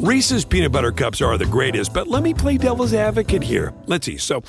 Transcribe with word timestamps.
Reese's 0.00 0.46
peanut 0.46 0.72
butter 0.72 0.92
cups 0.92 1.20
are 1.20 1.36
the 1.36 1.44
greatest, 1.44 1.92
but 1.92 2.08
let 2.08 2.22
me 2.22 2.32
play 2.32 2.56
devil's 2.56 2.94
advocate 2.94 3.42
here. 3.42 3.74
Let's 3.84 4.06
see. 4.06 4.16
So, 4.16 4.42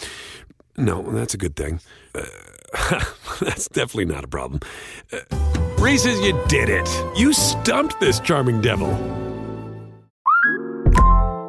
no, 0.77 1.01
that's 1.01 1.33
a 1.33 1.37
good 1.37 1.57
thing. 1.57 1.81
Uh, 2.15 2.23
that's 3.41 3.67
definitely 3.67 4.05
not 4.05 4.23
a 4.23 4.29
problem. 4.29 4.61
Uh, 5.11 5.19
Reese's, 5.77 6.21
you 6.21 6.39
did 6.47 6.69
it. 6.69 6.87
You 7.17 7.33
stumped 7.33 7.99
this 7.99 8.21
charming 8.21 8.61
devil. 8.61 8.87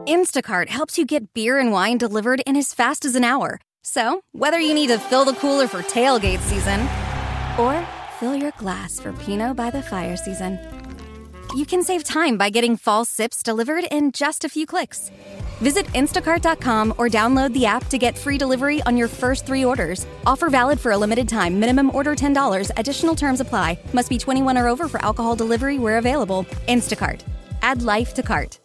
Instacart 0.09 0.69
helps 0.69 0.99
you 0.99 1.07
get 1.07 1.33
beer 1.33 1.61
and 1.61 1.71
wine 1.71 1.97
delivered 1.97 2.41
in 2.45 2.57
as 2.57 2.75
fast 2.75 3.05
as 3.05 3.15
an 3.15 3.23
hour. 3.23 3.61
So, 3.85 4.21
whether 4.33 4.59
you 4.59 4.75
need 4.75 4.89
to 4.89 4.99
fill 4.99 5.25
the 5.25 5.35
cooler 5.35 5.69
for 5.69 5.81
tailgate 5.81 6.41
season 6.41 6.81
or 7.57 7.87
fill 8.19 8.35
your 8.35 8.51
glass 8.59 8.99
for 8.99 9.13
Pinot 9.13 9.55
by 9.57 9.71
the 9.71 9.81
fire 9.81 10.17
season, 10.17 10.59
you 11.57 11.67
can 11.67 11.83
save 11.83 12.05
time 12.05 12.37
by 12.37 12.51
getting 12.51 12.77
fall 12.77 13.05
sips 13.05 13.43
delivered 13.43 13.85
in 13.91 14.13
just 14.13 14.45
a 14.45 14.49
few 14.49 14.67
clicks. 14.67 15.11
Visit 15.61 15.87
instacart.com 15.95 16.95
or 16.99 17.09
download 17.09 17.53
the 17.53 17.67
app 17.67 17.87
to 17.87 17.99
get 17.99 18.19
free 18.19 18.39
delivery 18.39 18.83
on 18.83 18.97
your 18.97 19.09
first 19.09 19.47
three 19.47 19.65
orders. 19.65 20.07
Offer 20.27 20.51
valid 20.51 20.81
for 20.81 20.93
a 20.93 20.97
limited 20.97 21.29
time. 21.29 21.59
Minimum 21.59 21.95
order 21.95 22.15
$10. 22.15 22.71
Additional 22.77 23.15
terms 23.15 23.41
apply. 23.41 23.79
Must 23.93 24.09
be 24.09 24.19
21 24.19 24.59
or 24.59 24.69
over 24.69 24.89
for 24.89 25.05
alcohol 25.05 25.37
delivery 25.37 25.79
where 25.79 25.99
available. 25.99 26.45
Instacart. 26.69 27.23
Add 27.63 27.83
life 27.83 28.13
to 28.15 28.23
cart. 28.23 28.62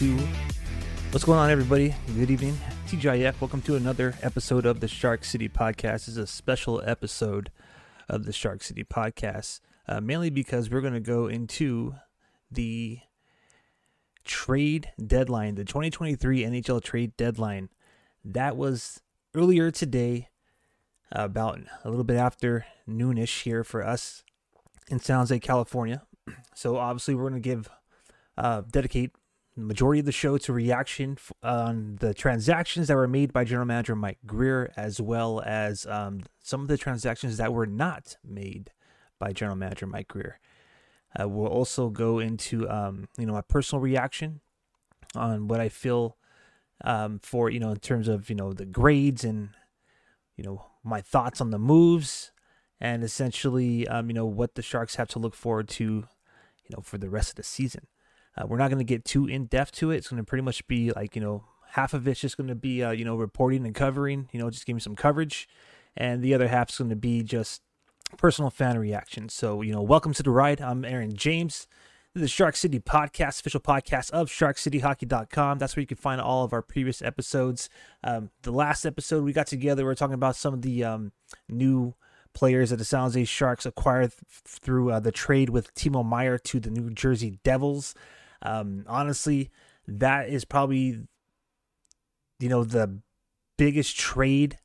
Two. 0.00 0.16
What's 1.10 1.26
going 1.26 1.38
on, 1.38 1.50
everybody? 1.50 1.94
Good 2.16 2.30
evening. 2.30 2.56
TGIF, 2.86 3.38
welcome 3.38 3.60
to 3.60 3.76
another 3.76 4.14
episode 4.22 4.64
of 4.64 4.80
the 4.80 4.88
Shark 4.88 5.26
City 5.26 5.46
Podcast. 5.46 5.92
This 5.92 6.08
is 6.08 6.16
a 6.16 6.26
special 6.26 6.80
episode 6.86 7.50
of 8.08 8.24
the 8.24 8.32
Shark 8.32 8.62
City 8.62 8.82
Podcast, 8.82 9.60
uh, 9.86 10.00
mainly 10.00 10.30
because 10.30 10.70
we're 10.70 10.80
going 10.80 10.94
to 10.94 11.00
go 11.00 11.26
into 11.26 11.96
the 12.50 13.00
trade 14.24 14.90
deadline, 15.06 15.56
the 15.56 15.66
2023 15.66 16.44
NHL 16.44 16.82
trade 16.82 17.14
deadline. 17.18 17.68
That 18.24 18.56
was 18.56 19.02
earlier 19.34 19.70
today, 19.70 20.30
about 21.12 21.60
a 21.84 21.90
little 21.90 22.04
bit 22.04 22.16
after 22.16 22.64
noonish 22.88 23.42
here 23.42 23.62
for 23.64 23.86
us 23.86 24.24
in 24.88 24.98
San 24.98 25.18
Jose, 25.18 25.38
California. 25.40 26.04
So 26.54 26.78
obviously, 26.78 27.14
we're 27.14 27.28
going 27.28 27.42
to 27.42 27.46
give 27.46 27.68
uh, 28.38 28.62
dedicate 28.70 29.12
majority 29.60 30.00
of 30.00 30.06
the 30.06 30.12
show 30.12 30.38
to 30.38 30.52
reaction 30.52 31.16
f- 31.18 31.32
on 31.42 31.96
the 32.00 32.14
transactions 32.14 32.88
that 32.88 32.96
were 32.96 33.08
made 33.08 33.32
by 33.32 33.44
General 33.44 33.66
Manager 33.66 33.96
Mike 33.96 34.18
Grier, 34.26 34.72
as 34.76 35.00
well 35.00 35.42
as 35.44 35.86
um, 35.86 36.20
some 36.42 36.62
of 36.62 36.68
the 36.68 36.76
transactions 36.76 37.36
that 37.36 37.52
were 37.52 37.66
not 37.66 38.16
made 38.24 38.70
by 39.18 39.32
General 39.32 39.56
Manager 39.56 39.86
Mike 39.86 40.08
Grier. 40.08 40.38
Uh, 41.18 41.28
we'll 41.28 41.48
also 41.48 41.88
go 41.88 42.18
into 42.18 42.68
um, 42.68 43.08
you 43.18 43.26
know 43.26 43.32
my 43.32 43.42
personal 43.42 43.80
reaction 43.80 44.40
on 45.14 45.48
what 45.48 45.60
I 45.60 45.68
feel 45.68 46.16
um, 46.84 47.18
for 47.18 47.50
you 47.50 47.60
know 47.60 47.70
in 47.70 47.78
terms 47.78 48.08
of 48.08 48.30
you 48.30 48.36
know 48.36 48.52
the 48.52 48.66
grades 48.66 49.24
and 49.24 49.50
you 50.36 50.44
know 50.44 50.66
my 50.84 51.00
thoughts 51.00 51.40
on 51.40 51.50
the 51.50 51.58
moves 51.58 52.32
and 52.80 53.02
essentially 53.02 53.86
um, 53.88 54.08
you 54.08 54.14
know 54.14 54.24
what 54.26 54.54
the 54.54 54.62
Sharks 54.62 54.94
have 54.96 55.08
to 55.08 55.18
look 55.18 55.34
forward 55.34 55.68
to 55.68 56.04
you 56.70 56.76
know, 56.76 56.82
for 56.82 56.98
the 56.98 57.10
rest 57.10 57.30
of 57.30 57.36
the 57.36 57.42
season. 57.42 57.86
Uh, 58.40 58.46
we're 58.46 58.56
not 58.56 58.68
going 58.68 58.78
to 58.78 58.84
get 58.84 59.04
too 59.04 59.26
in 59.26 59.46
depth 59.46 59.72
to 59.72 59.90
it. 59.90 59.98
It's 59.98 60.08
going 60.08 60.22
to 60.22 60.24
pretty 60.24 60.42
much 60.42 60.66
be 60.66 60.92
like, 60.92 61.14
you 61.14 61.20
know, 61.20 61.44
half 61.72 61.92
of 61.94 62.08
it's 62.08 62.20
just 62.20 62.36
going 62.36 62.48
to 62.48 62.54
be, 62.54 62.82
uh, 62.82 62.90
you 62.90 63.04
know, 63.04 63.16
reporting 63.16 63.66
and 63.66 63.74
covering, 63.74 64.28
you 64.32 64.40
know, 64.40 64.50
just 64.50 64.66
give 64.66 64.74
me 64.74 64.80
some 64.80 64.96
coverage. 64.96 65.48
And 65.96 66.22
the 66.22 66.34
other 66.34 66.48
half 66.48 66.70
is 66.70 66.78
going 66.78 66.90
to 66.90 66.96
be 66.96 67.22
just 67.22 67.62
personal 68.16 68.50
fan 68.50 68.78
reactions. 68.78 69.34
So, 69.34 69.62
you 69.62 69.72
know, 69.72 69.82
welcome 69.82 70.14
to 70.14 70.22
the 70.22 70.30
ride. 70.30 70.60
I'm 70.60 70.84
Aaron 70.84 71.14
James. 71.14 71.66
The 72.12 72.26
Shark 72.26 72.56
City 72.56 72.80
Podcast, 72.80 73.38
official 73.38 73.60
podcast 73.60 74.10
of 74.10 74.28
SharkCityHockey.com. 74.30 75.58
That's 75.58 75.76
where 75.76 75.82
you 75.82 75.86
can 75.86 75.96
find 75.96 76.20
all 76.20 76.42
of 76.42 76.52
our 76.52 76.62
previous 76.62 77.02
episodes. 77.02 77.68
Um, 78.02 78.30
the 78.42 78.50
last 78.50 78.84
episode 78.84 79.22
we 79.22 79.32
got 79.32 79.46
together, 79.46 79.84
we 79.84 79.92
are 79.92 79.94
talking 79.94 80.14
about 80.14 80.34
some 80.34 80.52
of 80.52 80.62
the 80.62 80.82
um, 80.82 81.12
new 81.48 81.94
players 82.32 82.70
that 82.70 82.76
the 82.76 82.84
San 82.84 83.02
Jose 83.02 83.24
Sharks 83.26 83.64
acquired 83.64 84.10
th- 84.10 84.22
through 84.44 84.90
uh, 84.90 84.98
the 84.98 85.12
trade 85.12 85.50
with 85.50 85.72
Timo 85.74 86.04
Meier 86.04 86.36
to 86.38 86.58
the 86.58 86.70
New 86.70 86.90
Jersey 86.90 87.38
Devils. 87.44 87.94
Um, 88.42 88.84
honestly, 88.86 89.50
that 89.86 90.28
is 90.28 90.44
probably 90.44 91.00
you 92.38 92.48
know 92.48 92.64
the 92.64 93.00
biggest 93.58 93.96
trade 93.98 94.58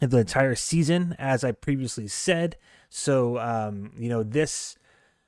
of 0.00 0.10
the 0.10 0.18
entire 0.18 0.54
season, 0.54 1.14
as 1.18 1.44
I 1.44 1.52
previously 1.52 2.08
said. 2.08 2.56
So 2.88 3.38
um, 3.38 3.92
you 3.98 4.08
know 4.08 4.22
this 4.22 4.76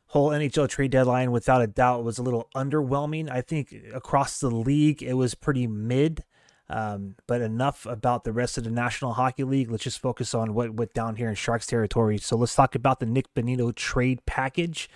whole 0.06 0.30
NHL 0.30 0.68
trade 0.68 0.90
deadline, 0.90 1.32
without 1.32 1.62
a 1.62 1.66
doubt, 1.66 2.04
was 2.04 2.18
a 2.18 2.22
little 2.22 2.48
underwhelming. 2.54 3.30
I 3.30 3.40
think 3.40 3.74
across 3.92 4.38
the 4.40 4.50
league, 4.50 5.02
it 5.02 5.14
was 5.14 5.34
pretty 5.34 5.66
mid. 5.66 6.24
Um, 6.70 7.16
but 7.26 7.42
enough 7.42 7.84
about 7.84 8.24
the 8.24 8.32
rest 8.32 8.56
of 8.56 8.64
the 8.64 8.70
National 8.70 9.12
Hockey 9.12 9.44
League. 9.44 9.70
Let's 9.70 9.84
just 9.84 10.00
focus 10.00 10.32
on 10.32 10.54
what 10.54 10.72
went 10.72 10.94
down 10.94 11.16
here 11.16 11.28
in 11.28 11.34
Sharks 11.34 11.66
territory. 11.66 12.16
So 12.16 12.36
let's 12.36 12.54
talk 12.54 12.74
about 12.74 13.00
the 13.00 13.06
Nick 13.06 13.32
Bonino 13.34 13.74
trade 13.74 14.24
package. 14.24 14.88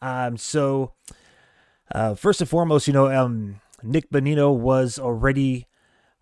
Um, 0.00 0.38
so 0.38 0.94
uh, 1.92 2.14
first 2.14 2.40
and 2.40 2.48
foremost, 2.48 2.86
you 2.86 2.92
know, 2.92 3.12
um, 3.12 3.60
Nick 3.82 4.10
Bonino 4.10 4.56
was 4.56 4.98
already 4.98 5.66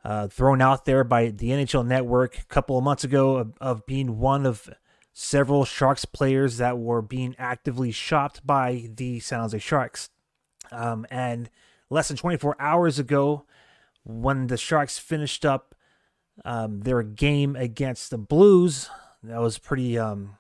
uh, 0.05 0.29
thrown 0.29 0.61
out 0.61 0.85
there 0.85 1.05
by 1.05 1.29
the 1.29 1.51
NHL 1.51 1.87
Network 1.87 2.39
a 2.39 2.45
couple 2.47 2.77
of 2.77 2.85
months 2.85 3.05
ago 3.05 3.37
of, 3.37 3.53
of 3.61 3.87
being 3.87 4.19
one 4.19 4.47
of 4.47 4.69
several 5.13 5.65
Sharks 5.65 6.05
players 6.05 6.57
that 6.57 6.79
were 6.79 7.03
being 7.03 7.35
actively 7.39 7.93
shopped 7.93 8.47
by 8.47 8.89
the 8.95 9.21
San 9.21 9.41
Jose 9.41 9.59
Sharks. 9.59 10.11
Um, 10.73 11.07
and 11.11 11.51
less 11.89 12.09
than 12.09 12.17
24 12.17 12.57
hours 12.61 12.99
ago, 12.99 13.45
when 14.05 14.47
the 14.47 14.57
Sharks 14.57 14.99
finished 14.99 15.45
up 15.45 15.75
um, 16.45 16.81
their 16.81 17.03
game 17.03 17.55
against 17.55 18.11
the 18.11 18.19
Blues, 18.19 18.89
that 19.23 19.41
was 19.41 19.59
pretty 19.59 19.99
um, 19.99 20.37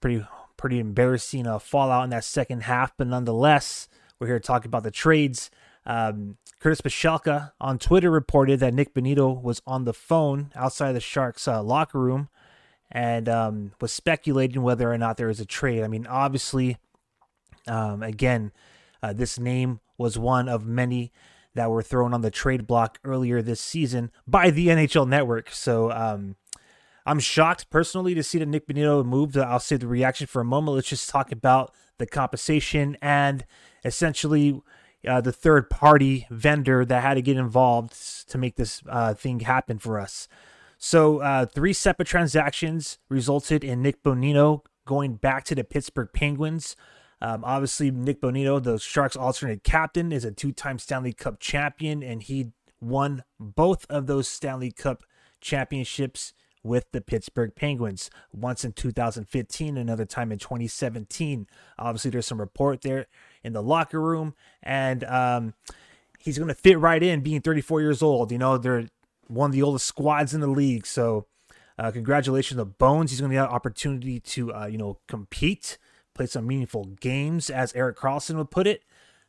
pretty 0.00 0.26
pretty 0.56 0.78
embarrassing 0.78 1.46
uh, 1.46 1.58
fallout 1.58 2.04
in 2.04 2.10
that 2.10 2.24
second 2.24 2.62
half. 2.62 2.96
But 2.96 3.08
nonetheless, 3.08 3.88
we're 4.18 4.26
here 4.28 4.38
to 4.38 4.46
talk 4.46 4.64
about 4.64 4.82
the 4.82 4.90
trades. 4.90 5.50
Um, 5.84 6.36
Curtis 6.60 6.80
Pashelka 6.80 7.52
on 7.60 7.78
Twitter 7.78 8.10
reported 8.10 8.60
that 8.60 8.74
Nick 8.74 8.94
Bonino 8.94 9.40
was 9.40 9.62
on 9.66 9.84
the 9.84 9.92
phone 9.92 10.50
outside 10.54 10.92
the 10.92 11.00
Sharks 11.00 11.46
uh, 11.46 11.62
locker 11.62 12.00
room 12.00 12.28
and 12.90 13.28
um, 13.28 13.72
was 13.80 13.92
speculating 13.92 14.62
whether 14.62 14.90
or 14.90 14.98
not 14.98 15.16
there 15.16 15.28
was 15.28 15.40
a 15.40 15.46
trade. 15.46 15.82
I 15.82 15.88
mean, 15.88 16.06
obviously, 16.06 16.78
um, 17.66 18.02
again, 18.02 18.52
uh, 19.02 19.12
this 19.12 19.38
name 19.38 19.80
was 19.98 20.18
one 20.18 20.48
of 20.48 20.66
many 20.66 21.12
that 21.54 21.70
were 21.70 21.82
thrown 21.82 22.12
on 22.12 22.20
the 22.20 22.30
trade 22.30 22.66
block 22.66 22.98
earlier 23.04 23.42
this 23.42 23.60
season 23.60 24.10
by 24.26 24.50
the 24.50 24.68
NHL 24.68 25.08
Network. 25.08 25.50
So 25.50 25.90
um, 25.90 26.36
I'm 27.04 27.18
shocked 27.18 27.70
personally 27.70 28.14
to 28.14 28.22
see 28.22 28.38
that 28.38 28.46
Nick 28.46 28.66
Bonino 28.66 29.04
moved. 29.04 29.36
I'll 29.36 29.60
save 29.60 29.80
the 29.80 29.86
reaction 29.86 30.26
for 30.26 30.40
a 30.40 30.44
moment. 30.44 30.74
Let's 30.74 30.88
just 30.88 31.08
talk 31.08 31.32
about 31.32 31.72
the 31.98 32.06
compensation 32.06 32.96
and 33.00 33.44
essentially 33.86 34.60
uh, 35.06 35.20
the 35.20 35.32
third 35.32 35.70
party 35.70 36.26
vendor 36.30 36.84
that 36.84 37.02
had 37.02 37.14
to 37.14 37.22
get 37.22 37.36
involved 37.36 37.94
to 38.28 38.38
make 38.38 38.56
this 38.56 38.82
uh, 38.88 39.14
thing 39.14 39.40
happen 39.40 39.78
for 39.78 39.98
us. 39.98 40.28
So, 40.78 41.20
uh, 41.20 41.46
three 41.46 41.72
separate 41.72 42.08
transactions 42.08 42.98
resulted 43.08 43.64
in 43.64 43.80
Nick 43.80 44.02
Bonino 44.02 44.62
going 44.84 45.14
back 45.14 45.44
to 45.44 45.54
the 45.54 45.64
Pittsburgh 45.64 46.10
Penguins. 46.12 46.76
Um, 47.22 47.44
obviously, 47.44 47.90
Nick 47.90 48.20
Bonino, 48.20 48.62
the 48.62 48.78
Sharks' 48.78 49.16
alternate 49.16 49.64
captain, 49.64 50.12
is 50.12 50.24
a 50.24 50.32
two 50.32 50.52
time 50.52 50.78
Stanley 50.78 51.14
Cup 51.14 51.40
champion, 51.40 52.02
and 52.02 52.22
he 52.22 52.52
won 52.80 53.24
both 53.40 53.86
of 53.88 54.06
those 54.06 54.28
Stanley 54.28 54.70
Cup 54.70 55.02
championships 55.40 56.34
with 56.62 56.90
the 56.92 57.00
Pittsburgh 57.00 57.54
Penguins, 57.54 58.10
once 58.32 58.64
in 58.64 58.72
2015, 58.72 59.78
another 59.78 60.04
time 60.04 60.32
in 60.32 60.38
2017. 60.38 61.46
Obviously, 61.78 62.10
there's 62.10 62.26
some 62.26 62.40
report 62.40 62.82
there 62.82 63.06
in 63.46 63.52
the 63.52 63.62
locker 63.62 64.00
room, 64.00 64.34
and 64.62 65.04
um, 65.04 65.54
he's 66.18 66.36
going 66.36 66.48
to 66.48 66.54
fit 66.54 66.78
right 66.78 67.02
in 67.02 67.20
being 67.20 67.40
34 67.40 67.80
years 67.80 68.02
old. 68.02 68.32
You 68.32 68.38
know, 68.38 68.58
they're 68.58 68.88
one 69.28 69.50
of 69.50 69.54
the 69.54 69.62
oldest 69.62 69.86
squads 69.86 70.34
in 70.34 70.40
the 70.40 70.48
league. 70.48 70.84
So, 70.84 71.26
uh, 71.78 71.92
congratulations 71.92 72.58
to 72.58 72.64
Bones. 72.64 73.12
He's 73.12 73.20
going 73.20 73.30
to 73.30 73.36
get 73.36 73.44
an 73.44 73.54
opportunity 73.54 74.18
to, 74.18 74.52
uh, 74.52 74.66
you 74.66 74.78
know, 74.78 74.98
compete, 75.06 75.78
play 76.12 76.26
some 76.26 76.46
meaningful 76.46 76.84
games, 77.00 77.48
as 77.48 77.72
Erik 77.74 77.96
Karlsson 77.96 78.36
would 78.36 78.50
put 78.50 78.66
it. 78.66 78.82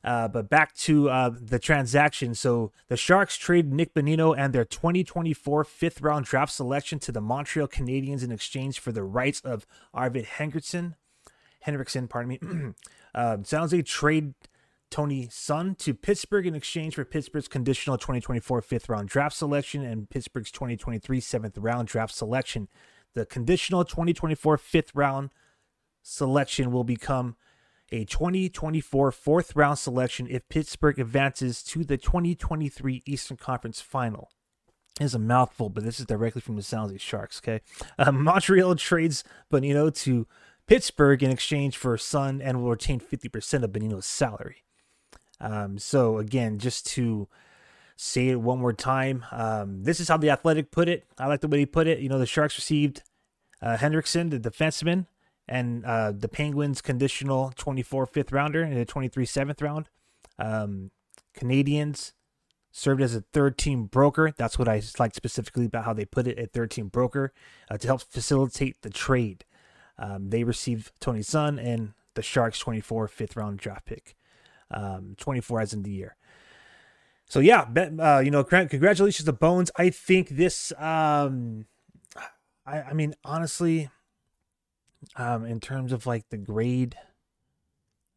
Uh, 0.03 0.27
but 0.27 0.49
back 0.49 0.73
to 0.73 1.09
uh, 1.09 1.29
the 1.39 1.59
transaction. 1.59 2.33
So 2.33 2.71
the 2.87 2.97
Sharks 2.97 3.37
trade 3.37 3.71
Nick 3.71 3.93
Bonino 3.93 4.35
and 4.37 4.53
their 4.53 4.65
2024 4.65 5.63
fifth 5.63 6.01
round 6.01 6.25
draft 6.25 6.53
selection 6.53 6.97
to 6.99 7.11
the 7.11 7.21
Montreal 7.21 7.67
Canadiens 7.67 8.23
in 8.23 8.31
exchange 8.31 8.79
for 8.79 8.91
the 8.91 9.03
rights 9.03 9.41
of 9.41 9.67
Arvid 9.93 10.25
Henrikson. 10.37 10.95
Henrikson, 11.65 12.09
pardon 12.09 12.29
me. 12.29 12.39
uh, 13.15 13.37
sounds 13.43 13.73
like 13.73 13.85
trade 13.85 14.33
Tony 14.89 15.27
Sund 15.27 15.77
to 15.79 15.93
Pittsburgh 15.93 16.47
in 16.47 16.55
exchange 16.55 16.95
for 16.95 17.03
Pittsburgh's 17.03 17.47
conditional 17.47 17.97
2024 17.97 18.61
fifth 18.61 18.89
round 18.89 19.09
draft 19.09 19.35
selection 19.35 19.83
and 19.83 20.09
Pittsburgh's 20.09 20.51
2023 20.51 21.19
seventh 21.19 21.57
round 21.57 21.87
draft 21.87 22.13
selection. 22.13 22.67
The 23.13 23.25
conditional 23.25 23.83
2024 23.83 24.57
fifth 24.57 24.91
round 24.95 25.31
selection 26.03 26.71
will 26.71 26.83
become 26.83 27.35
a 27.91 28.05
2024 28.05 29.11
fourth 29.11 29.55
round 29.55 29.79
selection 29.79 30.27
if 30.29 30.47
Pittsburgh 30.49 30.99
advances 30.99 31.63
to 31.63 31.83
the 31.83 31.97
2023 31.97 33.03
Eastern 33.05 33.37
Conference 33.37 33.81
Final. 33.81 34.29
It's 34.99 35.13
a 35.13 35.19
mouthful, 35.19 35.69
but 35.69 35.83
this 35.83 35.99
is 35.99 36.05
directly 36.05 36.41
from 36.41 36.55
the 36.55 36.63
San 36.63 36.79
Jose 36.79 36.97
Sharks. 36.97 37.39
Okay, 37.43 37.61
uh, 37.99 38.11
Montreal 38.11 38.75
trades 38.75 39.23
Bonino 39.51 39.93
to 40.03 40.27
Pittsburgh 40.67 41.23
in 41.23 41.31
exchange 41.31 41.77
for 41.77 41.95
Sund 41.97 42.41
and 42.43 42.61
will 42.61 42.71
retain 42.71 42.99
50% 42.99 43.63
of 43.63 43.71
Bonino's 43.71 44.05
salary. 44.05 44.63
Um, 45.39 45.77
so 45.77 46.17
again, 46.17 46.59
just 46.59 46.85
to 46.87 47.27
say 47.95 48.29
it 48.29 48.41
one 48.41 48.59
more 48.59 48.73
time, 48.73 49.25
um, 49.31 49.83
this 49.83 49.99
is 49.99 50.09
how 50.09 50.17
the 50.17 50.29
Athletic 50.29 50.71
put 50.71 50.89
it. 50.89 51.05
I 51.17 51.27
like 51.27 51.41
the 51.41 51.47
way 51.47 51.59
he 51.59 51.65
put 51.65 51.87
it. 51.87 51.99
You 51.99 52.09
know, 52.09 52.19
the 52.19 52.25
Sharks 52.25 52.57
received 52.57 53.03
uh, 53.61 53.77
Henrikson, 53.77 54.29
the 54.29 54.39
defenseman, 54.39 55.07
and 55.47 55.85
uh, 55.85 56.11
the 56.11 56.27
Penguins 56.27 56.81
conditional 56.81 57.53
24 57.55 58.05
fifth 58.05 58.31
rounder 58.31 58.61
and 58.61 58.77
a 58.77 58.85
23 58.85 59.25
seventh 59.25 59.61
round. 59.61 59.89
Um, 60.37 60.91
Canadiens 61.33 62.11
served 62.71 63.01
as 63.01 63.15
a 63.15 63.21
third 63.21 63.57
team 63.57 63.85
broker. 63.85 64.33
That's 64.35 64.59
what 64.59 64.67
I 64.67 64.81
like 64.99 65.15
specifically 65.15 65.65
about 65.65 65.85
how 65.85 65.93
they 65.93 66.05
put 66.05 66.27
it 66.27 66.37
a 66.37 66.47
third 66.47 66.71
team 66.71 66.89
broker 66.89 67.33
uh, 67.71 67.77
to 67.77 67.87
help 67.87 68.01
facilitate 68.01 68.81
the 68.81 68.89
trade. 68.89 69.45
Um, 69.99 70.29
they 70.29 70.43
received 70.43 70.91
Tony 70.99 71.21
Sund 71.21 71.59
and 71.63 71.93
the 72.13 72.21
Sharks 72.21 72.59
24 72.59 73.07
fifth 73.07 73.35
round 73.35 73.59
draft 73.59 73.85
pick, 73.85 74.15
um, 74.71 75.15
24 75.17 75.61
as 75.61 75.73
in 75.73 75.83
the 75.83 75.91
year. 75.91 76.15
So 77.25 77.39
yeah, 77.39 77.65
uh, 77.99 78.19
you 78.19 78.31
know, 78.31 78.43
congratulations 78.43 79.25
to 79.25 79.33
Bones. 79.33 79.69
I 79.75 79.89
think 79.89 80.29
this, 80.29 80.71
um, 80.77 81.65
I, 82.65 82.81
I 82.81 82.93
mean, 82.93 83.15
honestly, 83.25 83.89
um, 85.15 85.45
in 85.45 85.59
terms 85.59 85.91
of 85.91 86.05
like 86.05 86.29
the 86.29 86.37
grade, 86.37 86.95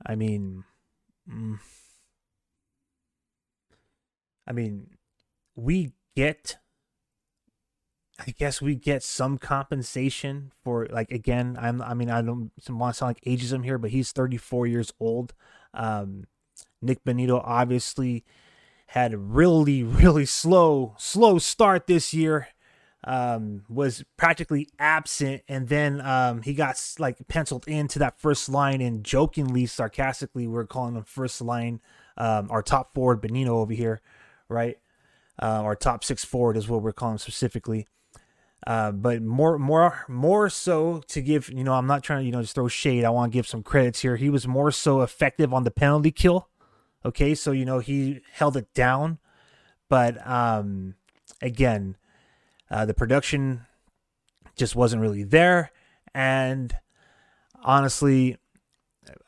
I 0.07 0.15
mean, 0.15 0.65
mm, 1.29 1.59
I 4.47 4.53
mean, 4.53 4.91
we 5.55 5.93
get, 6.17 6.57
I 8.27 8.33
guess 8.33 8.61
we 8.61 8.75
get 8.75 9.03
some 9.03 9.39
compensation 9.39 10.53
for 10.63 10.87
like 10.91 11.11
again. 11.11 11.57
I'm, 11.61 11.81
I 11.81 11.95
mean, 11.95 12.11
I 12.11 12.23
don't 12.23 12.51
want 12.69 12.95
to 12.95 12.99
sound 12.99 13.11
like 13.11 13.21
ageism 13.23 13.65
here, 13.65 13.79
but 13.79 13.91
he's 13.91 14.13
34 14.13 14.67
years 14.67 14.93
old. 15.01 15.33
Um, 15.73 16.25
Nick 16.83 17.05
Bonino 17.05 17.41
obviously 17.45 18.25
had 18.89 19.15
a 19.15 19.19
really, 19.19 19.83
really 19.83 20.27
slow, 20.27 20.95
slow 20.99 21.39
start 21.39 21.87
this 21.87 22.13
year 22.13 22.49
um, 23.05 23.63
was 23.69 24.05
practically 24.17 24.69
absent, 24.79 25.43
and 25.49 25.69
then 25.69 26.01
um, 26.03 26.43
he 26.43 26.53
got 26.53 26.79
like 26.99 27.17
penciled 27.29 27.67
into 27.67 27.99
that 27.99 28.21
first 28.21 28.49
line, 28.49 28.81
and 28.81 29.05
jokingly, 29.05 29.67
sarcastically, 29.67 30.47
we're 30.47 30.67
calling 30.67 30.97
him 30.97 31.05
first 31.05 31.41
line, 31.41 31.81
um, 32.17 32.49
our 32.51 32.63
top 32.63 32.93
forward 32.93 33.23
Bonino 33.23 33.49
over 33.49 33.73
here, 33.73 34.01
right? 34.49 34.79
Uh, 35.41 35.63
our 35.63 35.75
top 35.75 36.05
six 36.05 36.25
forward 36.25 36.57
is 36.57 36.69
what 36.69 36.83
we're 36.83 36.93
calling 36.93 37.17
specifically. 37.19 37.87
Uh, 38.67 38.93
but 38.93 39.23
more, 39.23 39.59
more, 39.59 40.05
more 40.09 40.51
so 40.51 41.03
to 41.09 41.23
give, 41.23 41.49
you 41.49 41.65
know, 41.65 41.73
I'm 41.73 41.87
not 41.87 42.03
trying 42.03 42.21
to, 42.21 42.27
you 42.27 42.33
know, 42.33 42.43
just 42.43 42.55
throw 42.55 42.69
shade. 42.69 43.05
I 43.05 43.11
want 43.11 43.33
to 43.33 43.37
give 43.37 43.47
some 43.47 43.63
credits 43.63 44.01
here. 44.01 44.17
He 44.17 44.29
was 44.29 44.47
more 44.47 44.71
so 44.71 45.01
effective 45.01 45.55
on 45.55 45.65
the 45.65 45.71
penalty 45.71 46.11
kill. 46.11 46.49
Okay, 47.05 47.35
so 47.35 47.53
you 47.53 47.65
know 47.65 47.79
he 47.79 48.21
held 48.31 48.59
it 48.59 48.75
down, 48.75 49.19
but 49.89 50.25
um, 50.27 50.97
again, 51.41 51.97
uh, 52.71 52.85
the 52.85 52.93
production 52.93 53.63
just 54.55 54.77
wasn't 54.77 55.01
really 55.01 55.23
there. 55.23 55.73
And 56.15 56.77
honestly, 57.63 58.37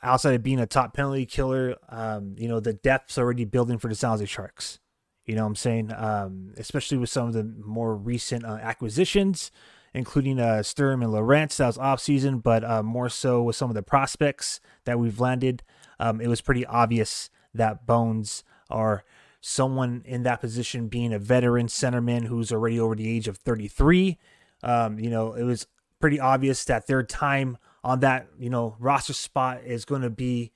outside 0.02 0.34
of 0.34 0.42
being 0.42 0.60
a 0.60 0.66
top 0.66 0.92
penalty 0.92 1.24
killer, 1.24 1.76
um, 1.88 2.34
you 2.36 2.46
know, 2.46 2.60
the 2.60 2.74
depth's 2.74 3.16
already 3.16 3.46
building 3.46 3.78
for 3.78 3.88
the 3.88 3.94
San 3.94 4.10
Jose 4.10 4.26
Sharks. 4.26 4.78
You 5.26 5.36
know 5.36 5.42
what 5.42 5.48
I'm 5.48 5.56
saying? 5.56 5.92
Um, 5.96 6.52
especially 6.56 6.98
with 6.98 7.10
some 7.10 7.28
of 7.28 7.34
the 7.34 7.44
more 7.44 7.96
recent 7.96 8.44
uh, 8.44 8.58
acquisitions, 8.60 9.50
including 9.94 10.40
uh, 10.40 10.62
Sturm 10.62 11.02
and 11.02 11.12
Lorentz. 11.12 11.58
That 11.58 11.66
was 11.66 11.78
off 11.78 12.00
season, 12.00 12.38
but 12.38 12.64
uh, 12.64 12.82
more 12.82 13.08
so 13.08 13.42
with 13.42 13.56
some 13.56 13.70
of 13.70 13.74
the 13.74 13.82
prospects 13.82 14.60
that 14.84 14.98
we've 14.98 15.20
landed. 15.20 15.62
Um, 16.00 16.20
it 16.20 16.26
was 16.26 16.40
pretty 16.40 16.66
obvious 16.66 17.30
that 17.54 17.86
Bones 17.86 18.42
are 18.70 19.04
someone 19.40 20.02
in 20.04 20.22
that 20.22 20.40
position 20.40 20.88
being 20.88 21.12
a 21.12 21.18
veteran 21.18 21.66
centerman 21.66 22.26
who's 22.26 22.52
already 22.52 22.78
over 22.78 22.94
the 22.94 23.08
age 23.08 23.28
of 23.28 23.36
33. 23.36 24.18
Um, 24.62 24.98
you 24.98 25.10
know, 25.10 25.34
it 25.34 25.42
was 25.42 25.66
pretty 26.00 26.18
obvious 26.18 26.64
that 26.64 26.86
their 26.86 27.02
time 27.02 27.58
on 27.84 28.00
that, 28.00 28.28
you 28.38 28.50
know, 28.50 28.76
roster 28.78 29.12
spot 29.12 29.62
is 29.64 29.84
going 29.84 30.02
to 30.02 30.10
be 30.10 30.52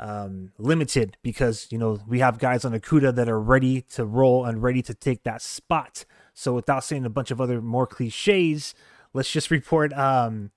um, 0.00 0.52
limited 0.58 1.16
because, 1.22 1.68
you 1.70 1.78
know, 1.78 2.00
we 2.06 2.18
have 2.18 2.38
guys 2.38 2.64
on 2.64 2.72
Akuta 2.72 3.14
that 3.14 3.28
are 3.28 3.40
ready 3.40 3.82
to 3.82 4.04
roll 4.04 4.44
and 4.44 4.62
ready 4.62 4.82
to 4.82 4.94
take 4.94 5.22
that 5.24 5.42
spot. 5.42 6.04
So 6.32 6.52
without 6.52 6.84
saying 6.84 7.04
a 7.04 7.10
bunch 7.10 7.30
of 7.30 7.40
other 7.40 7.60
more 7.60 7.86
cliches, 7.86 8.74
let's 9.12 9.30
just 9.30 9.50
report 9.50 9.92
um, 9.92 10.50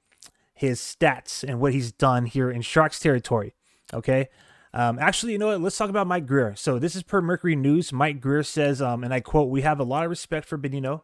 his 0.54 0.80
stats 0.80 1.44
and 1.44 1.60
what 1.60 1.74
he's 1.74 1.92
done 1.92 2.25
here 2.25 2.50
in 2.50 2.62
Sharks 2.62 3.00
territory. 3.00 3.54
Okay. 3.94 4.28
Um, 4.74 5.00
actually, 5.00 5.31
you 5.31 5.38
know 5.38 5.48
what? 5.48 5.62
Let's 5.62 5.78
talk 5.78 5.89
about 5.89 6.07
Mike 6.07 6.25
Grier. 6.25 6.56
So 6.56 6.78
this 6.78 6.95
is 6.95 7.04
per 7.04 7.22
Mercury 7.22 7.56
News. 7.56 7.94
Mike 7.94 8.19
Greer 8.19 8.44
says, 8.44 8.81
um, 8.81 9.04
and 9.04 9.13
I 9.13 9.22
quote, 9.22 9.50
"We 9.50 9.62
have 9.62 9.80
a 9.80 9.84
lot 9.84 10.04
of 10.04 10.10
respect 10.10 10.48
for 10.48 10.57
Bonino. 10.57 11.04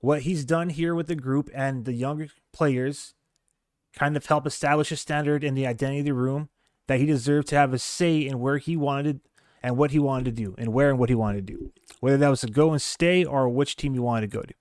What 0.00 0.22
he's 0.22 0.44
done 0.44 0.70
here 0.70 0.94
with 0.94 1.08
the 1.08 1.16
group 1.16 1.50
and 1.52 1.84
the 1.84 1.92
younger 1.92 2.28
players, 2.52 3.14
kind 3.92 4.16
of 4.16 4.24
help 4.26 4.46
establish 4.46 4.92
a 4.92 4.96
standard 4.96 5.42
in 5.42 5.54
the 5.54 5.66
identity 5.66 5.98
of 5.98 6.04
the 6.04 6.14
room 6.14 6.50
that 6.88 6.98
he 6.98 7.06
deserved 7.06 7.48
to 7.48 7.56
have 7.56 7.72
a 7.72 7.78
say 7.78 8.26
in 8.26 8.40
where 8.40 8.58
he 8.58 8.76
wanted 8.76 9.20
and 9.62 9.76
what 9.76 9.92
he 9.92 9.98
wanted 9.98 10.24
to 10.24 10.30
do, 10.32 10.54
and 10.58 10.72
where 10.72 10.90
and 10.90 10.98
what 10.98 11.08
he 11.08 11.14
wanted 11.14 11.46
to 11.46 11.52
do, 11.52 11.72
whether 12.00 12.16
that 12.16 12.28
was 12.28 12.40
to 12.42 12.48
go 12.48 12.72
and 12.72 12.82
stay 12.82 13.24
or 13.24 13.48
which 13.48 13.76
team 13.76 13.92
he 13.92 13.98
wanted 13.98 14.30
to 14.30 14.36
go 14.36 14.42
to. 14.42 14.54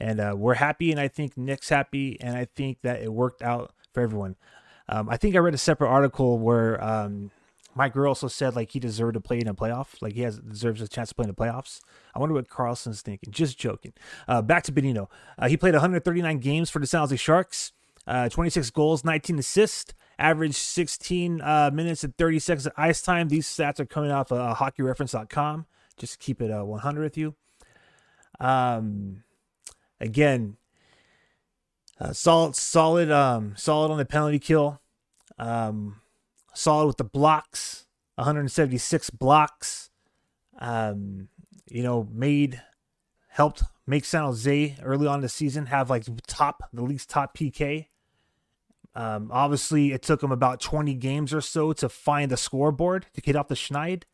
And 0.00 0.20
uh, 0.20 0.34
we're 0.36 0.54
happy, 0.54 0.90
and 0.90 1.00
I 1.00 1.08
think 1.08 1.36
Nick's 1.36 1.68
happy, 1.70 2.20
and 2.20 2.36
I 2.36 2.44
think 2.44 2.82
that 2.82 3.02
it 3.02 3.12
worked 3.12 3.42
out 3.42 3.72
for 3.92 4.02
everyone. 4.02 4.36
Um, 4.88 5.08
I 5.08 5.16
think 5.16 5.34
I 5.34 5.38
read 5.38 5.54
a 5.54 5.58
separate 5.58 5.88
article 5.88 6.38
where 6.38 6.82
um, 6.82 7.30
Mike 7.74 7.92
Grier 7.92 8.06
also 8.06 8.28
said 8.28 8.56
like 8.56 8.72
he 8.72 8.80
deserved 8.80 9.14
to 9.14 9.20
play 9.20 9.38
in 9.38 9.48
a 9.48 9.54
playoff, 9.54 10.00
like 10.00 10.14
he 10.14 10.22
has 10.22 10.38
deserves 10.38 10.80
a 10.80 10.88
chance 10.88 11.10
to 11.10 11.14
play 11.14 11.24
in 11.24 11.30
the 11.30 11.34
playoffs. 11.34 11.80
I 12.14 12.18
wonder 12.18 12.34
what 12.34 12.48
Karlsson's 12.48 13.02
thinking. 13.02 13.32
Just 13.32 13.58
joking. 13.58 13.92
Uh, 14.26 14.42
back 14.42 14.62
to 14.64 14.72
Bonino. 14.72 15.08
Uh, 15.38 15.48
he 15.48 15.56
played 15.56 15.74
139 15.74 16.38
games 16.38 16.70
for 16.70 16.78
the 16.78 16.86
San 16.86 17.00
Jose 17.00 17.16
Sharks, 17.16 17.72
uh, 18.06 18.28
26 18.28 18.70
goals, 18.70 19.04
19 19.04 19.38
assists, 19.38 19.94
average 20.18 20.54
16 20.54 21.40
uh, 21.40 21.70
minutes 21.72 22.04
and 22.04 22.16
30 22.16 22.38
seconds 22.38 22.66
of 22.66 22.72
ice 22.76 23.02
time. 23.02 23.28
These 23.28 23.46
stats 23.46 23.80
are 23.80 23.86
coming 23.86 24.10
off 24.10 24.32
of 24.32 24.56
HockeyReference.com. 24.56 25.66
Just 25.96 26.18
keep 26.18 26.40
it 26.42 26.50
uh, 26.50 26.64
100 26.64 27.02
with 27.02 27.16
you. 27.16 27.34
Um, 28.40 29.24
again, 30.00 30.56
uh, 32.00 32.12
solid, 32.12 32.54
solid, 32.54 33.10
um, 33.10 33.54
solid 33.56 33.90
on 33.90 33.98
the 33.98 34.04
penalty 34.04 34.38
kill. 34.38 34.80
Um, 35.38 36.00
solid 36.54 36.86
with 36.86 36.96
the 36.96 37.04
blocks, 37.04 37.86
176 38.16 39.10
blocks. 39.10 39.90
Um, 40.58 41.28
you 41.68 41.82
know, 41.82 42.08
made 42.10 42.62
helped 43.28 43.62
make 43.86 44.04
San 44.04 44.22
Jose 44.22 44.76
early 44.82 45.06
on 45.06 45.20
the 45.20 45.28
season 45.28 45.66
have 45.66 45.90
like 45.90 46.04
top 46.26 46.62
the 46.72 46.82
league's 46.82 47.06
top 47.06 47.36
PK. 47.36 47.86
Um, 48.94 49.30
obviously, 49.32 49.92
it 49.92 50.02
took 50.02 50.22
him 50.22 50.32
about 50.32 50.60
20 50.60 50.94
games 50.94 51.32
or 51.32 51.40
so 51.40 51.72
to 51.74 51.88
find 51.88 52.30
the 52.30 52.36
scoreboard 52.36 53.06
to 53.14 53.20
get 53.20 53.36
off 53.36 53.48
the 53.48 53.54
schneid, 53.54 54.04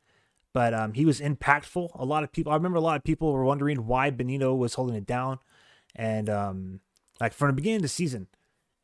but 0.53 0.75
um, 0.75 0.93
he 0.93 1.05
was 1.05 1.21
impactful. 1.21 1.91
A 1.95 2.05
lot 2.05 2.23
of 2.23 2.33
people, 2.33 2.53
I 2.53 2.57
remember 2.57 2.79
a 2.79 2.83
lot 2.83 2.97
of 2.97 3.05
people 3.05 3.33
were 3.33 3.45
wondering 3.45 3.87
why 3.87 4.11
Bonino 4.11 4.57
was 4.57 4.75
holding 4.75 4.97
it 4.97 5.07
down, 5.07 5.39
and 5.95 6.29
um, 6.29 6.81
like 7.21 7.33
from 7.33 7.49
the 7.49 7.55
beginning 7.55 7.77
of 7.77 7.83
the 7.83 7.89
season, 7.89 8.27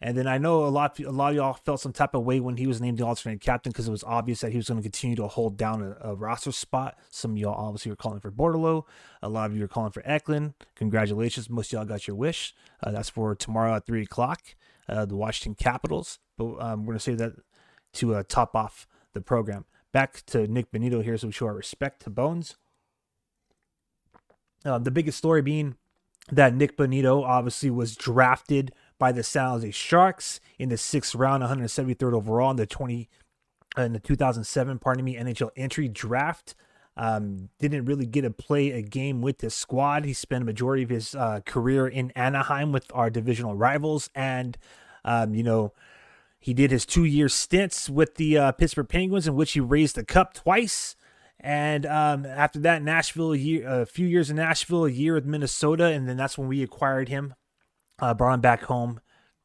and 0.02 0.16
then 0.16 0.26
I 0.26 0.38
know 0.38 0.64
a 0.64 0.68
lot, 0.68 0.99
a 0.99 1.11
lot 1.11 1.30
of 1.30 1.37
y'all 1.37 1.52
felt 1.52 1.80
some 1.80 1.92
type 1.92 2.14
of 2.14 2.25
way 2.25 2.40
when 2.40 2.56
he 2.56 2.66
was 2.66 2.80
named 2.80 2.99
the 2.99 3.04
alternate 3.04 3.42
captain 3.42 3.70
because 3.70 3.87
it 3.87 3.90
was 3.90 4.04
obvious 4.04 4.40
that 4.40 4.50
he 4.50 4.56
was 4.56 4.68
going 4.68 4.78
to 4.78 4.82
continue 4.82 5.16
to 5.16 5.26
hold 5.26 5.59
down 5.59 5.82
a, 5.82 6.12
a, 6.12 6.14
roster 6.14 6.52
spot. 6.52 6.97
Some 7.11 7.32
of 7.32 7.37
y'all 7.37 7.54
obviously 7.54 7.90
were 7.90 7.97
calling 7.97 8.20
for 8.20 8.30
Bordeleau. 8.30 8.85
A 9.20 9.28
lot 9.28 9.50
of 9.50 9.56
you 9.56 9.61
were 9.61 9.68
calling 9.68 9.92
for 9.92 10.02
Eklund. 10.06 10.54
Congratulations, 10.75 11.50
most 11.50 11.70
y'all 11.70 11.85
got 11.85 12.06
your 12.06 12.16
wish. 12.16 12.54
Uh, 12.82 12.92
that's 12.92 13.11
for 13.11 13.35
tomorrow 13.35 13.75
at 13.75 13.85
three 13.85 14.02
o'clock. 14.02 14.40
Uh, 14.90 15.04
the 15.04 15.16
Washington 15.16 15.54
Capitals. 15.54 16.18
But 16.37 16.56
um, 16.61 16.80
we're 16.80 16.92
going 16.92 16.99
to 16.99 17.04
say 17.04 17.14
that 17.14 17.32
to 17.94 18.14
uh, 18.14 18.23
top 18.28 18.54
off 18.54 18.87
the 19.12 19.20
program. 19.20 19.64
back 19.92 20.25
to 20.26 20.47
Nick 20.47 20.70
Bonino 20.70 21.02
here, 21.02 21.16
so 21.16 21.28
we 21.28 21.32
show 21.32 21.47
our 21.47 21.54
respect 21.54 22.02
to 22.02 22.11
Bones. 22.11 22.56
Uh, 24.64 24.78
the 24.78 24.90
biggest 24.90 25.18
story 25.18 25.42
being 25.42 25.76
that 26.30 26.54
Nick 26.54 26.76
Bonino 26.76 27.25
obviously 27.25 27.70
was 27.70 27.97
drafted 27.97 28.73
by 28.99 29.11
the 29.11 29.23
San 29.23 29.49
Jose 29.50 29.70
Sharks 29.70 30.40
in 30.59 30.68
the 30.68 30.76
sixth 30.76 31.14
round, 31.14 31.42
173rd 31.42 32.12
overall 32.12 32.50
in 32.50 32.56
the 32.56 32.66
20 32.66 33.09
uh, 33.78 33.82
in 33.82 33.92
the 33.92 34.00
2007, 34.00 34.78
pardon 34.78 35.04
me, 35.04 35.16
NHL 35.16 35.50
entry 35.56 35.88
draft. 35.88 36.54
Um, 37.00 37.49
didn't 37.59 37.87
really 37.87 38.04
get 38.04 38.23
to 38.23 38.30
play 38.30 38.73
a 38.73 38.83
game 38.83 39.23
with 39.23 39.38
this 39.38 39.54
squad. 39.54 40.04
He 40.04 40.12
spent 40.12 40.42
a 40.42 40.45
majority 40.45 40.83
of 40.83 40.90
his 40.90 41.14
uh, 41.14 41.40
career 41.47 41.88
in 41.88 42.11
Anaheim 42.11 42.73
with 42.73 42.85
our 42.92 43.09
divisional 43.09 43.54
rivals, 43.54 44.11
and 44.14 44.59
um, 45.02 45.35
you 45.35 45.42
know 45.42 45.73
he 46.38 46.52
did 46.52 46.71
his 46.71 46.85
two-year 46.85 47.30
stints 47.30 47.88
with 47.88 48.16
the 48.16 48.37
uh, 48.37 48.52
Pittsburgh 48.52 48.88
Penguins, 48.88 49.26
in 49.26 49.35
which 49.35 49.52
he 49.52 49.61
raised 49.61 49.97
the 49.97 50.04
cup 50.04 50.35
twice. 50.35 50.95
And 51.38 51.87
um, 51.87 52.26
after 52.26 52.59
that, 52.61 52.83
Nashville, 52.83 53.33
a, 53.33 53.37
year, 53.37 53.66
a 53.66 53.87
few 53.87 54.07
years 54.07 54.28
in 54.28 54.37
Nashville, 54.37 54.85
a 54.85 54.90
year 54.90 55.14
with 55.14 55.25
Minnesota, 55.25 55.85
and 55.85 56.07
then 56.07 56.19
that's 56.19 56.37
when 56.37 56.49
we 56.49 56.62
acquired 56.62 57.09
him, 57.09 57.35
uh, 57.99 58.12
brought 58.12 58.35
him 58.35 58.40
back 58.42 58.64
home, 58.64 59.00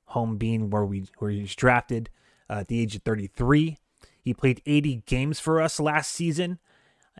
home 0.07 0.35
being 0.35 0.69
where 0.69 0.85
we 0.85 1.07
where 1.19 1.31
he 1.31 1.39
was 1.39 1.55
drafted 1.55 2.09
uh, 2.49 2.59
at 2.59 2.67
the 2.67 2.81
age 2.81 2.97
of 2.97 3.03
33. 3.03 3.77
He 4.21 4.33
played 4.33 4.61
80 4.65 5.03
games 5.05 5.39
for 5.39 5.61
us 5.61 5.79
last 5.79 6.11
season, 6.11 6.59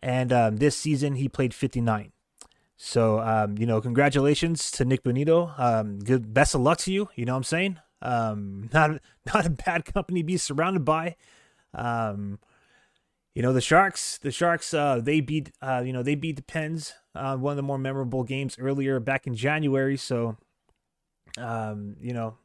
and 0.01 0.31
um, 0.31 0.57
this 0.57 0.75
season 0.75 1.15
he 1.15 1.27
played 1.27 1.53
59. 1.53 2.11
So 2.77 3.19
um, 3.19 3.57
you 3.57 3.65
know, 3.65 3.81
congratulations 3.81 4.71
to 4.71 4.85
Nick 4.85 5.03
Bonino. 5.03 5.57
Um, 5.59 5.99
good, 5.99 6.33
best 6.33 6.55
of 6.55 6.61
luck 6.61 6.79
to 6.79 6.91
you. 6.91 7.09
You 7.15 7.25
know 7.25 7.33
what 7.33 7.37
I'm 7.37 7.43
saying? 7.43 7.79
Um, 8.01 8.69
not 8.73 9.01
not 9.33 9.45
a 9.45 9.49
bad 9.49 9.85
company 9.85 10.21
to 10.21 10.25
be 10.25 10.37
surrounded 10.37 10.85
by. 10.85 11.15
Um, 11.73 12.39
you 13.33 13.41
know 13.41 13.53
the 13.53 13.61
Sharks. 13.61 14.17
The 14.17 14.31
Sharks. 14.31 14.73
Uh, 14.73 14.99
they 15.01 15.19
beat. 15.21 15.51
Uh, 15.61 15.83
you 15.85 15.93
know 15.93 16.03
they 16.03 16.15
beat 16.15 16.37
the 16.37 16.43
Pens. 16.43 16.93
Uh, 17.13 17.37
one 17.37 17.51
of 17.51 17.57
the 17.57 17.63
more 17.63 17.77
memorable 17.77 18.23
games 18.23 18.57
earlier 18.59 18.99
back 18.99 19.25
in 19.25 19.35
January. 19.35 19.95
So, 19.95 20.37
um, 21.37 21.95
you 22.01 22.13
know, 22.13 22.35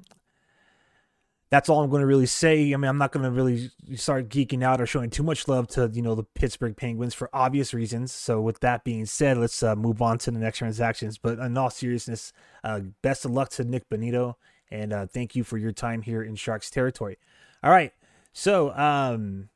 that's 1.50 1.68
all 1.68 1.82
I'm 1.82 1.90
going 1.90 2.00
to 2.00 2.06
really 2.06 2.26
say. 2.26 2.72
I 2.72 2.76
mean, 2.76 2.88
I'm 2.88 2.98
not 2.98 3.10
going 3.10 3.24
to 3.24 3.30
really 3.30 3.70
start 3.96 4.28
geeking 4.28 4.62
out 4.62 4.80
or 4.80 4.86
showing 4.86 5.10
too 5.10 5.24
much 5.24 5.48
love 5.48 5.66
to 5.68 5.90
you 5.92 6.00
know 6.00 6.14
the 6.14 6.22
Pittsburgh 6.22 6.76
Penguins 6.76 7.12
for 7.12 7.28
obvious 7.32 7.74
reasons. 7.74 8.12
So, 8.12 8.40
with 8.40 8.60
that 8.60 8.84
being 8.84 9.04
said, 9.04 9.36
let's 9.36 9.62
uh, 9.62 9.74
move 9.74 10.00
on 10.00 10.18
to 10.18 10.30
the 10.30 10.38
next 10.38 10.58
transactions. 10.58 11.18
But 11.18 11.38
in 11.40 11.58
all 11.58 11.70
seriousness, 11.70 12.32
uh, 12.62 12.80
best 13.02 13.24
of 13.24 13.32
luck 13.32 13.50
to 13.50 13.64
Nick 13.64 13.88
Bonino, 13.88 14.34
and 14.70 14.92
uh, 14.92 15.06
thank 15.06 15.34
you 15.34 15.42
for 15.42 15.58
your 15.58 15.72
time 15.72 16.02
here 16.02 16.22
in 16.22 16.36
Sharks 16.36 16.70
territory. 16.70 17.18
All 17.64 17.70
right, 17.70 17.92
so 18.32 18.72
um, 18.74 19.48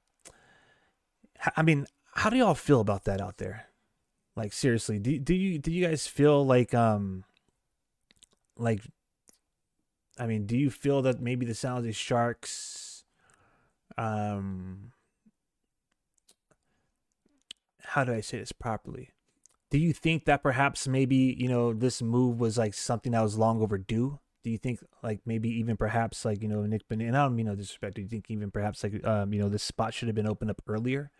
I 1.56 1.62
mean, 1.62 1.86
how 2.14 2.28
do 2.28 2.36
y'all 2.36 2.54
feel 2.54 2.80
about 2.80 3.04
that 3.04 3.20
out 3.20 3.38
there? 3.38 3.66
Like 4.36 4.52
seriously, 4.52 4.98
do 4.98 5.16
do 5.20 5.32
you 5.32 5.60
do 5.60 5.70
you 5.70 5.86
guys 5.86 6.08
feel 6.08 6.44
like 6.44 6.74
um 6.74 7.22
like 8.56 8.80
I 10.18 10.26
mean, 10.26 10.47
do 10.47 10.56
you 10.56 10.71
feel 10.71 11.02
that 11.02 11.21
maybe 11.21 11.44
the 11.44 11.54
San 11.54 11.73
Jose 11.73 11.92
Sharks 11.92 13.04
um 13.97 14.92
how 17.83 18.04
do 18.04 18.12
I 18.12 18.21
say 18.21 18.38
this 18.38 18.52
properly? 18.52 19.11
Do 19.71 19.78
you 19.78 19.92
think 19.92 20.25
that 20.25 20.42
perhaps 20.42 20.88
maybe, 20.88 21.37
you 21.38 21.49
know, 21.49 21.73
this 21.73 22.00
move 22.02 22.40
was 22.40 22.56
like 22.59 22.75
something 22.75 23.12
that 23.12 23.23
was 23.23 23.38
long 23.38 23.61
overdue? 23.61 24.18
Do 24.42 24.50
you 24.50 24.59
think 24.59 24.80
like 25.02 25.21
maybe 25.26 25.49
even 25.49 25.76
perhaps 25.76 26.25
like, 26.25 26.42
you 26.42 26.49
know, 26.49 26.62
Nick 26.62 26.88
Ben 26.88 27.00
and 27.00 27.16
I 27.16 27.25
don't 27.25 27.37
mean 27.37 27.47
no 27.47 27.54
disrespect, 27.54 27.94
do 27.94 28.02
you 28.02 28.09
think 28.09 28.30
even 28.30 28.50
perhaps 28.50 28.83
like 28.83 29.04
um, 29.06 29.33
you 29.33 29.40
know, 29.40 29.49
this 29.49 29.62
spot 29.62 29.94
should 29.94 30.09
have 30.09 30.14
been 30.14 30.28
opened 30.28 30.50
up 30.50 30.62
earlier? 30.66 31.11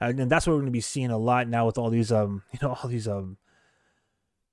And 0.00 0.28
that's 0.30 0.46
what 0.46 0.54
we're 0.54 0.60
going 0.60 0.66
to 0.66 0.72
be 0.72 0.80
seeing 0.80 1.10
a 1.10 1.18
lot 1.18 1.48
now 1.48 1.66
with 1.66 1.78
all 1.78 1.90
these 1.90 2.10
um 2.10 2.42
you 2.52 2.58
know 2.62 2.76
all 2.82 2.88
these 2.88 3.08
um 3.08 3.36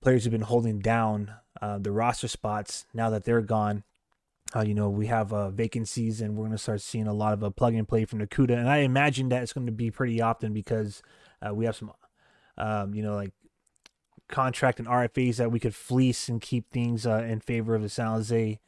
players 0.02 0.24
who've 0.24 0.32
been 0.32 0.42
holding 0.42 0.80
down 0.80 1.34
uh, 1.62 1.78
the 1.78 1.92
roster 1.92 2.28
spots 2.28 2.86
now 2.94 3.10
that 3.10 3.24
they're 3.24 3.42
gone. 3.42 3.84
Uh, 4.56 4.62
you 4.62 4.74
know 4.74 4.90
we 4.90 5.06
have 5.06 5.32
uh, 5.32 5.52
vacancies 5.52 6.22
and 6.22 6.36
we're 6.36 6.46
going 6.46 6.52
to 6.52 6.58
start 6.58 6.82
seeing 6.82 7.06
a 7.06 7.14
lot 7.14 7.34
of 7.34 7.44
a 7.44 7.52
plug 7.52 7.76
and 7.76 7.88
play 7.88 8.04
from 8.06 8.20
Nakuda, 8.20 8.58
and 8.58 8.68
I 8.68 8.78
imagine 8.78 9.30
that 9.30 9.44
it's 9.44 9.54
going 9.54 9.68
to 9.68 9.72
be 9.72 9.92
pretty 9.92 10.22
often 10.22 10.54
because 10.54 11.04
uh, 11.48 11.54
we 11.54 11.66
have 11.66 11.76
some 11.76 11.92
um, 12.58 12.96
you 12.96 13.04
know 13.04 13.16
like 13.16 13.32
contract 14.28 14.80
and 14.80 14.88
RFAs 14.88 15.36
that 15.36 15.52
we 15.52 15.60
could 15.60 15.76
fleece 15.76 16.30
and 16.30 16.42
keep 16.42 16.72
things 16.72 17.06
uh, 17.06 17.26
in 17.28 17.40
favor 17.40 17.76
of 17.76 17.82
the 17.82 17.90
San 17.90 18.08
Jose. 18.08 18.60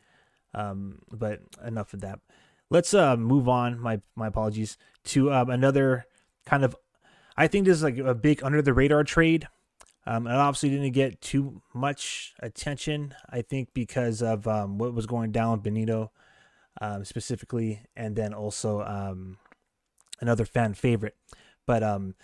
Um, 0.54 1.00
but 1.12 1.40
enough 1.66 1.94
of 1.94 2.02
that. 2.02 2.20
Let's 2.70 2.94
uh, 2.94 3.16
move 3.16 3.50
on. 3.50 3.80
My 3.80 4.02
my 4.16 4.28
apologies 4.28 4.78
to 5.06 5.32
um, 5.34 5.50
another 5.50 6.06
kind 6.46 6.64
of 6.64 6.76
I 7.38 7.48
think 7.48 7.66
this 7.66 7.78
is 7.78 7.84
like 7.84 7.98
a 7.98 8.14
big 8.14 8.44
under 8.44 8.62
the 8.62 8.74
radar 8.74 9.04
trade. 9.04 9.48
Um, 10.06 10.26
and 10.26 10.36
obviously 10.36 10.70
didn't 10.70 10.92
get 10.92 11.22
too 11.22 11.62
much 11.74 12.34
attention, 12.40 13.14
I 13.30 13.42
think, 13.44 13.70
because 13.74 14.22
of 14.22 14.48
um, 14.48 14.78
what 14.78 14.94
was 14.94 15.06
going 15.06 15.32
down 15.32 15.52
with 15.52 15.64
Bonino 15.74 16.10
um, 16.80 17.06
specifically, 17.06 17.84
and 17.96 18.16
then 18.16 18.34
also 18.34 18.82
um, 18.82 19.38
another 20.20 20.46
fan 20.46 20.74
favorite. 20.74 21.16
But 21.68 21.84
um, 21.84 22.16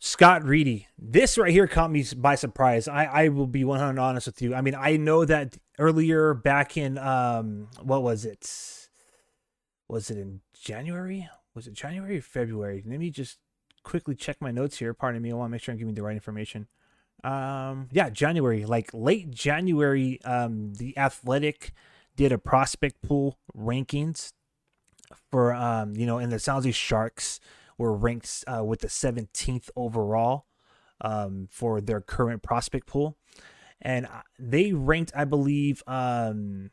Scott 0.00 0.42
Reedy, 0.42 0.88
this 0.98 1.38
right 1.38 1.52
here 1.52 1.68
caught 1.68 1.92
me 1.92 2.04
by 2.16 2.34
surprise. 2.34 2.88
I, 2.88 3.04
I 3.04 3.28
will 3.28 3.46
be 3.46 3.62
100 3.62 4.00
honest 4.00 4.26
with 4.26 4.42
you. 4.42 4.56
I 4.56 4.60
mean, 4.60 4.74
I 4.74 4.96
know 4.96 5.24
that 5.24 5.56
earlier 5.78 6.34
back 6.34 6.76
in, 6.76 6.98
um, 6.98 7.68
what 7.80 8.02
was 8.02 8.24
it? 8.24 8.88
Was 9.88 10.10
it 10.10 10.18
in 10.18 10.40
January? 10.52 11.28
was 11.54 11.66
it 11.66 11.74
January 11.74 12.18
or 12.18 12.22
February? 12.22 12.82
Let 12.86 12.98
me 12.98 13.10
just 13.10 13.38
quickly 13.84 14.14
check 14.14 14.38
my 14.40 14.50
notes 14.50 14.78
here. 14.78 14.92
Pardon 14.94 15.22
me. 15.22 15.30
I 15.30 15.34
want 15.34 15.48
to 15.48 15.52
make 15.52 15.62
sure 15.62 15.72
I'm 15.72 15.78
giving 15.78 15.94
the 15.94 16.02
right 16.02 16.14
information. 16.14 16.66
Um, 17.22 17.88
yeah, 17.92 18.10
January, 18.10 18.64
like 18.64 18.90
late 18.92 19.30
January, 19.30 20.20
um, 20.24 20.74
the 20.74 20.96
Athletic 20.98 21.72
did 22.16 22.32
a 22.32 22.38
prospect 22.38 23.00
pool 23.02 23.38
rankings 23.56 24.32
for, 25.30 25.54
um, 25.54 25.96
you 25.96 26.06
know, 26.06 26.18
and 26.18 26.32
the 26.32 26.38
San 26.38 26.70
Sharks 26.72 27.40
were 27.78 27.92
ranked 27.92 28.44
uh, 28.46 28.64
with 28.64 28.80
the 28.80 28.88
17th 28.88 29.70
overall 29.74 30.46
um, 31.00 31.48
for 31.50 31.80
their 31.80 32.00
current 32.00 32.42
prospect 32.42 32.86
pool. 32.86 33.16
And 33.80 34.06
uh, 34.06 34.22
they 34.38 34.72
ranked, 34.72 35.12
I 35.14 35.24
believe, 35.24 35.82
um, 35.86 36.70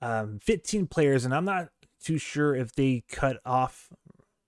um, 0.00 0.38
15 0.42 0.86
players, 0.88 1.24
and 1.24 1.34
I'm 1.34 1.44
not 1.44 1.68
too 2.02 2.18
sure 2.18 2.54
if 2.54 2.72
they 2.72 3.04
cut 3.08 3.38
off 3.44 3.88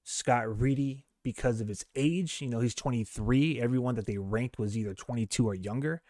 Scott 0.04 0.60
Reedy 0.60 1.06
because 1.22 1.60
of 1.60 1.68
his 1.68 1.84
age. 1.96 2.40
You 2.40 2.48
know, 2.48 2.60
he's 2.60 2.74
23. 2.74 3.60
Everyone 3.60 3.96
that 3.96 4.06
they 4.06 4.18
ranked 4.18 4.58
was 4.58 4.76
either 4.78 4.94
22 4.94 5.48
or 5.48 5.54
younger. 5.54 6.02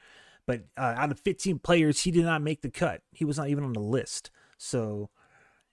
But 0.46 0.64
uh, 0.76 0.94
out 0.96 1.10
of 1.10 1.20
15 1.20 1.60
players, 1.60 2.02
he 2.02 2.10
did 2.10 2.24
not 2.24 2.42
make 2.42 2.60
the 2.60 2.70
cut. 2.70 3.00
He 3.12 3.24
was 3.24 3.38
not 3.38 3.48
even 3.48 3.64
on 3.64 3.72
the 3.72 3.80
list. 3.80 4.30
So 4.58 5.08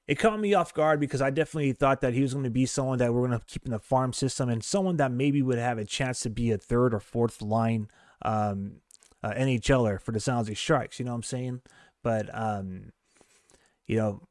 it 0.08 0.16
caught 0.16 0.40
me 0.40 0.54
off 0.54 0.74
guard 0.74 1.00
because 1.00 1.22
I 1.22 1.30
definitely 1.30 1.74
thought 1.74 2.02
that 2.02 2.14
he 2.14 2.22
was 2.22 2.34
going 2.34 2.46
to 2.46 2.50
be 2.50 2.66
someone 2.66 3.00
that 3.00 3.14
we're 3.14 3.28
going 3.28 3.38
to 3.38 3.46
keep 3.46 3.66
in 3.66 3.72
the 3.72 3.80
farm 3.80 4.14
system 4.14 4.48
and 4.48 4.64
someone 4.64 4.98
that 4.98 5.12
maybe 5.12 5.42
would 5.42 5.58
have 5.58 5.78
a 5.78 5.86
chance 5.86 6.22
to 6.22 6.30
be 6.30 6.52
a 6.52 6.58
third 6.58 6.94
or 6.94 7.00
fourth 7.00 7.42
line 7.42 7.90
um, 8.22 8.78
uh, 9.24 9.32
NHLer 9.32 10.00
for 10.00 10.12
the 10.12 10.20
San 10.20 10.36
Jose 10.36 10.54
Sharks. 10.54 11.00
You 11.00 11.06
know 11.06 11.12
what 11.12 11.18
I'm 11.18 11.24
saying? 11.24 11.62
But, 12.04 12.30
um, 12.34 12.94
you 13.86 13.98
know, 13.98 14.22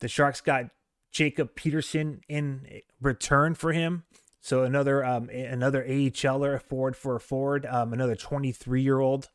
the 0.00 0.08
Sharks 0.08 0.40
got 0.40 0.66
Jacob 1.12 1.54
Peterson 1.54 2.22
in 2.28 2.80
return 3.00 3.54
for 3.54 3.72
him. 3.72 4.04
So 4.40 4.64
another 4.64 5.04
um, 5.04 5.28
another 5.28 5.84
AHLer 5.84 6.60
forward 6.60 6.96
for 6.96 7.14
a 7.14 7.20
forward, 7.20 7.66
um, 7.66 7.92
another 7.92 8.16
23 8.16 8.82
year 8.82 8.98
old. 8.98 9.30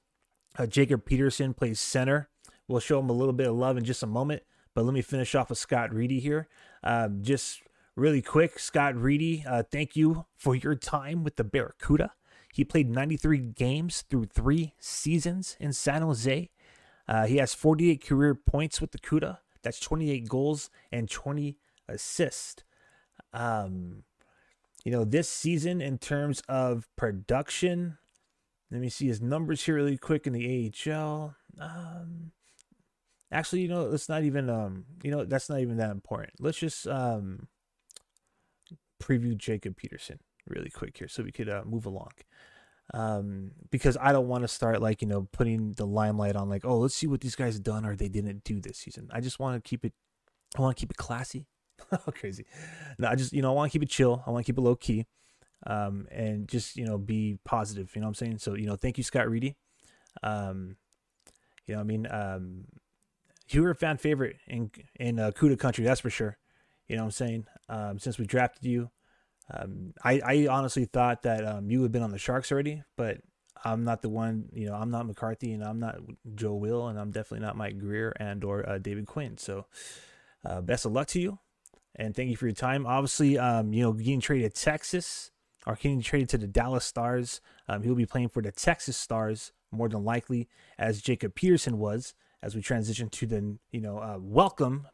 Uh, 0.57 0.65
Jacob 0.65 1.05
Peterson 1.05 1.53
plays 1.53 1.79
center. 1.79 2.29
We'll 2.67 2.81
show 2.81 3.00
him 3.00 3.10
a 3.10 3.13
little 3.13 3.34
bit 3.34 3.48
of 3.48 3.55
love 3.55 3.77
in 3.77 3.86
just 3.86 4.03
a 4.03 4.07
moment. 4.07 4.43
But 4.74 4.84
let 4.84 4.93
me 4.93 5.01
finish 5.01 5.34
off 5.34 5.50
with 5.50 5.60
Scott 5.60 5.93
Reedy 5.93 6.19
here. 6.19 6.48
Um, 6.84 7.24
just 7.24 7.62
really 7.96 8.22
quick, 8.22 8.60
Scott 8.60 8.96
Reedy, 8.96 9.43
uh, 9.48 9.63
thank 9.63 9.96
you 9.96 10.25
for 10.36 10.55
your 10.55 10.75
time 10.75 11.24
with 11.24 11.36
the 11.36 11.43
Barracuda. 11.43 12.13
He 12.53 12.63
played 12.63 12.89
93 12.89 13.39
games 13.39 14.03
through 14.10 14.25
three 14.25 14.74
seasons 14.79 15.55
in 15.60 15.74
San 15.74 16.01
Jose. 16.01 16.50
Uh, 17.07 17.25
he 17.25 17.38
has 17.38 17.53
48 17.53 18.05
career 18.05 18.36
points 18.36 18.81
with 18.81 18.91
the 18.91 19.00
CUDA. 19.00 19.39
That's 19.63 19.79
28 19.79 20.27
goals 20.27 20.69
and 20.91 21.10
20 21.10 21.57
assists. 21.88 22.63
Um, 23.34 24.03
you 24.84 24.91
know, 24.91 25.03
this 25.03 25.29
season 25.29 25.82
in 25.82 25.98
terms 25.98 26.41
of 26.48 26.88
production, 26.96 27.98
let 28.72 28.82
me 28.82 28.89
see 28.89 29.08
his 29.08 29.22
numbers 29.22 29.63
here 29.63 29.75
really 29.75 29.98
quick 29.98 30.27
in 30.27 30.34
the 30.34 30.72
AHL. 30.88 31.36
Um, 31.60 32.32
actually, 33.32 33.62
you 33.62 33.67
know, 33.67 33.86
let's 33.86 34.10
not 34.10 34.24
even 34.24 34.50
um, 34.50 34.86
you 35.03 35.12
know, 35.12 35.25
that's 35.25 35.50
not 35.50 35.60
even 35.60 35.77
that 35.77 35.91
important. 35.91 36.34
Let's 36.39 36.58
just 36.58 36.88
um 36.88 37.48
preview 39.01 39.38
Jacob 39.38 39.77
Peterson 39.77 40.20
really 40.48 40.70
quick 40.70 40.98
here 40.98 41.08
so 41.08 41.24
we 41.24 41.32
could 41.32 41.50
uh, 41.50 41.62
move 41.65 41.86
along 41.86 42.12
um, 42.94 43.51
because 43.70 43.98
I 44.00 44.12
don't 44.12 44.27
want 44.27 44.44
to 44.44 44.48
start 44.48 44.82
like 44.82 45.01
you 45.01 45.08
know 45.08 45.27
putting 45.32 45.74
the 45.74 45.86
limelight 45.86 46.36
on 46.36 46.50
like 46.50 46.65
oh 46.65 46.77
let's 46.77 46.96
see 46.96 47.08
what 47.08 47.22
these 47.22 47.36
guys 47.36 47.60
done 47.60 47.86
or 47.86 47.96
they 47.96 48.10
didn't 48.10 48.44
do 48.44 48.60
this 48.60 48.77
season. 48.77 49.10
I 49.12 49.22
just 49.22 49.39
want 49.39 49.62
to 49.62 49.67
keep 49.67 49.84
it. 49.84 49.94
I 50.58 50.62
want 50.62 50.77
to 50.77 50.79
keep 50.79 50.91
it 50.91 50.98
classy. 50.98 51.48
crazy. 52.13 52.46
No, 53.00 53.07
I 53.07 53.15
just 53.15 53.34
you 53.34 53.41
know 53.41 53.51
I 53.51 53.53
want 53.53 53.72
to 53.72 53.75
keep 53.75 53.84
it 53.84 53.89
chill. 53.89 54.24
I 54.25 54.31
want 54.31 54.46
to 54.46 54.51
keep 54.51 54.57
it 54.57 54.62
low 54.62 54.75
key, 54.75 55.05
um, 55.65 56.07
and 56.12 56.48
just 56.48 56.75
you 56.75 56.86
know 56.86 56.98
be 56.98 57.38
positive. 57.46 57.91
You 57.96 58.01
know 58.01 58.07
what 58.07 58.12
I'm 58.12 58.15
saying? 58.15 58.38
So 58.39 58.55
you 58.55 58.65
know, 58.65 58.75
thank 58.75 58.98
you, 58.98 59.03
Scott 59.03 59.29
Reedy. 59.29 59.55
Um, 60.24 60.77
you 61.65 61.75
know, 61.75 61.81
I 61.81 61.84
mean, 61.84 62.07
um, 62.10 62.65
you 63.50 63.62
were 63.63 63.72
a 63.72 63.75
fan 63.75 63.98
favorite 63.98 64.38
in 64.48 64.72
in 65.00 65.19
uh, 65.19 65.31
Cuda 65.31 65.60
country, 65.60 65.84
that's 65.84 66.01
for 66.01 66.10
sure. 66.10 66.38
You 66.88 66.96
know 66.96 67.03
what 67.03 67.07
I'm 67.07 67.12
saying? 67.12 67.46
Um, 67.69 68.00
since 68.00 68.17
we 68.17 68.25
drafted 68.25 68.65
you, 68.65 68.89
um, 69.53 69.93
I 70.03 70.22
I 70.25 70.48
honestly 70.50 70.86
thought 70.86 71.24
that 71.24 71.46
um, 71.46 71.69
you 71.69 71.84
had 71.84 71.91
been 71.91 72.03
on 72.03 72.12
the 72.12 72.17
Sharks 72.17 72.51
already, 72.51 72.84
but 72.96 73.19
I'm 73.63 73.84
not 73.84 74.01
the 74.01 74.10
one. 74.10 74.50
You 74.53 74.67
know, 74.67 74.75
I'm 74.75 74.91
not 74.91 75.05
McCarthy, 75.05 75.53
and 75.53 75.63
I'm 75.63 75.79
not 75.79 75.98
Joe 76.36 76.55
Will, 76.55 76.88
and 76.88 77.00
I'm 77.00 77.12
definitely 77.12 77.46
not 77.46 77.57
Mike 77.57 77.77
Grier 77.77 78.13
and 78.19 78.43
or 78.43 78.67
uh, 78.67 78.77
David 78.77 79.07
Quinn. 79.07 79.38
So, 79.38 79.65
uh, 80.46 80.62
best 80.62 80.86
of 80.86 80.91
luck 80.91 81.07
to 81.10 81.19
you, 81.19 81.39
and 81.98 82.16
thank 82.16 82.30
you 82.30 82.38
for 82.38 82.46
your 82.46 82.56
time. 82.56 82.86
Obviously, 82.86 83.38
um, 83.38 83.74
you 83.74 83.84
know, 83.84 83.94
getting 83.94 84.22
traded 84.22 84.54
to 84.54 84.62
Texas 84.62 85.32
or 85.66 85.75
getting 85.75 86.01
traded 86.01 86.30
to 86.30 86.38
the 86.38 86.48
Dallas 86.48 86.86
Stars. 86.86 87.42
Um, 87.68 87.84
he'll 87.84 87.96
be 87.96 88.06
playing 88.06 88.30
for 88.30 88.42
the 88.42 88.51
Texas 88.51 88.96
Stars 88.96 89.51
more 89.72 89.89
than 89.89 90.04
likely, 90.04 90.48
as 90.77 91.01
Jacob 91.01 91.36
Peterson 91.36 91.77
was. 91.77 92.13
As 92.42 92.56
we 92.56 92.62
transition 92.62 93.10
to 93.10 93.25
the 93.25 93.58
you 93.72 93.82
know 93.82 93.98
uh, 93.98 94.18
welcome 94.20 94.88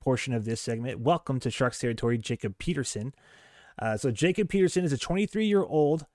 portion 0.00 0.34
of 0.34 0.44
this 0.44 0.60
segment, 0.60 1.00
welcome 1.00 1.38
to 1.40 1.50
Sharks 1.50 1.78
territory, 1.78 2.18
Jacob 2.18 2.58
Peterson. 2.58 3.14
Uh, 3.78 3.96
so 3.96 4.10
Jacob 4.10 4.48
Peterson 4.48 4.84
is 4.84 4.92
a 4.92 4.98
23 4.98 5.46
year 5.46 5.62
old 5.62 6.06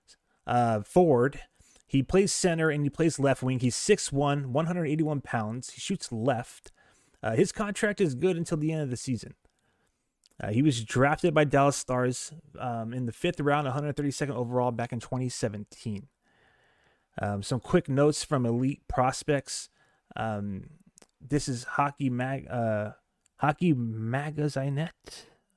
uh, 0.46 0.82
forward. 0.82 1.40
He 1.88 2.04
plays 2.04 2.34
center 2.34 2.70
and 2.70 2.84
he 2.84 2.90
plays 2.90 3.18
left 3.18 3.42
wing. 3.42 3.60
He's 3.60 3.78
6'1, 3.78 4.48
181 4.48 5.22
pounds. 5.22 5.70
He 5.72 5.80
shoots 5.80 6.12
left. 6.12 6.74
Uh, 7.24 7.32
his 7.32 7.54
contract 7.54 8.02
is 8.02 8.14
good 8.14 8.36
until 8.36 8.58
the 8.58 8.74
end 8.74 8.82
of 8.82 8.90
the 8.90 8.98
season. 8.98 9.36
Uh, 10.42 10.52
he 10.52 10.62
was 10.62 10.84
drafted 10.84 11.34
by 11.34 11.44
Dallas 11.44 11.76
Stars 11.76 12.32
um, 12.60 12.94
in 12.94 13.06
the 13.06 13.12
fifth 13.12 13.40
round, 13.40 13.68
132nd 13.68 14.30
overall 14.30 14.72
back 14.72 14.94
in 14.94 15.00
2017. 15.00 16.08
Um, 17.20 17.42
some 17.42 17.60
quick 17.60 17.90
notes 17.90 18.24
from 18.24 18.46
elite 18.46 18.82
prospects. 18.88 19.70
Um, 20.16 20.70
this 21.20 21.48
is 21.48 21.64
hockey 21.64 22.10
mag 22.10 22.48
uh, 22.50 22.92
hockey 23.38 23.74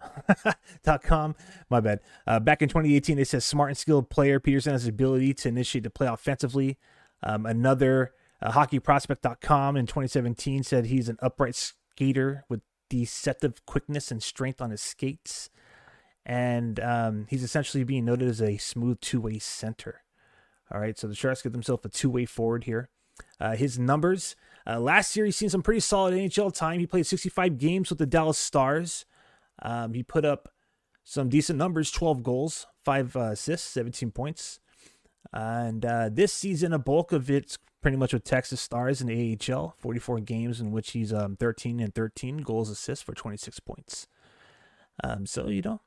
dot 0.84 1.02
com. 1.02 1.34
My 1.68 1.80
bad. 1.80 2.00
Uh, 2.26 2.40
back 2.40 2.62
in 2.62 2.68
2018, 2.68 3.18
it 3.18 3.28
says 3.28 3.44
smart 3.44 3.68
and 3.70 3.76
skilled 3.76 4.08
player. 4.08 4.40
Peterson 4.40 4.72
has 4.72 4.84
the 4.84 4.90
ability 4.90 5.34
to 5.34 5.48
initiate 5.48 5.84
the 5.84 5.90
play 5.90 6.06
offensively. 6.06 6.78
Um, 7.22 7.44
another 7.44 8.12
uh, 8.40 8.52
hockeyprospect.com 8.52 9.76
in 9.76 9.86
2017 9.86 10.62
said 10.62 10.86
he's 10.86 11.10
an 11.10 11.18
upright 11.20 11.54
skater 11.54 12.44
with 12.48 12.62
deceptive 12.90 13.64
quickness 13.64 14.10
and 14.10 14.22
strength 14.22 14.60
on 14.60 14.70
his 14.70 14.82
skates. 14.82 15.48
And 16.26 16.78
um, 16.80 17.26
he's 17.30 17.42
essentially 17.42 17.82
being 17.84 18.04
noted 18.04 18.28
as 18.28 18.42
a 18.42 18.58
smooth 18.58 19.00
two 19.00 19.22
way 19.22 19.38
center. 19.38 20.02
All 20.70 20.80
right, 20.80 20.98
so 20.98 21.08
the 21.08 21.14
Sharks 21.14 21.42
get 21.42 21.52
themselves 21.52 21.84
a 21.86 21.88
two 21.88 22.10
way 22.10 22.26
forward 22.26 22.64
here. 22.64 22.90
Uh, 23.40 23.56
his 23.56 23.78
numbers 23.78 24.36
uh, 24.66 24.78
last 24.78 25.16
year, 25.16 25.24
he's 25.24 25.36
seen 25.36 25.48
some 25.48 25.62
pretty 25.62 25.80
solid 25.80 26.14
NHL 26.14 26.54
time. 26.54 26.78
He 26.78 26.86
played 26.86 27.06
65 27.06 27.58
games 27.58 27.88
with 27.88 27.98
the 27.98 28.06
Dallas 28.06 28.38
Stars. 28.38 29.06
Um, 29.62 29.94
he 29.94 30.02
put 30.02 30.24
up 30.24 30.50
some 31.02 31.28
decent 31.28 31.58
numbers 31.58 31.90
12 31.90 32.22
goals, 32.22 32.66
5 32.84 33.16
uh, 33.16 33.20
assists, 33.32 33.68
17 33.70 34.10
points. 34.10 34.60
And 35.32 35.84
uh, 35.84 36.10
this 36.12 36.32
season, 36.32 36.72
a 36.72 36.78
bulk 36.78 37.12
of 37.12 37.30
it's 37.30 37.58
pretty 37.80 37.96
much 37.96 38.12
with 38.12 38.24
Texas 38.24 38.60
Stars 38.60 39.00
in 39.00 39.06
the 39.06 39.38
AHL, 39.52 39.74
44 39.78 40.20
games 40.20 40.60
in 40.60 40.70
which 40.70 40.92
he's 40.92 41.12
um, 41.12 41.36
13 41.36 41.80
and 41.80 41.94
13 41.94 42.38
goals, 42.38 42.70
assists 42.70 43.02
for 43.02 43.14
26 43.14 43.60
points. 43.60 44.06
Um, 45.02 45.26
so, 45.26 45.48
you 45.48 45.62
know, 45.62 45.80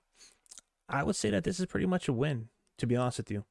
I 0.89 1.03
would 1.03 1.15
say 1.15 1.29
that 1.29 1.43
this 1.43 1.59
is 1.59 1.65
pretty 1.67 1.85
much 1.85 2.07
a 2.07 2.13
win, 2.13 2.49
to 2.77 2.87
be 2.87 2.95
honest 2.95 3.19
with 3.19 3.31
you. 3.31 3.45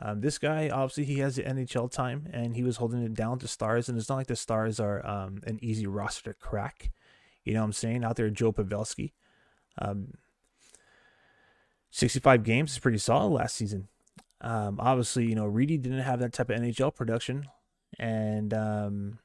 Um, 0.00 0.20
this 0.20 0.38
guy, 0.38 0.68
obviously, 0.68 1.04
he 1.04 1.20
has 1.20 1.36
the 1.36 1.42
NHL 1.42 1.90
time 1.90 2.28
and 2.32 2.54
he 2.54 2.62
was 2.62 2.76
holding 2.76 3.02
it 3.02 3.14
down 3.14 3.38
to 3.38 3.48
Stars. 3.48 3.88
And 3.88 3.96
it's 3.96 4.08
not 4.08 4.16
like 4.16 4.26
the 4.26 4.36
Stars 4.36 4.78
are 4.78 5.06
um, 5.06 5.40
an 5.46 5.58
easy 5.62 5.86
roster 5.86 6.32
to 6.32 6.38
crack. 6.38 6.90
You 7.44 7.54
know 7.54 7.60
what 7.60 7.66
I'm 7.66 7.72
saying? 7.72 8.04
Out 8.04 8.16
there, 8.16 8.28
Joe 8.28 8.52
Pavelski. 8.52 9.12
Um, 9.78 10.14
65 11.90 12.42
games 12.42 12.72
is 12.72 12.78
pretty 12.78 12.98
solid 12.98 13.30
last 13.30 13.56
season. 13.56 13.88
Um, 14.42 14.78
obviously, 14.80 15.26
you 15.26 15.34
know, 15.34 15.46
Reedy 15.46 15.78
didn't 15.78 16.00
have 16.00 16.18
that 16.20 16.32
type 16.32 16.50
of 16.50 16.60
NHL 16.60 16.94
production. 16.94 17.46
And, 17.98 18.52
um, 18.52 19.18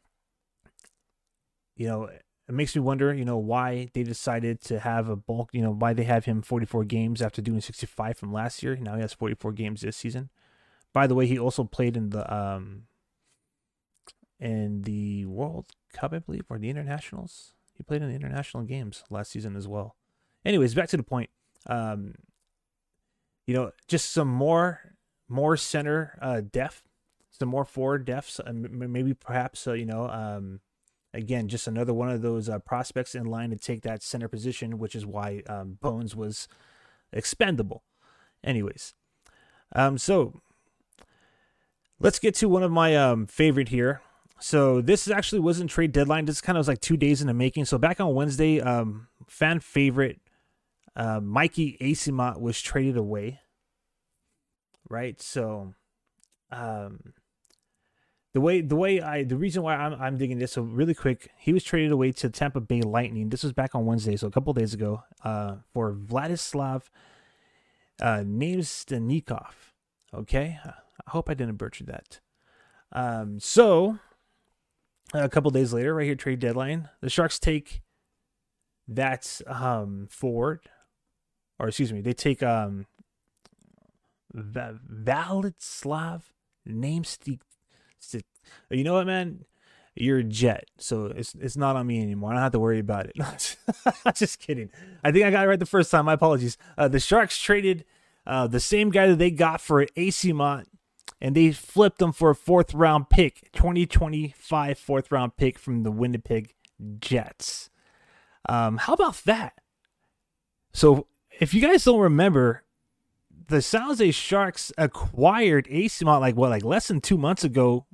you 1.75 1.87
know, 1.87 2.03
it 2.05 2.53
makes 2.53 2.75
me 2.75 2.81
wonder, 2.81 3.13
you 3.13 3.25
know, 3.25 3.37
why 3.37 3.89
they 3.93 4.03
decided 4.03 4.61
to 4.65 4.79
have 4.79 5.09
a 5.09 5.15
bulk, 5.15 5.49
you 5.53 5.61
know, 5.61 5.71
why 5.71 5.93
they 5.93 6.03
have 6.03 6.25
him 6.25 6.41
44 6.41 6.83
games 6.83 7.21
after 7.21 7.41
doing 7.41 7.61
65 7.61 8.17
from 8.17 8.33
last 8.33 8.61
year. 8.61 8.75
Now 8.75 8.95
he 8.95 9.01
has 9.01 9.13
44 9.13 9.53
games 9.53 9.81
this 9.81 9.97
season. 9.97 10.29
By 10.93 11.07
the 11.07 11.15
way, 11.15 11.27
he 11.27 11.39
also 11.39 11.63
played 11.63 11.95
in 11.95 12.09
the 12.09 12.33
um 12.33 12.83
in 14.39 14.81
the 14.81 15.25
World 15.25 15.67
Cup, 15.93 16.13
I 16.13 16.19
believe, 16.19 16.45
or 16.49 16.57
the 16.57 16.69
internationals. 16.69 17.53
He 17.77 17.83
played 17.83 18.01
in 18.01 18.09
the 18.09 18.15
international 18.15 18.63
games 18.63 19.03
last 19.09 19.31
season 19.31 19.55
as 19.55 19.67
well. 19.67 19.95
Anyways, 20.43 20.73
back 20.73 20.89
to 20.89 20.97
the 20.97 21.03
point. 21.03 21.29
Um, 21.67 22.15
you 23.45 23.53
know, 23.53 23.71
just 23.87 24.11
some 24.11 24.27
more 24.27 24.95
more 25.29 25.55
center 25.55 26.17
uh, 26.21 26.41
depth, 26.41 26.83
some 27.41 27.49
more 27.49 27.65
forward 27.65 28.05
depth, 28.05 28.39
uh, 28.39 28.51
maybe 28.53 29.13
perhaps 29.13 29.67
uh, 29.67 29.73
you 29.73 29.85
know, 29.85 30.09
um, 30.09 30.61
again, 31.13 31.47
just 31.47 31.67
another 31.67 31.93
one 31.93 32.09
of 32.09 32.21
those 32.21 32.47
uh, 32.47 32.59
prospects 32.59 33.13
in 33.13 33.25
line 33.25 33.49
to 33.49 33.57
take 33.57 33.81
that 33.81 34.01
center 34.01 34.27
position, 34.27 34.79
which 34.79 34.95
is 34.95 35.05
why 35.05 35.43
um, 35.47 35.77
Bones 35.81 36.15
was 36.15 36.47
expendable. 37.11 37.83
Anyways, 38.43 38.93
um, 39.75 39.97
so 39.97 40.41
Let's 42.01 42.17
get 42.17 42.33
to 42.35 42.49
one 42.49 42.63
of 42.63 42.71
my 42.71 42.95
um, 42.95 43.27
favorite 43.27 43.69
here. 43.69 44.01
So 44.39 44.81
this 44.81 45.07
actually 45.07 45.41
wasn't 45.41 45.69
trade 45.69 45.91
deadline. 45.91 46.25
This 46.25 46.41
kind 46.41 46.57
of 46.57 46.61
was 46.61 46.67
like 46.67 46.81
two 46.81 46.97
days 46.97 47.21
in 47.21 47.27
the 47.27 47.33
making. 47.33 47.65
So 47.65 47.77
back 47.77 48.01
on 48.01 48.15
Wednesday, 48.15 48.59
um, 48.59 49.07
fan 49.27 49.59
favorite 49.59 50.19
uh, 50.95 51.19
Mikey 51.19 51.77
Eyssimont 51.79 52.41
was 52.41 52.59
traded 52.59 52.97
away. 52.97 53.41
Right. 54.89 55.21
So, 55.21 55.75
um, 56.49 57.13
the 58.33 58.41
way 58.41 58.61
the 58.61 58.75
way 58.75 59.01
I 59.01 59.23
the 59.23 59.35
reason 59.35 59.63
why 59.63 59.75
I'm 59.75 59.93
I'm 59.99 60.17
digging 60.17 60.39
this 60.39 60.53
so 60.53 60.61
really 60.61 60.93
quick, 60.93 61.29
he 61.37 61.51
was 61.51 61.63
traded 61.63 61.91
away 61.91 62.11
to 62.13 62.29
Tampa 62.29 62.61
Bay 62.61 62.81
Lightning. 62.81 63.29
This 63.29 63.43
was 63.43 63.53
back 63.53 63.75
on 63.75 63.85
Wednesday, 63.85 64.15
so 64.15 64.27
a 64.27 64.31
couple 64.31 64.53
days 64.53 64.73
ago, 64.73 65.03
uh, 65.23 65.55
for 65.73 65.93
Vladislav 65.93 66.83
uh, 68.01 68.23
Namestnikov. 68.25 69.53
Okay, 70.13 70.59
I 70.63 71.09
hope 71.09 71.29
I 71.29 71.33
didn't 71.33 71.57
butcher 71.57 71.83
that. 71.85 72.19
Um, 72.93 73.39
so 73.39 73.99
a 75.13 75.29
couple 75.29 75.51
days 75.51 75.73
later, 75.73 75.93
right 75.93 76.05
here, 76.05 76.15
trade 76.15 76.39
deadline, 76.39 76.89
the 77.01 77.09
Sharks 77.09 77.39
take 77.39 77.81
that 78.87 79.41
um, 79.47 80.07
forward, 80.09 80.61
or 81.59 81.67
excuse 81.67 81.91
me, 81.91 82.01
they 82.01 82.13
take 82.13 82.41
um, 82.41 82.85
Vladislav 84.33 86.21
Namestik. 88.01 88.23
You 88.69 88.83
know 88.83 88.93
what, 88.93 89.07
man? 89.07 89.45
You're 89.95 90.19
a 90.19 90.23
jet, 90.23 90.65
so 90.77 91.05
it's 91.07 91.35
it's 91.35 91.57
not 91.57 91.75
on 91.75 91.85
me 91.85 92.01
anymore. 92.01 92.31
I 92.31 92.35
don't 92.35 92.43
have 92.43 92.51
to 92.53 92.59
worry 92.59 92.79
about 92.79 93.07
it. 93.07 93.57
Just 94.15 94.39
kidding. 94.39 94.69
I 95.03 95.11
think 95.11 95.25
I 95.25 95.31
got 95.31 95.45
it 95.45 95.49
right 95.49 95.59
the 95.59 95.65
first 95.65 95.91
time. 95.91 96.05
My 96.05 96.13
apologies. 96.13 96.57
Uh, 96.77 96.87
the 96.87 96.99
Sharks 96.99 97.37
traded 97.37 97.83
uh, 98.25 98.47
the 98.47 98.61
same 98.61 98.89
guy 98.89 99.07
that 99.07 99.17
they 99.17 99.31
got 99.31 99.59
for 99.59 99.85
Eyssimont 99.97 100.65
and 101.19 101.35
they 101.35 101.51
flipped 101.51 101.99
them 101.99 102.11
for 102.11 102.31
a 102.31 102.35
fourth 102.35 102.73
round 102.73 103.09
pick, 103.09 103.51
2025 103.51 104.77
fourth 104.77 105.11
round 105.11 105.37
pick 105.37 105.59
from 105.59 105.83
the 105.83 105.91
Winnipeg 105.91 106.55
Jets. 106.99 107.69
Um, 108.49 108.77
how 108.77 108.93
about 108.93 109.21
that? 109.25 109.53
So, 110.73 111.07
if 111.39 111.53
you 111.53 111.61
guys 111.61 111.83
don't 111.83 111.99
remember, 111.99 112.63
the 113.47 113.61
San 113.61 113.83
Jose 113.83 114.11
Sharks 114.11 114.71
acquired 114.77 115.67
Eyssimont 115.67 116.21
like 116.21 116.35
what, 116.35 116.49
like 116.49 116.63
less 116.63 116.87
than 116.87 117.01
two 117.01 117.17
months 117.17 117.43
ago, 117.43 117.85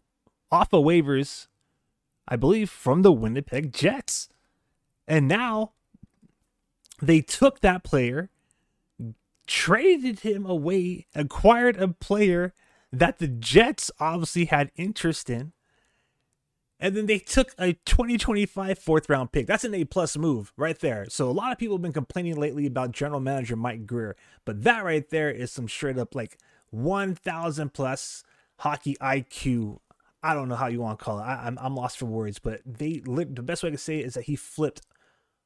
off 0.51 0.73
of 0.73 0.83
waivers, 0.83 1.47
I 2.27 2.36
believe, 2.36 2.69
from 2.69 3.01
the 3.01 3.12
Winnipeg 3.12 3.73
Jets, 3.73 4.29
and 5.07 5.27
now 5.27 5.73
they 7.01 7.21
took 7.21 7.62
that 7.62 7.83
player, 7.83 8.29
traded 9.45 10.21
him 10.21 10.45
away, 10.45 11.07
acquired 11.15 11.77
a 11.77 11.88
player 11.89 12.53
that 12.91 13.19
the 13.19 13.27
Jets 13.27 13.91
obviously 13.99 14.45
had 14.45 14.71
interest 14.75 15.29
in. 15.29 15.53
And 16.79 16.95
then 16.95 17.07
they 17.07 17.17
took 17.17 17.55
a 17.57 17.73
2025 17.73 18.77
fourth 18.77 19.10
round 19.10 19.31
pick. 19.31 19.47
That's 19.47 19.63
an 19.63 19.73
A 19.73 19.83
plus 19.83 20.15
move 20.15 20.53
right 20.57 20.77
there. 20.79 21.07
So 21.10 21.27
a 21.27 21.31
lot 21.31 21.51
of 21.51 21.57
people 21.57 21.77
have 21.77 21.81
been 21.81 21.91
complaining 21.91 22.36
lately 22.36 22.67
about 22.67 22.91
general 22.91 23.19
manager 23.19 23.55
Mike 23.55 23.88
Grier, 23.88 24.15
but 24.45 24.63
that 24.63 24.83
right 24.83 25.10
there 25.10 25.31
is 25.31 25.51
some 25.51 25.67
straight 25.67 25.97
up 25.97 26.13
like 26.13 26.38
1,000 26.69 27.73
plus 27.73 28.23
hockey 28.57 28.95
IQ. 29.01 29.79
I 30.23 30.34
don't 30.34 30.49
know 30.49 30.56
how 30.56 30.67
you 30.67 30.82
want 30.82 30.99
to 30.99 31.06
call 31.06 31.19
it. 31.19 31.23
I, 31.23 31.47
am 31.47 31.58
I'm, 31.58 31.65
I'm 31.65 31.75
lost 31.75 31.97
for 31.97 32.06
words, 32.06 32.39
but 32.39 32.62
they 32.65 33.01
the 33.06 33.43
best 33.43 33.63
way 33.63 33.67
I 33.67 33.71
can 33.71 33.77
say 33.77 33.99
it 33.99 34.06
is 34.06 34.13
that 34.15 34.25
he 34.25 34.36
flipped 34.36 34.82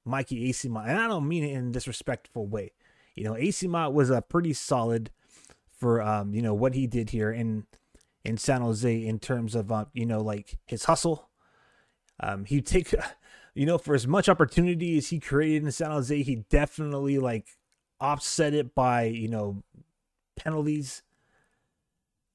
Mikey 0.05 0.49
AC 0.49 0.67
and 0.67 0.77
I 0.77 1.07
don't 1.07 1.27
mean 1.27 1.43
it 1.43 1.51
in 1.51 1.67
a 1.67 1.71
disrespectful 1.71 2.47
way. 2.47 2.71
You 3.15 3.25
know, 3.25 3.35
AC 3.35 3.67
was 3.67 4.09
a 4.09 4.21
pretty 4.21 4.53
solid 4.53 5.11
for 5.77 6.01
um, 6.01 6.33
you 6.33 6.41
know, 6.41 6.53
what 6.53 6.73
he 6.73 6.87
did 6.87 7.09
here 7.09 7.31
in 7.31 7.65
in 8.23 8.37
San 8.37 8.61
Jose 8.61 9.05
in 9.05 9.19
terms 9.19 9.55
of 9.55 9.71
uh, 9.71 9.85
you 9.93 10.05
know, 10.05 10.21
like 10.21 10.57
his 10.65 10.85
hustle. 10.85 11.29
Um, 12.19 12.45
he 12.45 12.61
take 12.61 12.93
you 13.53 13.65
know, 13.65 13.77
for 13.77 13.95
as 13.95 14.07
much 14.07 14.29
opportunity 14.29 14.97
as 14.97 15.09
he 15.09 15.19
created 15.19 15.63
in 15.63 15.71
San 15.71 15.91
Jose, 15.91 16.23
he 16.23 16.35
definitely 16.49 17.19
like 17.19 17.47
offset 17.99 18.53
it 18.53 18.73
by, 18.73 19.03
you 19.03 19.27
know, 19.27 19.63
penalties. 20.35 21.03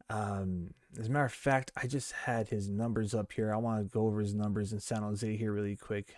Um, 0.08 0.74
as 0.98 1.08
a 1.08 1.10
matter 1.10 1.24
of 1.24 1.32
fact, 1.32 1.72
I 1.76 1.86
just 1.86 2.12
had 2.12 2.48
his 2.48 2.68
numbers 2.68 3.14
up 3.14 3.32
here. 3.32 3.52
I 3.52 3.56
want 3.56 3.80
to 3.80 3.92
go 3.92 4.06
over 4.06 4.20
his 4.20 4.34
numbers 4.34 4.72
in 4.72 4.80
San 4.80 5.02
Jose 5.02 5.36
here 5.36 5.52
really 5.52 5.76
quick. 5.76 6.14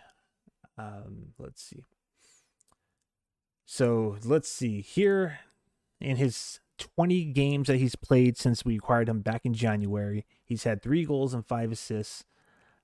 Um, 0.76 1.32
let's 1.38 1.62
see. 1.62 1.84
So 3.66 4.16
let's 4.24 4.48
see 4.48 4.80
here 4.80 5.40
in 6.00 6.16
his 6.16 6.60
20 6.78 7.24
games 7.26 7.66
that 7.66 7.76
he's 7.76 7.96
played 7.96 8.36
since 8.36 8.64
we 8.64 8.76
acquired 8.76 9.08
him 9.08 9.20
back 9.20 9.42
in 9.44 9.52
January, 9.52 10.24
he's 10.44 10.64
had 10.64 10.82
three 10.82 11.04
goals 11.04 11.34
and 11.34 11.44
five 11.44 11.72
assists 11.72 12.24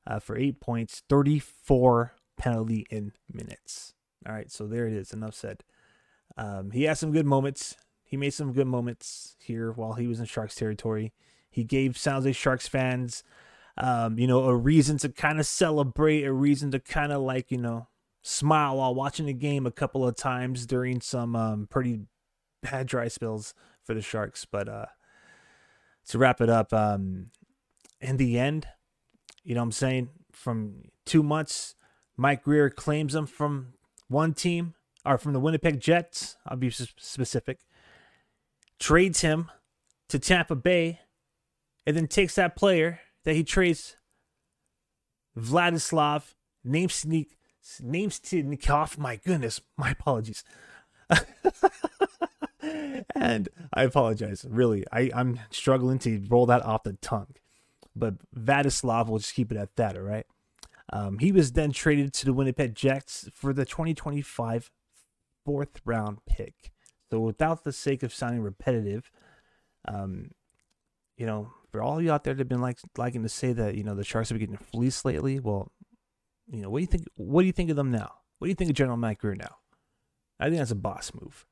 uh, 0.07 0.19
for 0.19 0.37
eight 0.37 0.61
points, 0.61 1.03
34 1.09 2.13
penalty 2.37 2.87
in 2.91 3.13
minutes. 3.33 3.95
All 4.27 4.35
right, 4.35 4.51
so 4.51 4.67
there 4.67 4.87
it 4.87 4.93
is. 4.93 5.13
Enough 5.13 5.35
said. 5.35 5.63
Um, 6.37 6.73
he 6.73 6.85
had 6.85 6.99
some 6.99 7.13
good 7.13 7.27
moments. 7.27 7.77
He 8.15 8.17
made 8.17 8.33
some 8.33 8.53
good 8.53 8.69
moments 8.69 9.35
here 9.41 9.73
while 9.73 9.95
he 9.95 10.07
was 10.07 10.21
in 10.21 10.27
Sharks 10.27 10.55
territory. 10.55 11.13
He 11.51 11.65
gave 11.65 11.99
San 11.99 12.15
Jose 12.15 12.31
Sharks 12.31 12.69
fans, 12.69 13.25
um, 13.77 14.21
you 14.21 14.29
know, 14.29 14.45
a 14.45 14.55
reason 14.55 14.99
to 14.99 15.09
kind 15.09 15.41
of 15.41 15.47
celebrate, 15.47 16.23
a 16.23 16.33
reason 16.33 16.71
to 16.71 16.79
kind 16.79 17.11
of 17.11 17.23
like, 17.23 17.51
you 17.51 17.59
know, 17.59 17.89
smile 18.23 18.77
while 18.77 18.95
watching 18.95 19.27
the 19.27 19.33
game 19.33 19.67
a 19.67 19.73
couple 19.73 20.07
of 20.07 20.15
times 20.15 20.65
during 20.65 21.01
some 21.01 21.35
um, 21.35 21.67
pretty 21.69 22.03
bad 22.63 22.87
dry 22.87 23.09
spells 23.09 23.53
for 23.83 23.95
the 23.95 24.01
Sharks. 24.01 24.45
But 24.45 24.69
uh, 24.69 24.87
to 26.11 26.19
wrap 26.19 26.41
it 26.41 26.49
up, 26.49 26.73
um, 26.73 27.33
in 28.01 28.17
the 28.17 28.39
end, 28.39 28.69
you 29.43 29.57
know 29.57 29.61
what 29.61 29.65
I'm 29.65 29.73
saying? 29.73 30.11
From 30.31 30.85
two 31.05 31.25
months, 31.25 31.75
Mike 32.17 32.45
Grier 32.45 32.71
claims 32.71 33.17
him 33.17 33.27
from 33.27 33.73
one 34.07 34.35
team, 34.35 34.75
or 35.05 35.19
from 35.19 35.33
the 35.33 35.41
Winnipeg 35.41 35.81
Jets, 35.81 36.37
I'll 36.47 36.57
be 36.57 36.71
specific, 36.71 37.59
trades 38.79 39.21
him 39.21 39.51
to 40.09 40.19
Tampa 40.19 40.55
Bay, 40.55 41.01
and 41.87 41.97
then 41.97 42.07
takes 42.07 42.35
that 42.35 42.57
player 42.57 43.01
that 43.25 43.35
he 43.35 43.45
trades, 43.45 43.97
Vladislav 45.39 46.35
Namestnik, 46.67 47.29
Namestnikov, 47.83 48.99
my 48.99 49.17
goodness, 49.17 49.61
my 49.77 49.91
apologies. 49.91 50.45
and 53.15 53.49
I 53.73 53.85
apologize, 53.85 54.47
really. 54.49 54.85
I, 54.93 55.11
I'm 55.15 55.41
struggling 55.51 55.99
to 56.01 56.23
roll 56.29 56.47
that 56.47 56.65
off 56.65 56.85
the 56.85 56.95
tongue 56.95 57.35
but 57.97 58.15
Vladislav, 58.35 59.09
we'll 59.09 59.19
just 59.19 59.35
keep 59.35 59.53
it 59.53 59.59
at 59.59 59.77
that, 59.77 59.97
all 59.97 60.03
right? 60.03 60.27
Um, 60.93 61.19
he 61.19 61.33
was 61.33 61.53
then 61.53 61.73
traded 61.73 62.13
to 62.15 62.27
the 62.27 62.33
Winnipeg 62.33 62.75
Jets 62.75 63.29
for 63.33 63.53
the 63.53 63.65
2025 63.65 64.71
fourth 65.45 65.81
round 65.85 66.19
pick. 66.27 66.73
So, 67.15 67.21
without 67.21 67.63
the 67.63 67.73
sake 67.73 68.03
of 68.03 68.13
sounding 68.13 68.41
repetitive, 68.41 69.09
um, 69.87 70.33
you 71.17 71.27
know, 71.27 71.53
for 71.71 71.81
all 71.81 72.03
you 72.03 72.11
out 72.11 72.25
there 72.25 72.35
that 72.35 72.41
have 72.41 72.49
been 72.49 72.61
like 72.61 72.81
liking 72.97 73.23
to 73.23 73.29
say 73.29 73.53
that 73.53 73.77
you 73.77 73.85
know 73.85 73.95
the 73.95 74.03
Sharks 74.03 74.31
have 74.31 74.39
been 74.41 74.51
getting 74.51 74.67
fleeced 74.73 75.05
lately, 75.05 75.39
well, 75.39 75.71
you 76.51 76.61
know, 76.61 76.71
what 76.71 76.79
do 76.79 76.81
you 76.81 76.89
think? 76.89 77.05
What 77.15 77.43
do 77.43 77.47
you 77.47 77.53
think 77.53 77.71
of 77.71 77.77
them 77.77 77.93
now? 77.93 78.15
What 78.39 78.47
do 78.47 78.49
you 78.49 78.57
think 78.57 78.71
of 78.71 78.75
General 78.75 78.97
Mike 78.97 79.21
Grier 79.21 79.37
now? 79.37 79.59
I 80.41 80.47
think 80.47 80.57
that's 80.57 80.73
a 80.73 80.75
boss 80.75 81.13
move. 81.15 81.47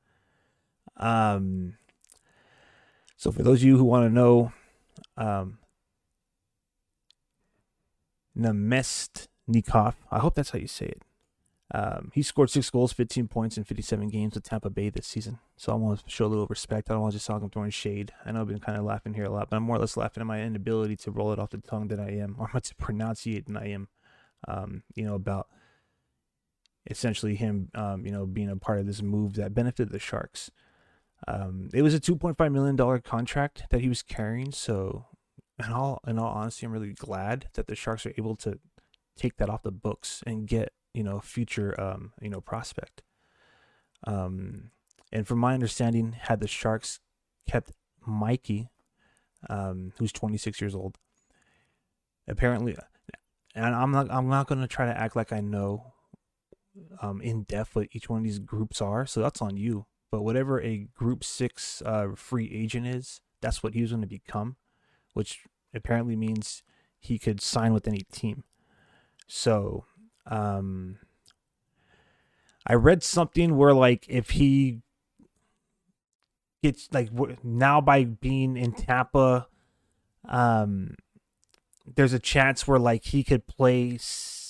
Um, 0.97 1.75
so 3.15 3.31
for 3.31 3.41
those 3.41 3.59
of 3.59 3.63
you 3.63 3.77
who 3.77 3.85
want 3.85 4.05
to 4.05 4.13
know, 4.13 4.51
um, 5.15 5.59
Namestnikov. 8.37 9.93
I 10.11 10.19
hope 10.19 10.35
that's 10.35 10.49
how 10.49 10.59
you 10.59 10.67
say 10.67 10.87
it. 10.87 11.03
Um, 11.71 12.11
he 12.13 12.21
scored 12.21 12.49
six 12.49 12.69
goals, 12.69 12.93
15 12.93 13.27
points 13.27 13.57
in 13.57 13.63
57 13.63 14.09
games 14.09 14.35
with 14.35 14.43
Tampa 14.43 14.69
Bay 14.69 14.89
this 14.89 15.07
season. 15.07 15.39
So 15.57 15.71
I 15.71 15.75
want 15.75 16.03
to 16.03 16.09
show 16.09 16.25
a 16.25 16.27
little 16.27 16.45
respect. 16.47 16.89
I 16.89 16.93
don't 16.93 17.01
want 17.01 17.13
to 17.13 17.17
just 17.17 17.25
talk 17.25 17.41
him 17.41 17.49
throwing 17.49 17.71
shade. 17.71 18.11
I 18.25 18.31
know 18.31 18.41
I've 18.41 18.47
been 18.47 18.59
kind 18.59 18.77
of 18.77 18.83
laughing 18.83 19.13
here 19.13 19.25
a 19.25 19.29
lot, 19.29 19.49
but 19.49 19.57
I'm 19.57 19.63
more 19.63 19.77
or 19.77 19.79
less 19.79 19.97
laughing 19.97 20.21
at 20.21 20.27
my 20.27 20.41
inability 20.41 20.97
to 20.97 21.11
roll 21.11 21.31
it 21.31 21.39
off 21.39 21.49
the 21.49 21.57
tongue 21.57 21.87
than 21.87 21.99
I 21.99 22.17
am, 22.17 22.35
or 22.53 22.59
to 22.59 22.75
pronounce 22.75 23.25
it 23.25 23.45
than 23.45 23.57
I 23.57 23.69
am. 23.69 23.87
Um, 24.47 24.83
you 24.93 25.05
know 25.05 25.15
about 25.15 25.47
essentially 26.89 27.35
him, 27.35 27.69
um, 27.73 28.05
you 28.05 28.11
know, 28.11 28.25
being 28.25 28.49
a 28.49 28.57
part 28.57 28.79
of 28.79 28.85
this 28.85 29.01
move 29.01 29.35
that 29.35 29.53
benefited 29.53 29.91
the 29.91 29.99
Sharks. 29.99 30.51
Um, 31.29 31.69
it 31.73 31.81
was 31.81 31.93
a 31.93 31.99
2.5 31.99 32.51
million 32.51 32.75
dollar 32.75 32.99
contract 32.99 33.63
that 33.69 33.79
he 33.79 33.87
was 33.87 34.03
carrying, 34.03 34.51
so 34.51 35.05
in 35.63 35.71
all 35.71 36.01
in 36.05 36.19
all 36.19 36.33
honesty, 36.33 36.65
I'm 36.65 36.73
really 36.73 36.93
glad 36.93 37.47
that 37.53 37.67
the 37.67 37.75
Sharks 37.75 38.05
are 38.05 38.13
able 38.17 38.35
to 38.37 38.59
take 39.15 39.37
that 39.37 39.49
off 39.49 39.63
the 39.63 39.71
books 39.71 40.21
and 40.27 40.47
get 40.47 40.73
you 40.93 41.03
know 41.03 41.19
future 41.19 41.79
um 41.79 42.13
you 42.21 42.29
know 42.29 42.41
prospect. 42.41 43.01
Um, 44.05 44.71
and 45.11 45.27
from 45.27 45.39
my 45.39 45.53
understanding, 45.53 46.13
had 46.13 46.39
the 46.39 46.47
Sharks 46.47 46.99
kept 47.47 47.71
Mikey, 48.05 48.69
um, 49.49 49.93
who's 49.97 50.11
26 50.11 50.59
years 50.59 50.75
old, 50.75 50.97
apparently, 52.27 52.75
and 53.55 53.75
I'm 53.75 53.91
not 53.91 54.11
I'm 54.11 54.27
not 54.27 54.47
gonna 54.47 54.67
try 54.67 54.85
to 54.85 54.97
act 54.97 55.15
like 55.15 55.31
I 55.31 55.39
know 55.39 55.93
um 57.01 57.21
in 57.21 57.43
depth 57.43 57.75
what 57.75 57.87
each 57.91 58.09
one 58.09 58.19
of 58.19 58.23
these 58.23 58.39
groups 58.39 58.81
are, 58.81 59.05
so 59.05 59.21
that's 59.21 59.41
on 59.41 59.57
you. 59.57 59.85
But 60.11 60.23
whatever 60.23 60.61
a 60.61 60.87
Group 60.93 61.23
Six 61.23 61.81
uh, 61.85 62.09
free 62.15 62.51
agent 62.53 62.85
is, 62.85 63.21
that's 63.41 63.63
what 63.63 63.73
he 63.73 63.81
was 63.81 63.89
going 63.89 64.03
to 64.03 64.07
become 64.07 64.57
which 65.13 65.45
apparently 65.73 66.15
means 66.15 66.63
he 66.99 67.17
could 67.17 67.41
sign 67.41 67.73
with 67.73 67.87
any 67.87 68.01
team. 68.11 68.43
So, 69.27 69.85
um, 70.25 70.97
I 72.65 72.75
read 72.75 73.03
something 73.03 73.57
where 73.57 73.73
like 73.73 74.05
if 74.07 74.31
he 74.31 74.81
gets 76.61 76.87
like 76.91 77.09
now 77.43 77.81
by 77.81 78.05
being 78.05 78.55
in 78.55 78.71
Tampa, 78.71 79.47
um, 80.27 80.95
there's 81.85 82.13
a 82.13 82.19
chance 82.19 82.67
where 82.67 82.79
like 82.79 83.05
he 83.05 83.23
could 83.23 83.45
play 83.47 83.99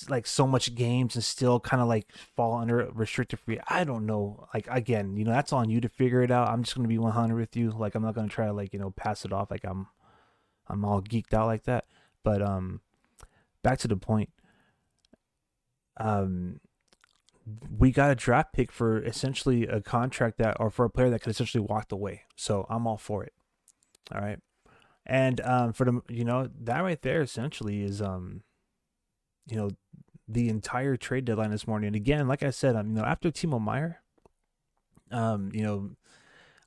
like 0.08 0.26
so 0.26 0.46
much 0.46 0.74
games 0.74 1.14
and 1.14 1.24
still 1.24 1.58
kind 1.58 1.82
of 1.82 1.88
like 1.88 2.12
fall 2.12 2.58
under 2.58 2.88
restricted 2.92 3.40
free. 3.40 3.58
I 3.68 3.84
don't 3.84 4.06
know. 4.06 4.46
Like 4.54 4.68
again, 4.70 5.16
you 5.16 5.24
know, 5.24 5.32
that's 5.32 5.52
on 5.52 5.68
you 5.70 5.80
to 5.80 5.88
figure 5.88 6.22
it 6.22 6.30
out. 6.30 6.48
I'm 6.48 6.62
just 6.62 6.76
gonna 6.76 6.88
be 6.88 6.98
100 6.98 7.36
with 7.36 7.56
you. 7.56 7.70
Like 7.70 7.94
I'm 7.94 8.02
not 8.02 8.14
gonna 8.14 8.28
try 8.28 8.46
to 8.46 8.52
like 8.52 8.72
you 8.72 8.78
know 8.78 8.90
pass 8.90 9.24
it 9.24 9.32
off 9.32 9.50
like 9.50 9.64
I'm 9.64 9.88
I'm 10.68 10.84
all 10.84 11.02
geeked 11.02 11.34
out 11.34 11.46
like 11.46 11.64
that. 11.64 11.86
But 12.22 12.40
um, 12.42 12.80
back 13.62 13.78
to 13.80 13.88
the 13.88 13.96
point. 13.96 14.30
Um, 15.96 16.60
we 17.78 17.90
got 17.90 18.10
a 18.10 18.14
draft 18.14 18.52
pick 18.52 18.72
for 18.72 19.02
essentially 19.02 19.66
a 19.66 19.80
contract 19.80 20.38
that, 20.38 20.56
or 20.58 20.70
for 20.70 20.84
a 20.84 20.90
player 20.90 21.10
that 21.10 21.20
could 21.20 21.30
essentially 21.30 21.62
walk 21.62 21.92
away. 21.92 22.22
So 22.36 22.66
I'm 22.70 22.86
all 22.86 22.96
for 22.96 23.22
it. 23.22 23.34
All 24.14 24.20
right, 24.20 24.38
and 25.06 25.40
um, 25.40 25.72
for 25.72 25.84
the 25.84 26.00
you 26.08 26.24
know 26.24 26.48
that 26.62 26.80
right 26.80 27.00
there 27.00 27.22
essentially 27.22 27.82
is 27.82 28.02
um, 28.02 28.42
you 29.46 29.56
know, 29.56 29.70
the 30.26 30.48
entire 30.48 30.96
trade 30.96 31.24
deadline 31.24 31.50
this 31.50 31.66
morning. 31.66 31.88
And 31.88 31.96
again, 31.96 32.26
like 32.28 32.42
I 32.42 32.50
said, 32.50 32.76
um, 32.76 32.88
you 32.88 32.94
know, 32.94 33.04
after 33.04 33.30
Timo 33.30 33.60
Meier, 33.60 34.00
um, 35.10 35.50
you 35.52 35.62
know, 35.62 35.90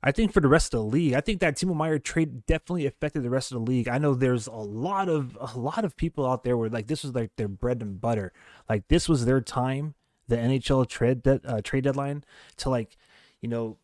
I 0.08 0.12
think 0.12 0.32
for 0.32 0.40
the 0.40 0.48
rest 0.48 0.72
of 0.72 0.80
the 0.80 0.86
league, 0.86 1.12
I 1.12 1.20
think 1.20 1.40
that 1.40 1.56
Timo 1.56 1.76
Meier 1.76 1.98
trade 1.98 2.46
definitely 2.46 2.86
affected 2.86 3.22
the 3.22 3.28
rest 3.28 3.52
of 3.52 3.58
the 3.58 3.70
league. 3.70 3.88
I 3.88 3.98
know 3.98 4.14
there's 4.14 4.46
a 4.46 4.52
lot 4.52 5.10
of 5.10 5.36
a 5.38 5.58
lot 5.58 5.84
of 5.84 5.98
people 5.98 6.24
out 6.26 6.44
there 6.44 6.56
where 6.56 6.70
like 6.70 6.86
this 6.86 7.02
was 7.04 7.14
like 7.14 7.36
their 7.36 7.46
bread 7.46 7.82
and 7.82 8.00
butter. 8.00 8.32
Like 8.70 8.88
this 8.88 9.06
was 9.06 9.26
their 9.26 9.42
time, 9.42 9.94
the 10.26 10.36
NHL 10.36 10.88
trade 10.88 11.22
de- 11.24 11.42
uh, 11.44 11.60
trade 11.60 11.84
deadline 11.84 12.24
to 12.56 12.70
like, 12.70 12.96
you 13.42 13.50
know, 13.50 13.76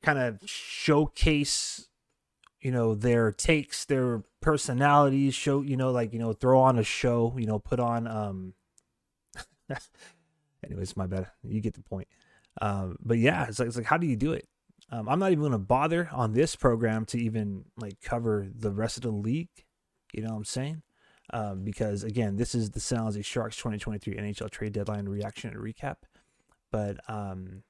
kind 0.00 0.16
of 0.16 0.38
showcase, 0.48 1.88
you 2.60 2.70
know, 2.70 2.94
their 2.94 3.32
takes, 3.32 3.84
their 3.84 4.22
personalities, 4.40 5.34
show, 5.34 5.60
you 5.60 5.76
know, 5.76 5.90
like 5.90 6.12
you 6.12 6.20
know, 6.20 6.32
throw 6.32 6.60
on 6.60 6.78
a 6.78 6.84
show, 6.84 7.34
you 7.36 7.46
know, 7.46 7.58
put 7.58 7.80
on. 7.80 8.06
um 8.06 8.54
Anyways, 10.64 10.96
my 10.96 11.08
bad. 11.08 11.32
You 11.42 11.60
get 11.60 11.74
the 11.74 11.82
point. 11.82 12.06
Um, 12.60 12.96
but 13.02 13.18
yeah, 13.18 13.46
it's 13.48 13.58
like, 13.58 13.66
it's 13.66 13.76
like 13.76 13.86
how 13.86 13.96
do 13.96 14.06
you 14.06 14.14
do 14.14 14.34
it? 14.34 14.46
Um, 14.92 15.08
I'm 15.08 15.18
not 15.18 15.32
even 15.32 15.40
going 15.40 15.52
to 15.52 15.58
bother 15.58 16.10
on 16.12 16.34
this 16.34 16.54
program 16.54 17.06
to 17.06 17.18
even 17.18 17.64
like 17.78 18.00
cover 18.02 18.46
the 18.54 18.70
rest 18.70 18.98
of 18.98 19.02
the 19.04 19.10
league. 19.10 19.48
You 20.12 20.22
know 20.22 20.30
what 20.30 20.36
I'm 20.36 20.44
saying? 20.44 20.82
Um, 21.32 21.64
because 21.64 22.04
again, 22.04 22.36
this 22.36 22.54
is 22.54 22.70
the 22.70 22.80
San 22.80 22.98
Jose 22.98 23.22
Sharks 23.22 23.56
2023 23.56 24.16
NHL 24.16 24.50
trade 24.50 24.74
deadline 24.74 25.08
reaction 25.08 25.50
and 25.50 25.58
recap. 25.58 25.96
But 26.70 26.98
um, 27.08 27.62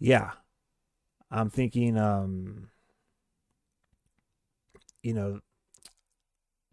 yeah, 0.00 0.32
I'm 1.30 1.48
thinking, 1.48 1.96
um, 1.96 2.70
you 5.04 5.14
know, 5.14 5.40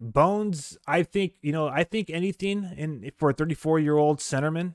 Bones. 0.04 0.80
I 0.88 1.04
think 1.04 1.34
you 1.44 1.52
know. 1.52 1.68
I 1.68 1.84
think 1.84 2.10
anything 2.10 2.68
in 2.76 3.12
for 3.18 3.30
a 3.30 3.34
34 3.34 3.78
year 3.78 3.98
old 3.98 4.18
centerman 4.18 4.74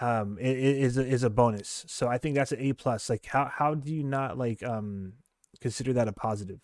um 0.00 0.38
is 0.40 0.96
is 0.96 1.22
a 1.22 1.30
bonus. 1.30 1.84
So 1.88 2.08
I 2.08 2.18
think 2.18 2.34
that's 2.34 2.52
an 2.52 2.60
A 2.60 2.72
plus. 2.72 3.08
Like 3.10 3.26
how 3.26 3.50
how 3.52 3.74
do 3.74 3.92
you 3.92 4.02
not 4.02 4.38
like 4.38 4.62
um 4.62 5.14
consider 5.60 5.92
that 5.94 6.08
a 6.08 6.12
positive? 6.12 6.60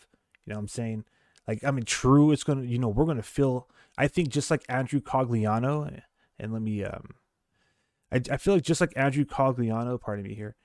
You 0.47 0.53
know 0.53 0.57
what 0.57 0.63
I'm 0.63 0.69
saying? 0.69 1.05
Like 1.47 1.65
I 1.65 1.71
mean, 1.71 1.85
true, 1.85 2.33
it's 2.33 2.45
gonna 2.45 2.65
you 2.65 2.79
know 2.79 2.89
we're 2.89 3.07
gonna 3.07 3.23
feel. 3.23 3.69
I 3.99 4.09
think 4.09 4.29
just 4.29 4.51
like 4.51 4.63
Andrew 4.69 5.01
Cogliano, 5.01 6.03
and 6.39 6.53
let 6.53 6.63
me 6.63 6.85
um, 6.85 7.15
I 8.13 8.21
I 8.31 8.37
feel 8.37 8.55
like 8.55 8.63
just 8.63 8.81
like 8.81 8.93
Andrew 8.97 9.25
Cogliano, 9.25 10.01
pardon 10.01 10.25
me 10.25 10.35
here, 10.35 10.57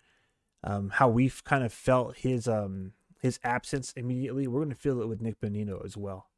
um, 0.64 0.90
how 0.90 1.10
we've 1.10 1.44
kind 1.44 1.64
of 1.64 1.74
felt 1.74 2.18
his 2.18 2.48
um 2.48 2.94
his 3.22 3.40
absence 3.44 3.94
immediately. 3.94 4.48
We're 4.48 4.62
gonna 4.62 4.76
feel 4.76 5.02
it 5.02 5.08
with 5.08 5.22
Nick 5.22 5.40
Bonino 5.40 5.84
as 5.84 5.98
well. 5.98 6.30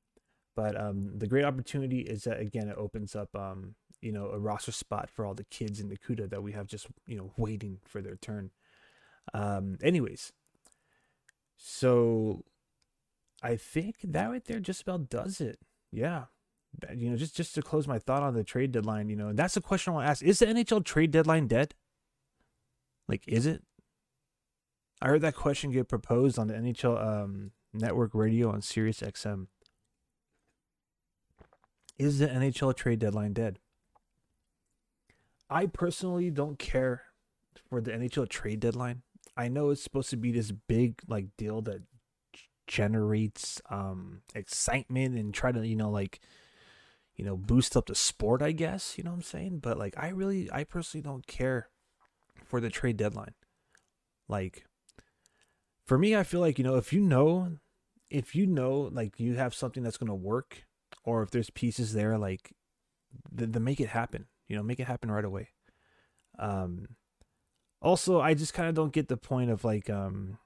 But 0.55 0.79
um, 0.79 1.11
the 1.17 1.27
great 1.27 1.45
opportunity 1.45 1.99
is 1.99 2.23
that 2.23 2.39
again, 2.39 2.67
it 2.67 2.77
opens 2.77 3.15
up 3.15 3.29
um 3.35 3.75
you 4.07 4.13
know 4.13 4.29
a 4.29 4.39
roster 4.39 4.71
spot 4.71 5.09
for 5.09 5.25
all 5.25 5.33
the 5.33 5.43
kids 5.43 5.81
in 5.81 5.89
the 5.89 5.97
Nakuda 5.97 6.29
that 6.29 6.41
we 6.41 6.53
have 6.53 6.65
just 6.65 6.87
you 7.05 7.17
know 7.17 7.33
waiting 7.35 7.79
for 7.83 8.01
their 8.01 8.15
turn. 8.15 8.51
Um, 9.33 9.77
anyways, 9.83 10.31
so 11.57 12.45
I 13.43 13.57
think 13.57 13.97
that 14.03 14.27
right 14.27 14.45
there 14.45 14.61
just 14.61 14.81
about 14.81 15.09
does 15.09 15.41
it. 15.41 15.59
Yeah. 15.91 16.25
You 16.95 17.09
know, 17.09 17.17
just 17.17 17.35
just 17.35 17.53
to 17.55 17.61
close 17.61 17.85
my 17.85 17.99
thought 17.99 18.23
on 18.23 18.33
the 18.33 18.45
trade 18.45 18.71
deadline, 18.71 19.09
you 19.09 19.17
know, 19.17 19.27
and 19.27 19.37
that's 19.37 19.55
the 19.55 19.61
question 19.61 19.91
I 19.91 19.95
want 19.95 20.05
to 20.05 20.11
ask. 20.11 20.23
Is 20.23 20.39
the 20.39 20.45
NHL 20.45 20.85
trade 20.85 21.11
deadline 21.11 21.47
dead? 21.47 21.73
Like, 23.09 23.23
is 23.27 23.45
it? 23.45 23.63
I 25.01 25.07
heard 25.07 25.21
that 25.21 25.35
question 25.35 25.71
get 25.71 25.89
proposed 25.89 26.39
on 26.39 26.47
the 26.47 26.53
NHL 26.53 27.05
um, 27.05 27.51
network 27.73 28.11
radio 28.13 28.51
on 28.51 28.61
Sirius 28.61 29.01
XM. 29.01 29.47
Is 31.97 32.19
the 32.19 32.27
NHL 32.27 32.75
trade 32.75 32.99
deadline 32.99 33.33
dead? 33.33 33.59
I 35.49 35.65
personally 35.65 36.29
don't 36.29 36.59
care 36.59 37.03
for 37.69 37.81
the 37.81 37.91
NHL 37.91 38.29
trade 38.29 38.59
deadline. 38.59 39.03
I 39.35 39.47
know 39.47 39.69
it's 39.69 39.83
supposed 39.83 40.09
to 40.09 40.17
be 40.17 40.31
this 40.31 40.51
big 40.51 40.99
like 41.07 41.27
deal 41.37 41.61
that 41.63 41.83
generates 42.65 43.61
um 43.69 44.21
excitement 44.35 45.17
and 45.17 45.33
try 45.33 45.51
to, 45.51 45.65
you 45.65 45.75
know, 45.75 45.89
like 45.89 46.19
you 47.15 47.25
know, 47.25 47.35
boost 47.35 47.75
up 47.75 47.87
the 47.87 47.95
sport, 47.95 48.43
I 48.43 48.51
guess, 48.51 48.95
you 48.97 49.03
know 49.03 49.09
what 49.09 49.17
I'm 49.17 49.23
saying? 49.23 49.59
But 49.59 49.77
like 49.77 49.95
I 49.97 50.09
really 50.09 50.51
I 50.51 50.63
personally 50.63 51.01
don't 51.01 51.25
care 51.25 51.69
for 52.45 52.59
the 52.59 52.69
trade 52.69 52.97
deadline. 52.97 53.33
Like 54.27 54.65
for 55.85 55.97
me, 55.97 56.15
I 56.15 56.23
feel 56.23 56.41
like, 56.41 56.57
you 56.57 56.63
know, 56.63 56.75
if 56.75 56.91
you 56.91 56.99
know 56.99 57.57
if 58.09 58.35
you 58.35 58.45
know 58.45 58.89
like 58.91 59.19
you 59.19 59.35
have 59.35 59.53
something 59.53 59.83
that's 59.83 59.97
going 59.97 60.07
to 60.07 60.15
work 60.15 60.65
or 61.03 61.23
if 61.23 61.31
there's 61.31 61.49
pieces 61.49 61.93
there 61.93 62.17
like 62.17 62.53
then 63.31 63.51
make 63.63 63.79
it 63.79 63.89
happen 63.89 64.25
you 64.47 64.55
know 64.55 64.63
make 64.63 64.79
it 64.79 64.87
happen 64.87 65.11
right 65.11 65.25
away. 65.25 65.49
Um 66.39 66.87
also 67.79 68.19
i 68.19 68.33
just 68.33 68.55
kind 68.55 68.67
of 68.67 68.73
don't 68.73 68.91
get 68.91 69.07
the 69.07 69.15
point 69.15 69.51
of 69.51 69.63
like 69.63 69.87
um 69.87 70.39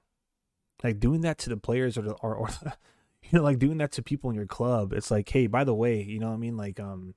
like 0.84 1.00
doing 1.00 1.22
that 1.22 1.38
to 1.38 1.48
the 1.48 1.56
players 1.56 1.96
or 1.96 2.02
the, 2.02 2.12
or, 2.14 2.34
or 2.34 2.48
you 3.22 3.30
know 3.32 3.42
like 3.42 3.58
doing 3.58 3.78
that 3.78 3.92
to 3.92 4.02
people 4.02 4.28
in 4.28 4.36
your 4.36 4.46
club. 4.46 4.92
It's 4.92 5.10
like 5.10 5.28
hey 5.28 5.46
by 5.46 5.64
the 5.64 5.74
way 5.74 6.02
you 6.02 6.18
know 6.18 6.28
what 6.28 6.34
i 6.34 6.38
mean? 6.38 6.56
Like 6.56 6.78
um 6.80 7.14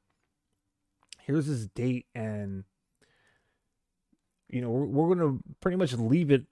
here's 1.22 1.48
this 1.48 1.68
date 1.68 2.06
and 2.14 2.64
you 4.48 4.62
know 4.62 4.70
we're, 4.70 4.86
we're 4.86 5.16
gonna 5.16 5.40
pretty 5.60 5.78
much 5.78 5.94
leave 5.94 6.32
it 6.32 6.46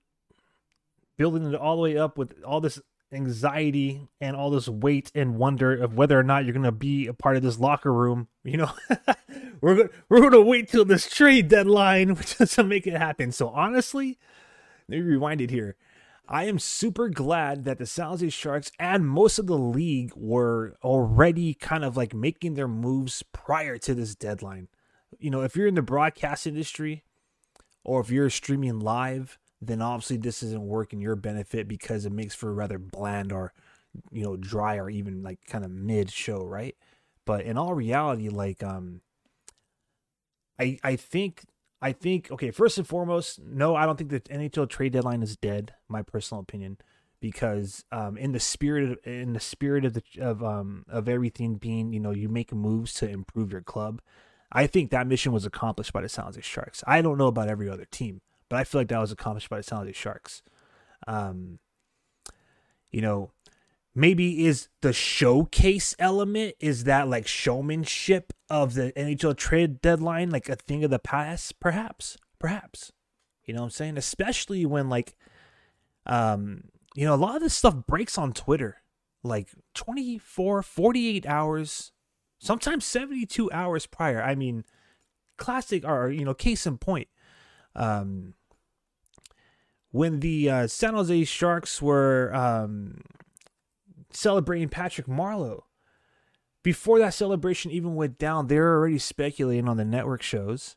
building 1.17 1.45
it 1.47 1.55
all 1.55 1.75
the 1.75 1.81
way 1.81 1.97
up 1.97 2.17
with 2.17 2.33
all 2.43 2.59
this 2.59 2.81
anxiety 3.13 4.07
and 4.19 4.35
all 4.35 4.49
this 4.49 4.67
weight 4.67 5.11
and 5.13 5.37
wonder 5.37 5.73
of 5.73 5.95
whether 5.95 6.19
or 6.19 6.23
not 6.23 6.45
you're 6.45 6.53
gonna 6.53 6.71
be 6.71 7.07
a 7.07 7.13
part 7.13 7.35
of 7.35 7.43
this 7.43 7.59
locker 7.59 7.93
room. 7.93 8.27
You 8.43 8.57
know, 8.57 8.71
we're 9.61 9.75
gonna, 9.75 9.89
we're 10.09 10.21
gonna 10.21 10.41
wait 10.41 10.69
till 10.69 10.85
this 10.85 11.09
trade 11.09 11.47
deadline 11.47 12.15
to 12.15 12.63
make 12.63 12.87
it 12.87 12.93
happen. 12.93 13.31
So 13.31 13.49
honestly, 13.49 14.17
let 14.87 14.97
me 14.97 15.01
rewind 15.01 15.41
it 15.41 15.49
here. 15.49 15.75
I 16.27 16.45
am 16.45 16.57
super 16.57 17.09
glad 17.09 17.65
that 17.65 17.77
the 17.77 17.85
San 17.85 18.07
Jose 18.07 18.29
Sharks 18.29 18.71
and 18.79 19.07
most 19.07 19.39
of 19.39 19.47
the 19.47 19.57
league 19.57 20.13
were 20.15 20.75
already 20.81 21.53
kind 21.53 21.83
of 21.83 21.97
like 21.97 22.13
making 22.13 22.53
their 22.53 22.67
moves 22.67 23.23
prior 23.33 23.77
to 23.79 23.93
this 23.93 24.15
deadline. 24.15 24.69
You 25.19 25.29
know, 25.29 25.41
if 25.41 25.55
you're 25.55 25.67
in 25.67 25.75
the 25.75 25.81
broadcast 25.81 26.47
industry 26.47 27.03
or 27.83 27.99
if 27.99 28.09
you're 28.09 28.29
streaming 28.29 28.79
live, 28.79 29.37
then 29.67 29.81
obviously 29.81 30.17
this 30.17 30.43
isn't 30.43 30.65
working 30.65 31.01
your 31.01 31.15
benefit 31.15 31.67
because 31.67 32.05
it 32.05 32.11
makes 32.11 32.35
for 32.35 32.49
a 32.49 32.53
rather 32.53 32.77
bland 32.77 33.31
or 33.31 33.53
you 34.11 34.23
know 34.23 34.35
dry 34.35 34.77
or 34.77 34.89
even 34.89 35.23
like 35.23 35.39
kind 35.47 35.63
of 35.63 35.71
mid 35.71 36.11
show 36.11 36.45
right? 36.45 36.75
But 37.25 37.45
in 37.45 37.57
all 37.57 37.73
reality 37.73 38.29
like 38.29 38.63
um 38.63 39.01
i 40.59 40.77
i 40.83 40.95
think 40.95 41.43
i 41.81 41.91
think 41.91 42.31
okay 42.31 42.51
first 42.51 42.77
and 42.77 42.87
foremost 42.87 43.39
no 43.39 43.75
i 43.75 43.85
don't 43.85 43.97
think 43.97 44.09
the 44.09 44.19
nhl 44.21 44.69
trade 44.69 44.93
deadline 44.93 45.21
is 45.23 45.35
dead 45.37 45.73
my 45.87 46.01
personal 46.01 46.41
opinion 46.41 46.77
because 47.19 47.83
um 47.91 48.17
in 48.17 48.31
the 48.31 48.39
spirit 48.39 48.91
of, 48.91 48.97
in 49.05 49.33
the 49.33 49.39
spirit 49.39 49.85
of 49.85 49.93
the 49.93 50.03
of 50.19 50.43
um 50.43 50.85
of 50.87 51.07
everything 51.07 51.55
being 51.55 51.93
you 51.93 51.99
know 51.99 52.11
you 52.11 52.29
make 52.29 52.53
moves 52.53 52.93
to 52.93 53.09
improve 53.09 53.51
your 53.51 53.61
club 53.61 54.01
i 54.51 54.67
think 54.67 54.91
that 54.91 55.07
mission 55.07 55.31
was 55.31 55.45
accomplished 55.45 55.93
by 55.93 56.01
the 56.01 56.09
San 56.09 56.25
Jose 56.25 56.41
Sharks. 56.41 56.83
I 56.85 57.01
don't 57.01 57.17
know 57.17 57.27
about 57.27 57.49
every 57.49 57.69
other 57.69 57.85
team 57.85 58.21
but 58.53 58.59
I 58.59 58.65
feel 58.65 58.81
like 58.81 58.89
that 58.89 58.99
was 58.99 59.11
accomplished 59.11 59.49
by 59.49 59.57
the 59.57 59.63
San 59.63 59.79
Jose 59.79 59.93
Sharks. 59.93 60.43
Um, 61.07 61.57
you 62.91 63.01
know, 63.01 63.31
maybe 63.95 64.45
is 64.45 64.67
the 64.81 64.93
showcase 64.93 65.95
element 65.97 66.53
is 66.59 66.83
that 66.83 67.07
like 67.07 67.25
showmanship 67.25 68.31
of 68.51 68.75
the 68.75 68.91
NHL 68.91 69.35
trade 69.35 69.81
deadline 69.81 70.29
like 70.29 70.49
a 70.49 70.55
thing 70.55 70.83
of 70.83 70.91
the 70.91 70.99
past? 70.99 71.59
Perhaps, 71.59 72.15
perhaps. 72.37 72.91
You 73.43 73.55
know 73.55 73.61
what 73.61 73.65
I'm 73.65 73.71
saying? 73.71 73.97
Especially 73.97 74.67
when 74.67 74.87
like, 74.87 75.15
um, 76.05 76.65
you 76.93 77.07
know, 77.07 77.15
a 77.15 77.17
lot 77.17 77.35
of 77.35 77.41
this 77.41 77.55
stuff 77.55 77.87
breaks 77.87 78.19
on 78.19 78.33
Twitter, 78.33 78.83
like 79.23 79.47
24, 79.73 80.61
48 80.61 81.25
hours, 81.25 81.91
sometimes 82.37 82.85
72 82.85 83.51
hours 83.51 83.87
prior. 83.87 84.21
I 84.21 84.35
mean, 84.35 84.63
classic 85.37 85.83
or 85.83 86.11
you 86.11 86.23
know, 86.23 86.35
case 86.35 86.67
in 86.67 86.77
point. 86.77 87.07
Um, 87.75 88.35
when 89.93 90.21
the 90.21 90.49
uh, 90.49 90.67
San 90.67 90.95
Jose 90.95 91.23
Sharks 91.25 91.79
were 91.79 92.33
um, 92.33 93.01
celebrating 94.09 94.67
Patrick 94.67 95.05
Marleau. 95.05 95.61
Before 96.63 96.97
that 96.97 97.13
celebration 97.13 97.69
even 97.69 97.93
went 97.93 98.17
down, 98.17 98.47
they 98.47 98.57
were 98.57 98.75
already 98.75 98.97
speculating 98.97 99.69
on 99.69 99.77
the 99.77 99.85
network 99.85 100.23
shows 100.23 100.75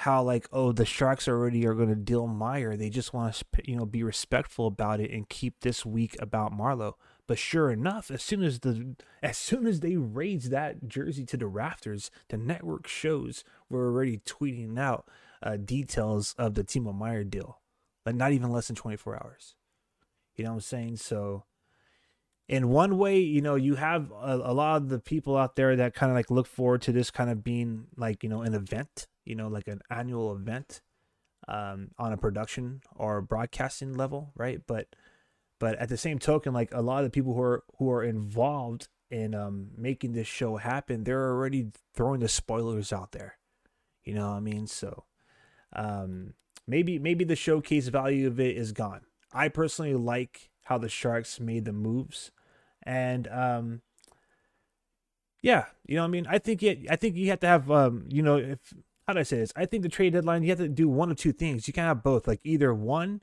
how 0.00 0.22
like 0.22 0.46
oh 0.52 0.72
the 0.72 0.84
Sharks 0.84 1.26
already 1.26 1.66
are 1.66 1.74
going 1.74 1.88
to 1.88 1.96
deal 1.96 2.28
Meier. 2.28 2.76
They 2.76 2.88
just 2.88 3.12
want 3.12 3.34
to 3.34 3.44
you 3.64 3.76
know 3.76 3.86
be 3.86 4.04
respectful 4.04 4.68
about 4.68 5.00
it 5.00 5.10
and 5.10 5.28
keep 5.28 5.60
this 5.60 5.84
week 5.84 6.16
about 6.20 6.56
Marleau. 6.56 6.92
But 7.26 7.38
sure 7.38 7.72
enough, 7.72 8.12
as 8.12 8.22
soon 8.22 8.44
as 8.44 8.60
the 8.60 8.94
as 9.24 9.36
soon 9.36 9.66
as 9.66 9.80
they 9.80 9.96
raised 9.96 10.52
that 10.52 10.86
jersey 10.86 11.24
to 11.26 11.36
the 11.36 11.48
rafters, 11.48 12.12
the 12.28 12.36
network 12.36 12.86
shows 12.86 13.42
were 13.68 13.86
already 13.86 14.18
tweeting 14.18 14.78
out 14.78 15.08
uh, 15.42 15.56
details 15.56 16.36
of 16.38 16.54
the 16.54 16.62
Timo 16.62 16.96
Meier 16.96 17.24
deal 17.24 17.58
like 18.06 18.14
not 18.14 18.32
even 18.32 18.50
less 18.50 18.68
than 18.68 18.76
24 18.76 19.16
hours. 19.16 19.54
You 20.36 20.44
know 20.44 20.50
what 20.50 20.56
I'm 20.56 20.60
saying? 20.60 20.96
So, 20.96 21.44
in 22.48 22.68
one 22.68 22.96
way, 22.96 23.18
you 23.18 23.42
know, 23.42 23.56
you 23.56 23.74
have 23.74 24.12
a, 24.12 24.36
a 24.36 24.54
lot 24.54 24.76
of 24.76 24.88
the 24.88 25.00
people 25.00 25.36
out 25.36 25.56
there 25.56 25.74
that 25.74 25.94
kind 25.94 26.12
of 26.12 26.16
like 26.16 26.30
look 26.30 26.46
forward 26.46 26.82
to 26.82 26.92
this 26.92 27.10
kind 27.10 27.28
of 27.28 27.42
being 27.42 27.88
like, 27.96 28.22
you 28.22 28.28
know, 28.28 28.42
an 28.42 28.54
event, 28.54 29.08
you 29.24 29.34
know, 29.34 29.48
like 29.48 29.66
an 29.66 29.80
annual 29.90 30.32
event 30.32 30.80
um, 31.48 31.88
on 31.98 32.12
a 32.12 32.16
production 32.16 32.82
or 32.94 33.20
broadcasting 33.20 33.94
level, 33.94 34.30
right? 34.36 34.60
But, 34.64 34.94
but 35.58 35.76
at 35.78 35.88
the 35.88 35.96
same 35.96 36.20
token, 36.20 36.52
like 36.52 36.72
a 36.72 36.82
lot 36.82 36.98
of 36.98 37.04
the 37.04 37.10
people 37.10 37.34
who 37.34 37.42
are 37.42 37.64
who 37.78 37.90
are 37.90 38.04
involved 38.04 38.88
in 39.10 39.34
um, 39.34 39.70
making 39.76 40.12
this 40.12 40.28
show 40.28 40.56
happen, 40.56 41.02
they're 41.02 41.30
already 41.30 41.72
throwing 41.94 42.20
the 42.20 42.28
spoilers 42.28 42.92
out 42.92 43.12
there. 43.12 43.38
You 44.04 44.14
know 44.14 44.30
what 44.30 44.36
I 44.36 44.40
mean? 44.40 44.66
So, 44.68 45.04
um, 45.74 46.34
maybe 46.66 46.98
maybe 46.98 47.24
the 47.24 47.36
showcase 47.36 47.88
value 47.88 48.26
of 48.26 48.40
it 48.40 48.56
is 48.56 48.72
gone. 48.72 49.02
I 49.32 49.48
personally 49.48 49.94
like 49.94 50.50
how 50.64 50.78
the 50.78 50.88
Sharks 50.88 51.38
made 51.38 51.64
the 51.64 51.72
moves, 51.72 52.30
and 52.82 53.28
um, 53.28 53.82
yeah, 55.42 55.66
you 55.86 55.96
know, 55.96 56.04
I 56.04 56.08
mean, 56.08 56.26
I 56.28 56.38
think 56.38 56.62
it. 56.62 56.86
I 56.90 56.96
think 56.96 57.16
you 57.16 57.28
have 57.30 57.40
to 57.40 57.46
have, 57.46 57.70
um, 57.70 58.04
you 58.08 58.22
know, 58.22 58.36
if 58.36 58.58
how 59.06 59.12
do 59.12 59.20
I 59.20 59.24
say 59.24 59.38
this? 59.38 59.52
I 59.54 59.66
think 59.66 59.82
the 59.82 59.88
trade 59.88 60.12
deadline 60.12 60.42
you 60.42 60.50
have 60.50 60.58
to 60.58 60.68
do 60.68 60.88
one 60.88 61.10
of 61.10 61.16
two 61.16 61.32
things. 61.32 61.68
You 61.68 61.74
can 61.74 61.84
have 61.84 62.02
both. 62.02 62.26
Like 62.26 62.40
either 62.44 62.74
one, 62.74 63.20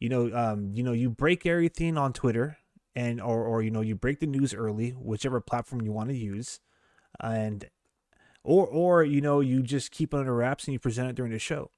you 0.00 0.08
know, 0.08 0.32
um, 0.34 0.72
you 0.74 0.82
know, 0.82 0.92
you 0.92 1.10
break 1.10 1.46
everything 1.46 1.96
on 1.96 2.12
Twitter, 2.12 2.58
and 2.96 3.20
or 3.20 3.44
or 3.44 3.62
you 3.62 3.70
know, 3.70 3.82
you 3.82 3.94
break 3.94 4.20
the 4.20 4.26
news 4.26 4.54
early, 4.54 4.90
whichever 4.90 5.40
platform 5.40 5.82
you 5.82 5.92
want 5.92 6.08
to 6.08 6.16
use, 6.16 6.60
and 7.20 7.66
or 8.42 8.66
or 8.66 9.04
you 9.04 9.20
know, 9.20 9.40
you 9.40 9.62
just 9.62 9.92
keep 9.92 10.12
it 10.14 10.16
under 10.16 10.34
wraps 10.34 10.64
and 10.64 10.72
you 10.72 10.78
present 10.78 11.10
it 11.10 11.16
during 11.16 11.32
the 11.32 11.38
show 11.38 11.70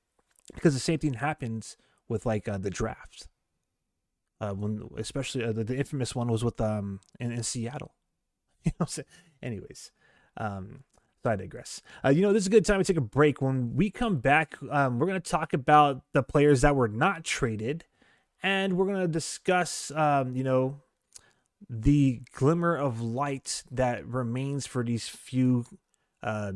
because 0.54 0.74
the 0.74 0.80
same 0.80 0.98
thing 0.98 1.14
happens 1.14 1.76
with 2.08 2.26
like 2.26 2.48
uh, 2.48 2.58
the 2.58 2.70
draft. 2.70 3.28
Uh, 4.40 4.52
when 4.52 4.88
especially 4.98 5.44
uh, 5.44 5.52
the, 5.52 5.64
the 5.64 5.76
infamous 5.76 6.14
one 6.14 6.28
was 6.28 6.44
with 6.44 6.60
um 6.60 7.00
in, 7.20 7.32
in 7.32 7.42
Seattle. 7.42 7.94
you 8.64 8.72
know, 8.80 8.86
so, 8.86 9.02
anyways, 9.42 9.90
um, 10.36 10.84
So 11.22 11.30
I 11.30 11.36
digress. 11.36 11.82
Uh, 12.04 12.08
you 12.08 12.22
know, 12.22 12.32
this 12.32 12.42
is 12.42 12.46
a 12.48 12.50
good 12.50 12.64
time 12.64 12.78
to 12.78 12.84
take 12.84 12.96
a 12.96 13.00
break. 13.00 13.40
When 13.40 13.74
we 13.74 13.90
come 13.90 14.18
back, 14.18 14.56
um, 14.70 14.98
we're 14.98 15.06
to 15.20 15.30
talk 15.30 15.52
about 15.52 16.02
the 16.12 16.22
players 16.22 16.62
that 16.62 16.74
were 16.76 16.88
not 16.88 17.24
traded, 17.24 17.84
and 18.42 18.76
we're 18.76 18.86
to 19.00 19.08
discuss, 19.08 19.90
um, 19.92 20.34
you 20.34 20.44
know, 20.44 20.80
the 21.68 22.22
glimmer 22.32 22.76
of 22.76 23.00
light 23.00 23.62
that 23.70 24.06
remains 24.06 24.66
for 24.66 24.84
these 24.84 25.08
few, 25.08 25.64
uh, 26.22 26.52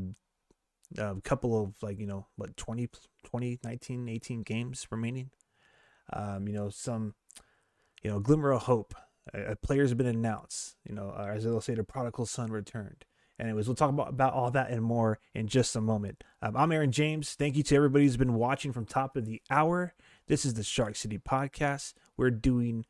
uh, 0.97 1.15
couple 1.25 1.61
of 1.61 1.75
like, 1.83 1.99
you 1.99 2.07
know, 2.07 2.27
what, 2.37 2.57
20, 2.57 2.89
20, 3.25 3.59
19, 3.63 4.09
18 4.09 4.43
games 4.43 4.87
remaining. 4.91 5.31
Um, 6.13 6.49
you 6.49 6.55
know, 6.55 6.71
some, 6.71 7.15
you 8.03 8.11
know, 8.11 8.21
glimmer 8.21 8.53
of 8.53 8.63
hope. 8.63 8.95
A, 9.35 9.53
a 9.53 9.57
player's 9.57 9.93
been 9.93 10.07
announced, 10.07 10.77
you 10.89 10.95
know, 10.95 11.13
uh, 11.17 11.33
as 11.35 11.45
they'll 11.45 11.61
say, 11.61 11.75
the 11.75 11.85
prodigal 11.85 12.27
son 12.27 12.51
returned. 12.51 13.05
Anyways, 13.41 13.69
we'll 13.69 13.77
talk 13.77 13.91
about, 13.91 14.09
about 14.09 14.33
all 14.33 14.51
that 14.51 14.71
and 14.71 14.83
more 14.83 15.21
in 15.33 15.47
just 15.47 15.77
a 15.77 15.81
moment. 15.81 16.25
Um, 16.43 16.57
I'm 16.57 16.73
Aaron 16.73 16.91
James. 16.91 17.35
Thank 17.35 17.57
you 17.57 17.63
to 17.65 17.77
everybody 17.77 18.05
who's 18.05 18.17
been 18.17 18.35
watching 18.35 18.73
from 18.73 18.85
top 18.85 19.17
of 19.17 19.27
the 19.27 19.41
hour. 19.49 19.95
This 20.27 20.45
is 20.45 20.55
the 20.55 20.65
Shark 20.65 20.97
City 20.97 21.19
Podcast. 21.19 21.95
We're 22.17 22.31
doing 22.31 22.85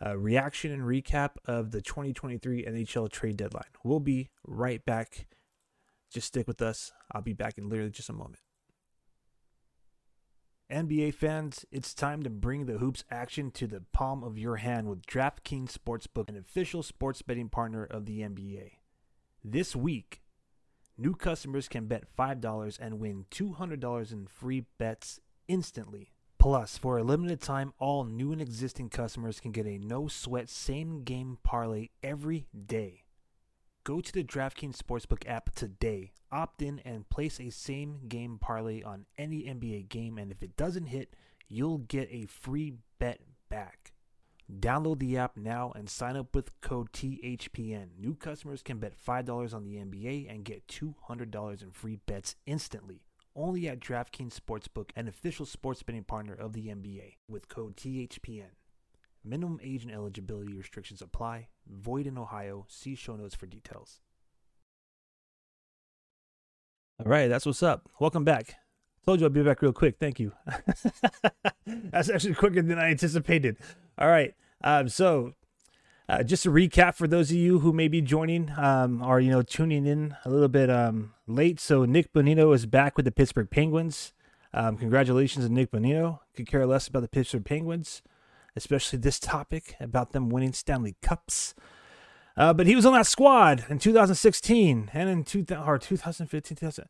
a 0.00 0.16
reaction 0.16 0.70
and 0.70 0.82
recap 0.82 1.30
of 1.44 1.72
the 1.72 1.82
2023 1.82 2.64
NHL 2.64 3.10
trade 3.10 3.36
deadline. 3.36 3.64
We'll 3.82 4.00
be 4.00 4.30
right 4.46 4.84
back. 4.84 5.26
Just 6.10 6.28
stick 6.28 6.48
with 6.48 6.60
us. 6.60 6.92
I'll 7.12 7.22
be 7.22 7.32
back 7.32 7.56
in 7.56 7.68
literally 7.68 7.90
just 7.90 8.08
a 8.08 8.12
moment. 8.12 8.40
NBA 10.70 11.14
fans, 11.14 11.64
it's 11.72 11.94
time 11.94 12.22
to 12.22 12.30
bring 12.30 12.66
the 12.66 12.78
hoops 12.78 13.04
action 13.10 13.50
to 13.52 13.66
the 13.66 13.82
palm 13.92 14.22
of 14.22 14.38
your 14.38 14.56
hand 14.56 14.88
with 14.88 15.04
DraftKings 15.04 15.76
Sportsbook, 15.76 16.28
an 16.28 16.36
official 16.36 16.84
sports 16.84 17.22
betting 17.22 17.48
partner 17.48 17.84
of 17.84 18.06
the 18.06 18.20
NBA. 18.20 18.78
This 19.42 19.74
week, 19.74 20.22
new 20.96 21.14
customers 21.14 21.66
can 21.66 21.86
bet 21.86 22.04
$5 22.16 22.78
and 22.80 23.00
win 23.00 23.24
$200 23.32 24.12
in 24.12 24.26
free 24.26 24.66
bets 24.78 25.18
instantly. 25.48 26.12
Plus, 26.38 26.78
for 26.78 26.98
a 26.98 27.02
limited 27.02 27.40
time, 27.40 27.72
all 27.78 28.04
new 28.04 28.32
and 28.32 28.40
existing 28.40 28.90
customers 28.90 29.40
can 29.40 29.50
get 29.50 29.66
a 29.66 29.78
no 29.78 30.06
sweat 30.06 30.48
same 30.48 31.02
game 31.02 31.38
parlay 31.42 31.88
every 32.02 32.46
day. 32.66 33.04
Go 33.82 34.02
to 34.02 34.12
the 34.12 34.22
DraftKings 34.22 34.76
Sportsbook 34.76 35.26
app 35.26 35.54
today, 35.54 36.12
opt 36.30 36.60
in, 36.60 36.80
and 36.84 37.08
place 37.08 37.40
a 37.40 37.48
same 37.48 38.00
game 38.08 38.38
parlay 38.38 38.82
on 38.82 39.06
any 39.16 39.44
NBA 39.44 39.88
game. 39.88 40.18
And 40.18 40.30
if 40.30 40.42
it 40.42 40.54
doesn't 40.54 40.86
hit, 40.86 41.14
you'll 41.48 41.78
get 41.78 42.08
a 42.10 42.26
free 42.26 42.74
bet 42.98 43.20
back. 43.48 43.92
Download 44.52 44.98
the 44.98 45.16
app 45.16 45.36
now 45.36 45.72
and 45.74 45.88
sign 45.88 46.16
up 46.16 46.34
with 46.34 46.60
code 46.60 46.92
THPN. 46.92 47.98
New 47.98 48.14
customers 48.16 48.62
can 48.62 48.78
bet 48.78 48.92
$5 48.94 49.54
on 49.54 49.64
the 49.64 49.76
NBA 49.76 50.30
and 50.30 50.44
get 50.44 50.66
$200 50.68 51.62
in 51.62 51.70
free 51.70 52.00
bets 52.04 52.36
instantly. 52.44 53.00
Only 53.34 53.66
at 53.66 53.80
DraftKings 53.80 54.38
Sportsbook, 54.38 54.90
an 54.94 55.08
official 55.08 55.46
sports 55.46 55.82
betting 55.82 56.04
partner 56.04 56.34
of 56.34 56.52
the 56.52 56.66
NBA, 56.66 57.14
with 57.28 57.48
code 57.48 57.76
THPN. 57.76 58.50
Minimum 59.24 59.60
age 59.62 59.84
and 59.84 59.92
eligibility 59.92 60.54
restrictions 60.54 61.02
apply. 61.02 61.48
Void 61.66 62.06
in 62.06 62.16
Ohio. 62.16 62.66
See 62.68 62.94
show 62.94 63.16
notes 63.16 63.34
for 63.34 63.46
details. 63.46 64.00
All 66.98 67.10
right, 67.10 67.28
that's 67.28 67.46
what's 67.46 67.62
up. 67.62 67.88
Welcome 67.98 68.24
back. 68.24 68.56
Told 69.04 69.20
you 69.20 69.26
I'd 69.26 69.32
be 69.32 69.42
back 69.42 69.62
real 69.62 69.72
quick. 69.72 69.96
Thank 69.98 70.20
you. 70.20 70.32
that's 71.66 72.10
actually 72.10 72.34
quicker 72.34 72.60
than 72.60 72.78
I 72.78 72.90
anticipated. 72.90 73.56
All 73.98 74.08
right. 74.08 74.34
Um, 74.62 74.88
so, 74.88 75.34
uh, 76.08 76.22
just 76.22 76.44
a 76.44 76.50
recap 76.50 76.94
for 76.94 77.06
those 77.06 77.30
of 77.30 77.36
you 77.36 77.60
who 77.60 77.72
may 77.72 77.88
be 77.88 78.02
joining 78.02 78.50
um, 78.56 79.02
or 79.02 79.20
you 79.20 79.30
know 79.30 79.42
tuning 79.42 79.86
in 79.86 80.16
a 80.24 80.30
little 80.30 80.48
bit 80.48 80.68
um, 80.68 81.14
late. 81.26 81.60
So 81.60 81.84
Nick 81.84 82.12
Bonino 82.12 82.54
is 82.54 82.66
back 82.66 82.96
with 82.96 83.04
the 83.04 83.12
Pittsburgh 83.12 83.48
Penguins. 83.48 84.12
Um, 84.52 84.76
congratulations 84.76 85.46
to 85.46 85.52
Nick 85.52 85.70
Bonino. 85.70 86.18
Could 86.34 86.48
care 86.48 86.66
less 86.66 86.88
about 86.88 87.00
the 87.00 87.08
Pittsburgh 87.08 87.44
Penguins, 87.44 88.02
especially 88.56 88.98
this 88.98 89.18
topic 89.18 89.76
about 89.80 90.12
them 90.12 90.28
winning 90.28 90.52
Stanley 90.52 90.96
Cups. 91.02 91.54
Uh, 92.36 92.52
but 92.52 92.66
he 92.66 92.76
was 92.76 92.86
on 92.86 92.92
that 92.92 93.06
squad 93.06 93.64
in 93.68 93.78
2016 93.78 94.90
and 94.92 95.08
in 95.08 95.24
two, 95.24 95.44
or 95.66 95.78
2015. 95.78 96.56
2000. 96.56 96.84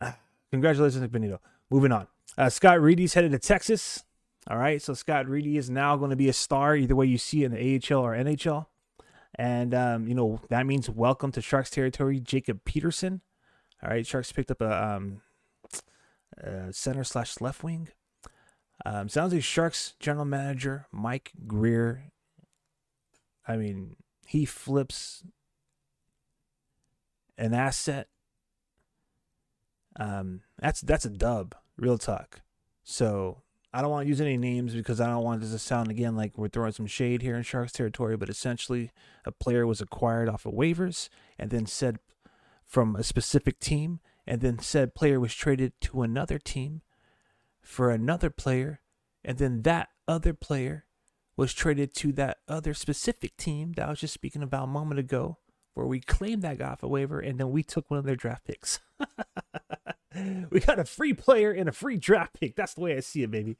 Uh, 0.00 0.12
congratulations, 0.50 1.06
Bonino. 1.08 1.38
Moving 1.70 1.92
on. 1.92 2.06
Uh, 2.38 2.48
Scott 2.48 2.80
Reedy's 2.80 3.14
headed 3.14 3.32
to 3.32 3.38
Texas. 3.38 4.04
All 4.48 4.58
right, 4.58 4.80
so 4.80 4.94
Scott 4.94 5.28
Reedy 5.28 5.58
is 5.58 5.68
now 5.68 5.96
going 5.96 6.10
to 6.10 6.16
be 6.16 6.28
a 6.28 6.32
star 6.32 6.74
either 6.74 6.96
way 6.96 7.06
you 7.06 7.18
see 7.18 7.42
it 7.42 7.46
in 7.46 7.52
the 7.52 7.94
AHL 7.94 8.00
or 8.00 8.14
NHL. 8.14 8.66
And, 9.34 9.74
um, 9.74 10.08
you 10.08 10.14
know, 10.14 10.40
that 10.48 10.66
means 10.66 10.88
welcome 10.88 11.30
to 11.32 11.42
Sharks 11.42 11.70
territory, 11.70 12.20
Jacob 12.20 12.64
Peterson. 12.64 13.20
All 13.82 13.90
right, 13.90 14.06
Sharks 14.06 14.32
picked 14.32 14.50
up 14.50 14.60
a, 14.60 14.84
um, 14.84 15.22
a 16.38 16.72
center 16.72 17.04
slash 17.04 17.40
left 17.40 17.62
wing. 17.62 17.88
Um, 18.84 19.08
San 19.08 19.24
Jose 19.24 19.40
Sharks 19.40 19.94
general 20.00 20.24
manager 20.24 20.86
Mike 20.92 21.32
Grier. 21.46 22.04
I 23.46 23.56
mean, 23.56 23.96
he 24.26 24.44
flips 24.44 25.24
an 27.36 27.54
asset. 27.54 28.08
Um, 29.98 30.42
that's 30.58 30.80
that's 30.80 31.04
a 31.04 31.10
dub, 31.10 31.54
real 31.76 31.98
talk. 31.98 32.42
So 32.84 33.42
I 33.72 33.82
don't 33.82 33.90
want 33.90 34.04
to 34.04 34.08
use 34.08 34.20
any 34.20 34.36
names 34.36 34.74
because 34.74 35.00
I 35.00 35.06
don't 35.06 35.24
want 35.24 35.40
this 35.40 35.52
to 35.52 35.58
sound 35.58 35.90
again 35.90 36.16
like 36.16 36.38
we're 36.38 36.48
throwing 36.48 36.72
some 36.72 36.86
shade 36.86 37.22
here 37.22 37.36
in 37.36 37.42
Sharks 37.42 37.72
territory, 37.72 38.16
but 38.16 38.28
essentially 38.28 38.90
a 39.24 39.32
player 39.32 39.66
was 39.66 39.80
acquired 39.80 40.28
off 40.28 40.46
of 40.46 40.54
waivers 40.54 41.08
and 41.38 41.50
then 41.50 41.66
said 41.66 41.98
from 42.64 42.94
a 42.94 43.02
specific 43.02 43.58
team, 43.58 43.98
and 44.28 44.40
then 44.40 44.60
said 44.60 44.94
player 44.94 45.18
was 45.18 45.34
traded 45.34 45.72
to 45.80 46.02
another 46.02 46.38
team 46.38 46.82
for 47.70 47.90
another 47.90 48.30
player, 48.30 48.80
and 49.24 49.38
then 49.38 49.62
that 49.62 49.90
other 50.08 50.34
player 50.34 50.86
was 51.36 51.54
traded 51.54 51.94
to 51.94 52.12
that 52.12 52.38
other 52.48 52.74
specific 52.74 53.36
team 53.36 53.72
that 53.74 53.86
I 53.86 53.90
was 53.90 54.00
just 54.00 54.12
speaking 54.12 54.42
about 54.42 54.64
a 54.64 54.66
moment 54.66 54.98
ago, 54.98 55.38
where 55.74 55.86
we 55.86 56.00
claimed 56.00 56.42
that 56.42 56.58
guy 56.58 56.66
off 56.66 56.82
a 56.82 56.88
waiver 56.88 57.20
and 57.20 57.38
then 57.38 57.50
we 57.52 57.62
took 57.62 57.88
one 57.88 57.98
of 57.98 58.04
their 58.04 58.16
draft 58.16 58.44
picks. 58.44 58.80
we 60.50 60.58
got 60.60 60.80
a 60.80 60.84
free 60.84 61.14
player 61.14 61.52
and 61.52 61.68
a 61.68 61.72
free 61.72 61.96
draft 61.96 62.38
pick. 62.38 62.56
That's 62.56 62.74
the 62.74 62.80
way 62.80 62.96
I 62.96 63.00
see 63.00 63.22
it, 63.22 63.30
baby. 63.30 63.56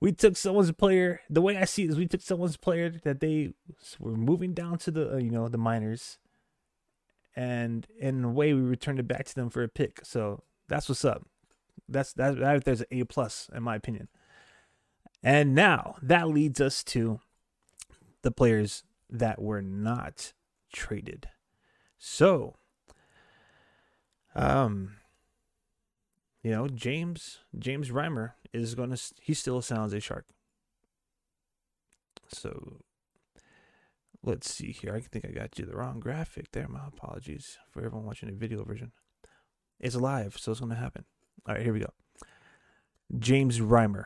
We 0.00 0.12
took 0.12 0.36
someone's 0.36 0.72
player. 0.72 1.20
The 1.30 1.40
way 1.40 1.56
I 1.56 1.64
see 1.64 1.84
it 1.84 1.90
is, 1.90 1.96
we 1.96 2.08
took 2.08 2.22
someone's 2.22 2.56
player 2.56 2.90
that 2.90 3.20
they 3.20 3.54
were 4.00 4.16
moving 4.16 4.52
down 4.52 4.78
to 4.78 4.90
the, 4.90 5.14
uh, 5.14 5.16
you 5.16 5.30
know, 5.30 5.48
the 5.48 5.58
minors, 5.58 6.18
and 7.36 7.86
in 7.98 8.24
a 8.24 8.30
way, 8.30 8.52
we 8.52 8.60
returned 8.60 8.98
it 8.98 9.06
back 9.08 9.26
to 9.26 9.34
them 9.34 9.48
for 9.48 9.62
a 9.62 9.68
pick. 9.68 10.00
So 10.04 10.42
that's 10.68 10.88
what's 10.88 11.04
up. 11.04 11.24
That's 11.88 12.12
that. 12.14 12.38
that 12.38 12.64
there's 12.64 12.80
an 12.80 12.86
A 12.90 13.04
plus 13.04 13.50
in 13.54 13.62
my 13.62 13.76
opinion. 13.76 14.08
And 15.22 15.54
now 15.54 15.96
that 16.02 16.28
leads 16.28 16.60
us 16.60 16.84
to 16.84 17.20
the 18.22 18.30
players 18.30 18.84
that 19.10 19.40
were 19.40 19.62
not 19.62 20.32
traded. 20.72 21.28
So, 21.98 22.54
um, 24.34 24.96
you 26.42 26.50
know, 26.50 26.68
James 26.68 27.38
James 27.58 27.90
Reimer 27.90 28.32
is 28.52 28.74
going 28.74 28.90
to 28.90 29.00
he 29.20 29.34
still 29.34 29.60
sounds 29.62 29.92
a 29.92 30.00
shark. 30.00 30.26
So 32.28 32.80
let's 34.22 34.52
see 34.52 34.72
here. 34.72 34.94
I 34.94 35.00
think 35.00 35.24
I 35.24 35.30
got 35.30 35.58
you 35.58 35.64
the 35.64 35.76
wrong 35.76 36.00
graphic 36.00 36.52
there. 36.52 36.68
My 36.68 36.86
apologies 36.86 37.58
for 37.70 37.80
everyone 37.84 38.06
watching 38.06 38.28
the 38.28 38.34
video 38.34 38.62
version. 38.64 38.92
It's 39.80 39.96
live, 39.96 40.36
so 40.38 40.52
it's 40.52 40.60
going 40.60 40.70
to 40.70 40.76
happen. 40.76 41.04
All 41.46 41.54
right, 41.54 41.62
here 41.62 41.72
we 41.72 41.80
go. 41.80 41.92
James 43.18 43.60
Reimer 43.60 44.04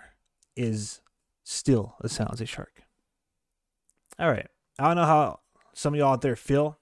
is 0.57 1.01
still 1.45 1.97
a 2.01 2.09
San 2.09 2.27
Jose 2.29 2.45
Shark. 2.45 2.83
All 4.19 4.31
right. 4.31 4.47
I 4.79 4.87
don't 4.87 4.97
know 4.97 5.05
how 5.05 5.41
some 5.75 5.95
of 5.95 5.99
y'all 5.99 6.13
out 6.13 6.21
there 6.21 6.37
feel. 6.37 6.79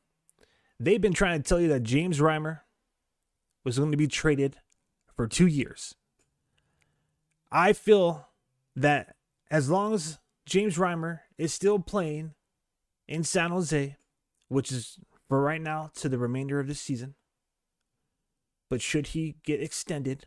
They've 0.78 1.00
been 1.00 1.12
trying 1.12 1.42
to 1.42 1.48
tell 1.48 1.60
you 1.60 1.68
that 1.68 1.82
James 1.82 2.18
Reimer 2.18 2.60
was 3.64 3.78
going 3.78 3.90
to 3.90 3.96
be 3.96 4.06
traded 4.06 4.56
for 5.14 5.26
two 5.26 5.46
years. 5.46 5.94
I 7.52 7.72
feel 7.72 8.28
that 8.76 9.16
as 9.50 9.68
long 9.68 9.94
as 9.94 10.18
James 10.46 10.76
Reimer 10.76 11.20
is 11.36 11.52
still 11.52 11.78
playing 11.78 12.34
in 13.08 13.24
San 13.24 13.50
Jose, 13.50 13.96
which 14.48 14.72
is 14.72 14.98
for 15.28 15.42
right 15.42 15.60
now 15.60 15.90
to 15.96 16.08
the 16.08 16.18
remainder 16.18 16.60
of 16.60 16.66
the 16.66 16.74
season, 16.74 17.14
but 18.68 18.80
should 18.80 19.08
he 19.08 19.36
get 19.44 19.62
extended 19.62 20.26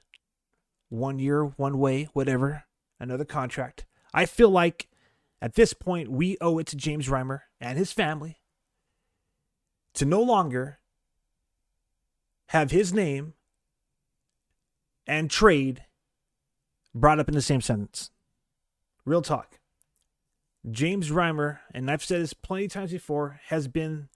one 0.94 1.18
year, 1.18 1.44
one 1.44 1.80
way, 1.80 2.08
whatever, 2.14 2.66
another 3.00 3.26
contract, 3.26 3.86
I 4.14 4.28
feel 4.28 4.50
like 4.50 4.88
at 5.42 5.56
this 5.56 5.74
point 5.74 6.12
we 6.12 6.38
owe 6.40 6.60
it 6.60 6.68
to 6.68 6.78
James 6.78 7.08
Reimer 7.08 7.42
and 7.60 7.80
his 7.80 7.92
family 7.92 8.38
to 9.96 10.06
no 10.06 10.22
longer 10.22 10.78
have 12.50 12.70
his 12.70 12.94
name 12.94 13.34
and 15.08 15.32
trade 15.32 15.84
brought 16.94 17.20
up 17.20 17.28
in 17.28 17.34
the 17.34 17.42
same 17.42 17.62
sentence. 17.62 18.12
Real 19.04 19.24
talk. 19.24 19.60
James 20.70 21.10
Reimer, 21.10 21.58
and 21.74 21.90
I've 21.90 22.04
said 22.04 22.22
this 22.22 22.34
plenty 22.34 22.66
of 22.66 22.72
times 22.72 22.92
before, 22.92 23.40
has 23.48 23.68
been 23.68 24.10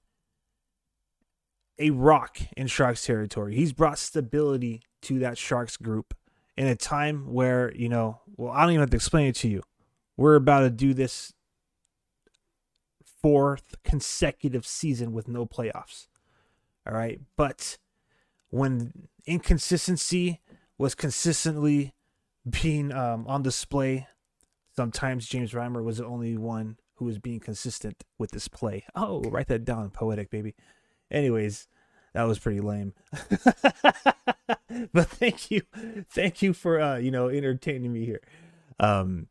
a 1.79 1.89
rock 1.89 2.37
in 2.55 2.67
Sharks 2.67 3.03
territory. 3.03 3.55
He's 3.55 3.73
brought 3.73 3.97
stability 3.97 4.83
to 5.01 5.17
that 5.19 5.39
Sharks 5.39 5.75
group 5.75 6.13
in 6.57 6.67
a 6.67 6.75
time 6.75 7.31
where, 7.31 7.73
you 7.75 7.87
know, 7.87 8.21
well, 8.35 8.51
I 8.51 8.61
don't 8.61 8.71
even 8.71 8.81
have 8.81 8.89
to 8.89 8.97
explain 8.97 9.27
it 9.27 9.35
to 9.37 9.47
you. 9.47 9.61
We're 10.17 10.35
about 10.35 10.61
to 10.61 10.69
do 10.69 10.93
this 10.93 11.33
fourth 13.21 13.75
consecutive 13.83 14.65
season 14.65 15.11
with 15.13 15.27
no 15.27 15.45
playoffs. 15.45 16.07
All 16.87 16.93
right. 16.93 17.19
But 17.35 17.77
when 18.49 19.07
inconsistency 19.25 20.41
was 20.77 20.95
consistently 20.95 21.93
being 22.49 22.91
um, 22.91 23.27
on 23.27 23.43
display, 23.43 24.07
sometimes 24.75 25.27
James 25.27 25.51
Reimer 25.51 25.83
was 25.83 25.97
the 25.97 26.05
only 26.05 26.37
one 26.37 26.77
who 26.95 27.05
was 27.05 27.19
being 27.19 27.39
consistent 27.39 28.03
with 28.17 28.31
this 28.31 28.47
play. 28.47 28.85
Oh, 28.95 29.21
write 29.21 29.47
that 29.47 29.65
down, 29.65 29.89
poetic 29.91 30.31
baby. 30.31 30.55
Anyways, 31.11 31.67
that 32.17 32.23
was 32.23 32.39
pretty 32.39 32.59
lame. 32.61 32.93
but 34.91 35.07
thank 35.07 35.51
you, 35.51 35.61
thank 36.09 36.41
you 36.41 36.51
for 36.51 36.81
uh, 36.81 36.97
you 36.97 37.11
know 37.11 37.29
entertaining 37.29 37.93
me 37.93 38.05
here. 38.05 38.21
Um, 38.79 39.27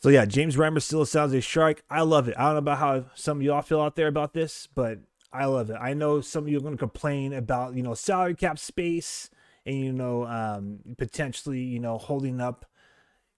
so 0.00 0.10
yeah, 0.10 0.26
James 0.26 0.56
Reimer 0.56 0.82
still 0.82 1.06
sounds 1.06 1.32
a 1.32 1.40
shark. 1.40 1.82
I 1.88 2.02
love 2.02 2.28
it. 2.28 2.34
I 2.36 2.44
don't 2.44 2.52
know 2.52 2.58
about 2.58 2.78
how 2.78 3.06
some 3.14 3.38
of 3.38 3.42
y'all 3.42 3.62
feel 3.62 3.80
out 3.80 3.96
there 3.96 4.08
about 4.08 4.34
this, 4.34 4.68
but 4.74 4.98
I 5.32 5.46
love 5.46 5.70
it. 5.70 5.78
I 5.80 5.94
know 5.94 6.20
some 6.20 6.44
of 6.44 6.50
you 6.50 6.58
are 6.58 6.60
going 6.60 6.74
to 6.74 6.78
complain 6.78 7.32
about 7.32 7.74
you 7.74 7.82
know 7.82 7.94
salary 7.94 8.34
cap 8.34 8.58
space 8.58 9.30
and 9.64 9.74
you 9.74 9.92
know 9.92 10.26
um, 10.26 10.80
potentially 10.98 11.60
you 11.60 11.80
know 11.80 11.96
holding 11.96 12.38
up 12.38 12.66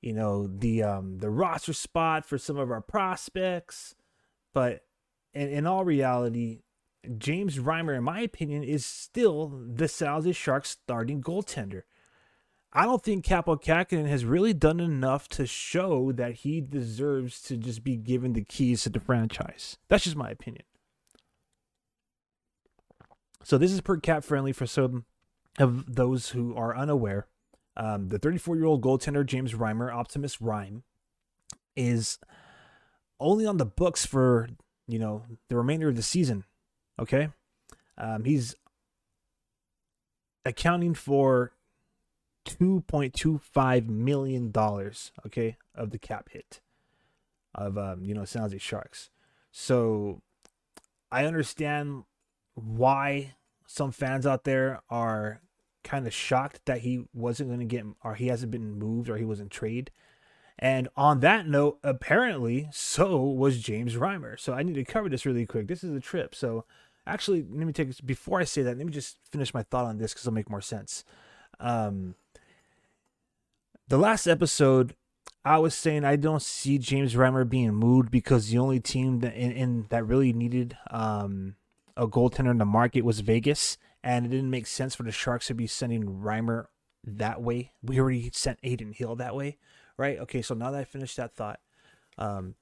you 0.01 0.13
know 0.13 0.49
the 0.49 0.83
um, 0.83 1.19
the 1.19 1.31
roster 1.31 1.73
spot 1.73 2.27
for 2.27 2.37
some 2.37 2.57
of 2.57 2.73
our 2.73 2.81
prospects, 2.81 3.95
but 4.53 4.83
in, 5.35 5.51
in 5.51 5.67
all 5.69 5.85
reality, 5.85 6.63
James 7.19 7.59
Reimer, 7.59 7.97
in 7.97 8.05
my 8.05 8.21
opinion, 8.21 8.63
is 8.63 8.85
still 8.85 9.49
the 9.49 9.89
San 9.89 10.09
Jose 10.09 10.33
Sharks 10.33 10.71
starting 10.71 11.23
goaltender. 11.23 11.83
I 12.73 12.85
don't 12.85 13.03
think 13.03 13.25
Kaapo 13.25 13.63
Kähkönen 13.63 14.09
has 14.09 14.25
really 14.25 14.53
done 14.53 14.81
enough 14.81 15.29
to 15.31 15.47
show 15.47 16.13
that 16.13 16.35
he 16.35 16.61
deserves 16.61 17.41
to 17.43 17.57
just 17.57 17.83
be 17.83 17.97
given 17.97 18.35
the 18.35 18.45
keys 18.45 18.83
to 18.83 18.91
the 18.91 19.01
franchise. 19.01 19.79
That's 19.89 20.05
just 20.05 20.17
my 20.17 20.31
opinion. 20.31 20.65
So 23.43 23.57
this 23.57 23.73
is 23.73 23.81
per 23.81 23.99
CapFriendly 23.99 24.55
for 24.55 24.67
some 24.67 25.05
of 25.59 25.95
those 25.95 26.31
who 26.31 26.55
are 26.55 26.77
unaware. 26.77 27.29
Um, 27.77 28.09
the 28.09 28.19
34 28.19 28.57
year 28.57 28.65
old 28.65 28.83
goaltender 28.83 29.25
James 29.25 29.55
Reimer, 29.55 29.93
Optimus 29.93 30.41
Reim, 30.43 30.83
is 31.77 32.19
only 33.21 33.47
on 33.47 33.59
the 33.59 33.67
books 33.67 34.05
for 34.05 34.49
you 34.89 34.99
know 34.99 35.25
the 35.49 35.57
remainder 35.57 35.89
of 35.89 35.97
the 35.97 36.03
season. 36.03 36.45
Okay, 36.99 37.29
um, 37.99 38.25
he's 38.25 38.55
accounting 40.45 40.95
for 40.95 41.53
$2.25 42.47 43.89
million, 43.89 44.53
okay, 45.27 45.57
of 45.75 45.91
the 45.91 45.99
cap 45.99 46.29
hit 46.31 46.61
of, 47.55 47.77
um, 47.77 48.05
you 48.05 48.15
know, 48.15 48.25
San 48.25 48.43
Jose 48.43 48.59
Sharks. 48.59 49.11
So 49.51 50.23
I 51.11 51.25
understand 51.25 52.05
why 52.55 53.35
some 53.67 53.91
fans 53.91 54.27
out 54.27 54.45
there 54.45 54.83
are 54.89 55.41
kind 55.83 56.07
of 56.07 56.15
shocked 56.15 56.61
that 56.67 56.81
he 56.81 57.05
wasn't 57.13 57.49
going 57.49 57.61
to 57.61 57.67
get, 57.67 57.85
or 58.05 58.15
he 58.15 58.29
hasn't 58.29 58.53
been 58.53 58.79
moved, 58.79 59.09
or 59.09 59.17
he 59.17 59.25
wasn't 59.25 59.51
traded. 59.51 59.91
And 60.59 60.89
on 60.97 61.21
that 61.21 61.47
note, 61.47 61.79
apparently, 61.83 62.69
so 62.73 63.23
was 63.23 63.61
James 63.61 63.95
Reimer. 63.95 64.39
So 64.41 64.55
I 64.55 64.63
need 64.63 64.75
to 64.75 64.85
cover 64.85 65.09
this 65.09 65.27
really 65.27 65.45
quick. 65.45 65.69
This 65.69 65.85
is 65.85 65.95
a 65.95 66.01
trip. 66.01 66.35
So 66.35 66.65
actually, 67.07 67.43
let 67.43 67.67
me 67.67 67.73
take 67.73 68.05
before 68.05 68.41
I 68.41 68.45
say 68.45 68.63
that. 68.63 68.77
Let 68.77 68.87
me 68.87 68.93
just 68.93 69.19
finish 69.31 69.55
my 69.55 69.63
thought 69.63 69.87
on 69.87 69.99
this 69.99 70.13
because 70.13 70.27
it'll 70.27 70.35
make 70.35 70.51
more 70.51 70.61
sense. 70.61 71.05
Um, 71.61 72.15
the 73.89 73.99
last 73.99 74.27
episode, 74.27 74.95
I 75.45 75.59
was 75.59 75.75
saying 75.75 76.05
I 76.05 76.17
don't 76.17 76.43
see 76.43 76.79
James 76.79 77.15
Reimer 77.15 77.49
being 77.49 77.73
moved 77.75 78.11
because 78.11 78.49
the 78.49 78.59
only 78.59 78.81
team 78.81 79.21
that 79.21 79.35
in, 79.35 79.53
in 79.53 79.87
that 79.91 80.05
really 80.05 80.33
needed 80.33 80.77
um, 80.91 81.55
a 81.97 82.09
goaltender 82.09 82.51
in 82.51 82.59
the 82.59 82.65
market 82.65 83.05
was 83.05 83.21
Vegas, 83.21 83.79
and 84.03 84.27
it 84.27 84.31
didn't 84.31 84.51
make 84.51 84.67
sense 84.67 84.95
for 84.95 85.05
the 85.05 85.13
Sharks 85.13 85.47
to 85.47 85.55
be 85.55 85.67
sending 85.67 86.05
Reimer 86.05 86.67
that 87.05 87.41
way. 87.41 87.73
We 87.83 88.01
already 88.01 88.31
sent 88.33 88.59
Adin 88.65 88.93
Hill 88.93 89.17
that 89.17 89.37
way, 89.37 89.59
right? 89.97 90.19
Okay, 90.19 90.43
so 90.43 90.55
now 90.55 90.73
that 90.73 90.81
I 90.81 90.85
finished 90.85 91.17
that 91.17 91.35
thought, 91.35 91.61
um, 92.19 92.57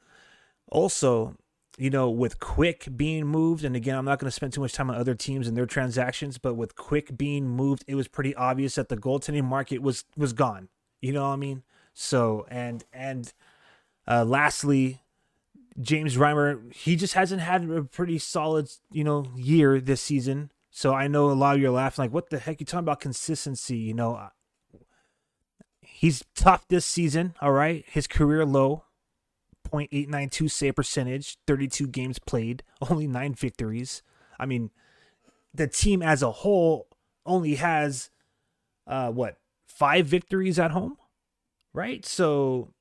also, 0.70 1.36
you 1.76 1.90
know, 1.90 2.08
with 2.08 2.38
Quick 2.38 2.88
being 2.96 3.26
moved, 3.26 3.64
and 3.64 3.74
again, 3.74 3.96
I'm 3.96 4.04
not 4.04 4.18
going 4.18 4.28
to 4.28 4.34
spend 4.34 4.52
too 4.52 4.60
much 4.60 4.72
time 4.72 4.90
on 4.90 4.96
other 4.96 5.14
teams 5.14 5.48
and 5.48 5.56
their 5.56 5.66
transactions, 5.66 6.38
but 6.38 6.54
with 6.54 6.76
Quick 6.76 7.16
being 7.16 7.48
moved, 7.48 7.84
it 7.88 7.96
was 7.96 8.06
pretty 8.06 8.34
obvious 8.34 8.76
that 8.76 8.88
the 8.88 8.96
goaltending 8.96 9.44
market 9.44 9.82
was 9.82 10.04
was 10.16 10.32
gone. 10.32 10.68
You 11.00 11.12
know 11.12 11.22
what 11.28 11.34
I 11.34 11.36
mean? 11.36 11.62
So 11.92 12.46
and 12.48 12.84
and 12.92 13.32
uh, 14.06 14.24
lastly, 14.24 15.02
James 15.80 16.16
Reimer, 16.16 16.72
he 16.72 16.96
just 16.96 17.14
hasn't 17.14 17.40
had 17.40 17.68
a 17.68 17.82
pretty 17.82 18.18
solid, 18.18 18.70
you 18.92 19.02
know, 19.02 19.26
year 19.34 19.80
this 19.80 20.00
season. 20.00 20.52
So 20.70 20.92
I 20.92 21.08
know 21.08 21.30
a 21.30 21.32
lot 21.32 21.56
of 21.56 21.62
you 21.62 21.68
are 21.68 21.72
laughing, 21.72 22.04
like, 22.04 22.12
what 22.12 22.30
the 22.30 22.38
heck? 22.38 22.60
You 22.60 22.66
talking 22.66 22.80
about 22.80 23.00
consistency? 23.00 23.76
You 23.76 23.94
know, 23.94 24.16
uh, 24.16 24.28
he's 25.80 26.24
tough 26.34 26.66
this 26.68 26.84
season. 26.84 27.34
All 27.40 27.52
right, 27.52 27.84
his 27.88 28.06
career 28.06 28.44
low, 28.44 28.84
0.892 29.74 30.50
save 30.50 30.76
percentage, 30.76 31.36
32 31.46 31.88
games 31.88 32.18
played, 32.18 32.62
only 32.90 33.06
nine 33.06 33.34
victories. 33.34 34.02
I 34.38 34.46
mean, 34.46 34.70
the 35.52 35.66
team 35.66 36.02
as 36.02 36.22
a 36.22 36.30
whole 36.30 36.88
only 37.26 37.56
has, 37.56 38.10
uh, 38.86 39.10
what 39.10 39.38
five 39.66 40.06
victories 40.06 40.58
at 40.58 40.70
home, 40.70 40.96
right? 41.72 42.04
So, 42.04 42.72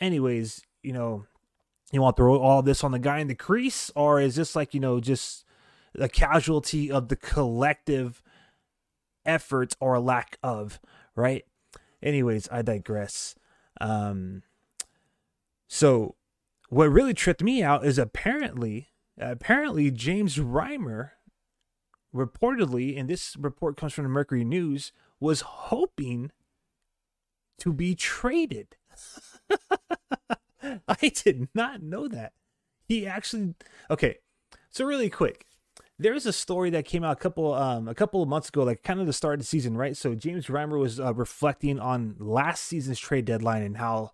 anyways, 0.00 0.62
you 0.82 0.92
know, 0.92 1.26
you 1.92 2.00
want 2.00 2.16
to 2.16 2.22
throw 2.22 2.38
all 2.38 2.62
this 2.62 2.82
on 2.82 2.92
the 2.92 2.98
guy 2.98 3.18
in 3.18 3.28
the 3.28 3.34
crease, 3.34 3.90
or 3.94 4.20
is 4.20 4.36
this 4.36 4.56
like, 4.56 4.72
you 4.72 4.80
know, 4.80 4.98
just 4.98 5.44
a 5.94 6.08
casualty 6.08 6.90
of 6.90 7.08
the 7.08 7.16
collective 7.16 8.22
effort 9.26 9.74
or 9.78 10.00
lack 10.00 10.38
of, 10.42 10.80
right? 11.14 11.44
Anyways, 12.02 12.48
I 12.50 12.62
digress. 12.62 13.34
Um, 13.80 14.42
so, 15.68 16.16
what 16.72 16.88
really 16.88 17.12
tripped 17.12 17.42
me 17.42 17.62
out 17.62 17.84
is 17.84 17.98
apparently, 17.98 18.88
apparently 19.18 19.90
James 19.90 20.38
Reimer 20.38 21.10
reportedly, 22.14 22.98
and 22.98 23.10
this 23.10 23.36
report 23.38 23.76
comes 23.76 23.92
from 23.92 24.04
the 24.04 24.08
Mercury 24.08 24.42
News, 24.42 24.90
was 25.20 25.42
hoping 25.42 26.32
to 27.58 27.74
be 27.74 27.94
traded. 27.94 28.76
I 30.88 31.08
did 31.08 31.48
not 31.54 31.82
know 31.82 32.08
that. 32.08 32.32
He 32.88 33.06
actually 33.06 33.54
okay. 33.90 34.20
So 34.70 34.86
really 34.86 35.10
quick, 35.10 35.44
there's 35.98 36.24
a 36.24 36.32
story 36.32 36.70
that 36.70 36.86
came 36.86 37.04
out 37.04 37.12
a 37.12 37.20
couple 37.20 37.52
um 37.52 37.86
a 37.86 37.94
couple 37.94 38.22
of 38.22 38.30
months 38.30 38.48
ago, 38.48 38.62
like 38.62 38.82
kind 38.82 38.98
of 38.98 39.06
the 39.06 39.12
start 39.12 39.34
of 39.34 39.40
the 39.40 39.46
season, 39.46 39.76
right? 39.76 39.94
So 39.94 40.14
James 40.14 40.46
Reimer 40.46 40.78
was 40.78 40.98
uh, 40.98 41.12
reflecting 41.12 41.78
on 41.78 42.16
last 42.18 42.64
season's 42.64 42.98
trade 42.98 43.26
deadline 43.26 43.62
and 43.62 43.76
how 43.76 44.12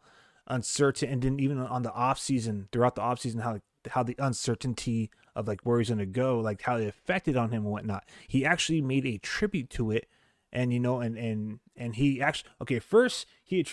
uncertain, 0.48 1.08
and 1.08 1.22
then 1.22 1.40
even 1.40 1.58
on 1.58 1.82
the 1.82 1.92
off 1.92 2.18
season, 2.18 2.68
throughout 2.72 2.94
the 2.94 3.02
off 3.02 3.20
season, 3.20 3.40
how 3.40 3.60
how 3.90 4.02
the 4.02 4.16
uncertainty 4.18 5.10
of 5.36 5.46
like 5.46 5.60
where 5.62 5.78
he's 5.78 5.88
gonna 5.88 6.06
go, 6.06 6.40
like 6.40 6.62
how 6.62 6.76
it 6.76 6.88
affected 6.88 7.36
on 7.36 7.50
him 7.50 7.62
and 7.64 7.72
whatnot. 7.72 8.04
He 8.26 8.44
actually 8.44 8.80
made 8.80 9.06
a 9.06 9.18
tribute 9.18 9.70
to 9.70 9.90
it 9.90 10.08
and 10.52 10.72
you 10.72 10.80
know 10.80 11.00
and 11.00 11.16
and 11.16 11.60
and 11.76 11.96
he 11.96 12.20
actually 12.20 12.50
okay 12.60 12.78
first 12.78 13.26
he 13.44 13.64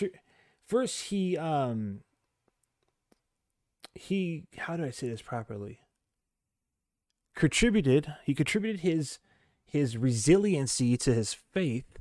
first 0.64 1.04
he 1.04 1.36
um 1.36 2.00
he 3.94 4.44
how 4.58 4.76
do 4.76 4.84
i 4.84 4.90
say 4.90 5.08
this 5.08 5.22
properly 5.22 5.80
contributed 7.34 8.14
he 8.24 8.34
contributed 8.34 8.80
his 8.80 9.18
his 9.64 9.96
resiliency 9.96 10.96
to 10.96 11.14
his 11.14 11.32
faith 11.32 11.98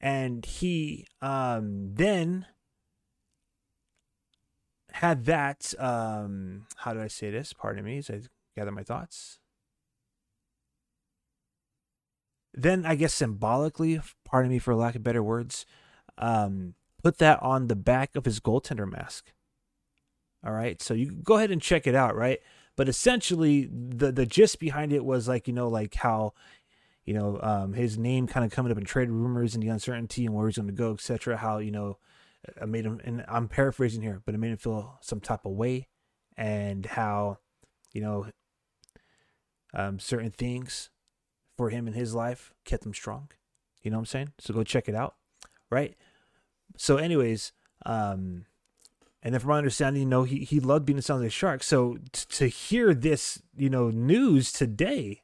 and 0.00 0.44
he 0.44 1.06
um 1.22 1.94
then 1.94 2.46
had 4.94 5.24
that 5.24 5.74
um 5.78 6.66
how 6.76 6.92
do 6.92 7.00
i 7.00 7.08
say 7.08 7.30
this 7.30 7.52
pardon 7.52 7.84
me 7.84 7.98
as 7.98 8.10
i 8.10 8.20
gather 8.56 8.72
my 8.72 8.82
thoughts 8.82 9.40
then 12.54 12.84
I 12.84 12.94
guess 12.94 13.14
symbolically, 13.14 14.00
pardon 14.24 14.50
me 14.50 14.58
for 14.58 14.74
lack 14.74 14.94
of 14.94 15.02
better 15.02 15.22
words, 15.22 15.66
um, 16.18 16.74
put 17.02 17.18
that 17.18 17.40
on 17.42 17.68
the 17.68 17.76
back 17.76 18.16
of 18.16 18.24
his 18.24 18.40
goaltender 18.40 18.90
mask. 18.90 19.32
All 20.44 20.52
right, 20.52 20.80
so 20.80 20.94
you 20.94 21.12
go 21.12 21.36
ahead 21.36 21.50
and 21.50 21.60
check 21.60 21.86
it 21.86 21.94
out, 21.94 22.16
right? 22.16 22.40
But 22.76 22.88
essentially, 22.88 23.68
the 23.70 24.10
the 24.10 24.26
gist 24.26 24.58
behind 24.58 24.92
it 24.92 25.04
was 25.04 25.28
like 25.28 25.46
you 25.46 25.52
know, 25.52 25.68
like 25.68 25.94
how 25.94 26.32
you 27.04 27.14
know 27.14 27.38
um, 27.42 27.74
his 27.74 27.98
name 27.98 28.26
kind 28.26 28.44
of 28.44 28.50
coming 28.50 28.72
up 28.72 28.78
in 28.78 28.84
trade 28.84 29.10
rumors 29.10 29.54
and 29.54 29.62
the 29.62 29.68
uncertainty 29.68 30.24
and 30.24 30.34
where 30.34 30.46
he's 30.46 30.56
going 30.56 30.66
to 30.66 30.72
go, 30.72 30.94
etc. 30.94 31.36
How 31.36 31.58
you 31.58 31.70
know, 31.70 31.98
I 32.60 32.64
made 32.64 32.84
him, 32.84 33.00
and 33.04 33.24
I'm 33.28 33.48
paraphrasing 33.48 34.02
here, 34.02 34.22
but 34.24 34.34
it 34.34 34.38
made 34.38 34.50
him 34.50 34.56
feel 34.56 34.98
some 35.02 35.20
type 35.20 35.44
of 35.44 35.52
way, 35.52 35.88
and 36.36 36.86
how 36.86 37.38
you 37.92 38.00
know 38.00 38.26
um, 39.74 39.98
certain 39.98 40.30
things 40.30 40.90
for 41.56 41.70
him 41.70 41.86
in 41.86 41.92
his 41.92 42.14
life 42.14 42.52
kept 42.64 42.86
him 42.86 42.94
strong. 42.94 43.30
You 43.82 43.90
know 43.90 43.98
what 43.98 44.02
I'm 44.02 44.06
saying? 44.06 44.32
So 44.38 44.54
go 44.54 44.64
check 44.64 44.88
it 44.88 44.94
out, 44.94 45.16
right? 45.70 45.96
So, 46.76 46.96
anyways, 46.96 47.52
um, 47.84 48.46
and 49.22 49.34
then 49.34 49.40
from 49.40 49.50
my 49.50 49.58
understanding, 49.58 50.02
you 50.02 50.08
know, 50.08 50.22
he, 50.22 50.38
he 50.40 50.60
loved 50.60 50.86
being 50.86 50.98
a 50.98 51.02
San 51.02 51.16
Jose 51.16 51.28
Shark. 51.30 51.62
So 51.62 51.98
t- 52.12 52.24
to 52.30 52.46
hear 52.46 52.94
this, 52.94 53.42
you 53.56 53.68
know, 53.68 53.90
news 53.90 54.52
today 54.52 55.22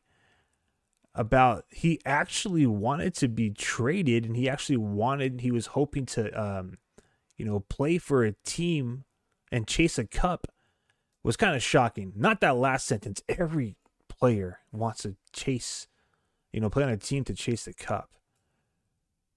about 1.15 1.65
he 1.71 2.01
actually 2.05 2.67
wanted 2.67 3.15
to 3.15 3.29
be 3.29 3.51
traded 3.51 4.27
and 4.27 4.37
he 4.37 4.49
actually 4.49 4.77
wanted, 4.77 5.41
he 5.41 5.51
was 5.51 5.69
hoping 5.69 6.05
to, 6.07 6.31
um, 6.39 6.77
you 7.37 7.45
know, 7.45 7.61
play 7.61 7.99
for 7.99 8.25
a 8.25 8.33
team 8.45 9.05
and 9.53 9.67
chase 9.67 9.99
a 9.99 10.07
cup 10.07 10.47
was 11.23 11.37
kind 11.37 11.57
of 11.57 11.63
shocking. 11.63 12.13
Not 12.17 12.41
that 12.41 12.57
last 12.57 12.87
sentence. 12.87 13.23
Every 13.29 13.77
player 14.09 14.61
wants 14.73 15.03
to 15.03 15.17
chase, 15.33 15.89
you 16.53 16.61
know, 16.61 16.71
play 16.71 16.85
on 16.85 16.89
a 16.89 16.97
team 16.97 17.25
to 17.25 17.35
chase 17.35 17.65
the 17.65 17.73
cup. 17.73 18.11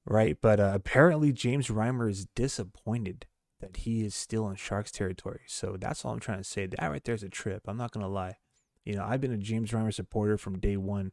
Right. 0.06 0.38
But 0.40 0.60
uh, 0.60 0.72
apparently 0.74 1.34
James 1.34 1.68
Reimer 1.68 2.10
is 2.10 2.28
disappointed 2.36 3.26
that 3.60 3.78
he 3.78 4.06
is 4.06 4.16
still 4.16 4.48
in 4.50 4.56
Sharks 4.56 4.92
territory. 4.92 5.42
So 5.48 5.76
that's 5.78 6.06
all 6.06 6.14
I'm 6.14 6.20
trying 6.20 6.38
to 6.38 6.44
say. 6.44 6.66
That 6.66 6.82
right 6.88 7.04
there 7.04 7.16
is 7.16 7.24
a 7.24 7.30
trip. 7.30 7.64
I'm 7.68 7.78
not 7.78 7.92
going 7.92 8.06
to 8.06 8.12
lie. 8.12 8.38
You 8.86 8.96
know, 8.96 9.06
I've 9.06 9.22
been 9.22 9.34
a 9.34 9.38
James 9.38 9.72
Reimer 9.72 9.94
supporter 9.94 10.38
from 10.38 10.60
day 10.60 10.78
one. 10.78 11.12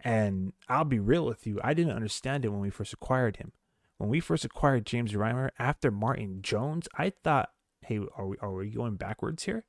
And 0.00 0.52
I'll 0.68 0.84
be 0.84 1.00
real 1.00 1.24
with 1.24 1.46
you. 1.46 1.58
I 1.64 1.74
didn't 1.74 1.96
understand 1.96 2.44
it 2.44 2.50
when 2.50 2.60
we 2.60 2.70
first 2.70 2.92
acquired 2.92 3.38
him. 3.38 3.52
When 3.98 4.08
we 4.08 4.20
first 4.20 4.44
acquired 4.44 4.86
James 4.86 5.12
Reimer 5.12 5.50
after 5.58 5.90
Martin 5.90 6.40
Jones, 6.42 6.88
I 6.96 7.10
thought, 7.10 7.50
hey, 7.82 8.00
are 8.16 8.26
we, 8.26 8.36
are 8.40 8.52
we 8.52 8.70
going 8.70 8.96
backwards 8.96 9.44
here? 9.44 9.64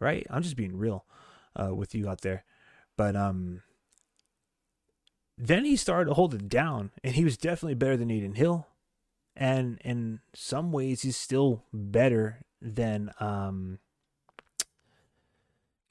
Right? 0.00 0.26
I'm 0.30 0.42
just 0.42 0.56
being 0.56 0.76
real 0.76 1.04
uh, 1.54 1.74
with 1.74 1.94
you 1.94 2.08
out 2.08 2.22
there. 2.22 2.44
But 2.96 3.16
um, 3.16 3.62
then 5.36 5.64
he 5.64 5.76
started 5.76 6.08
to 6.08 6.14
hold 6.14 6.34
it 6.34 6.48
down, 6.48 6.92
and 7.02 7.14
he 7.14 7.24
was 7.24 7.36
definitely 7.36 7.74
better 7.74 7.96
than 7.96 8.10
Adin 8.10 8.34
Hill 8.34 8.66
and 9.36 9.78
in 9.84 10.20
some 10.34 10.72
ways 10.72 11.02
he's 11.02 11.16
still 11.16 11.64
better 11.72 12.40
than 12.60 13.10
um 13.20 13.78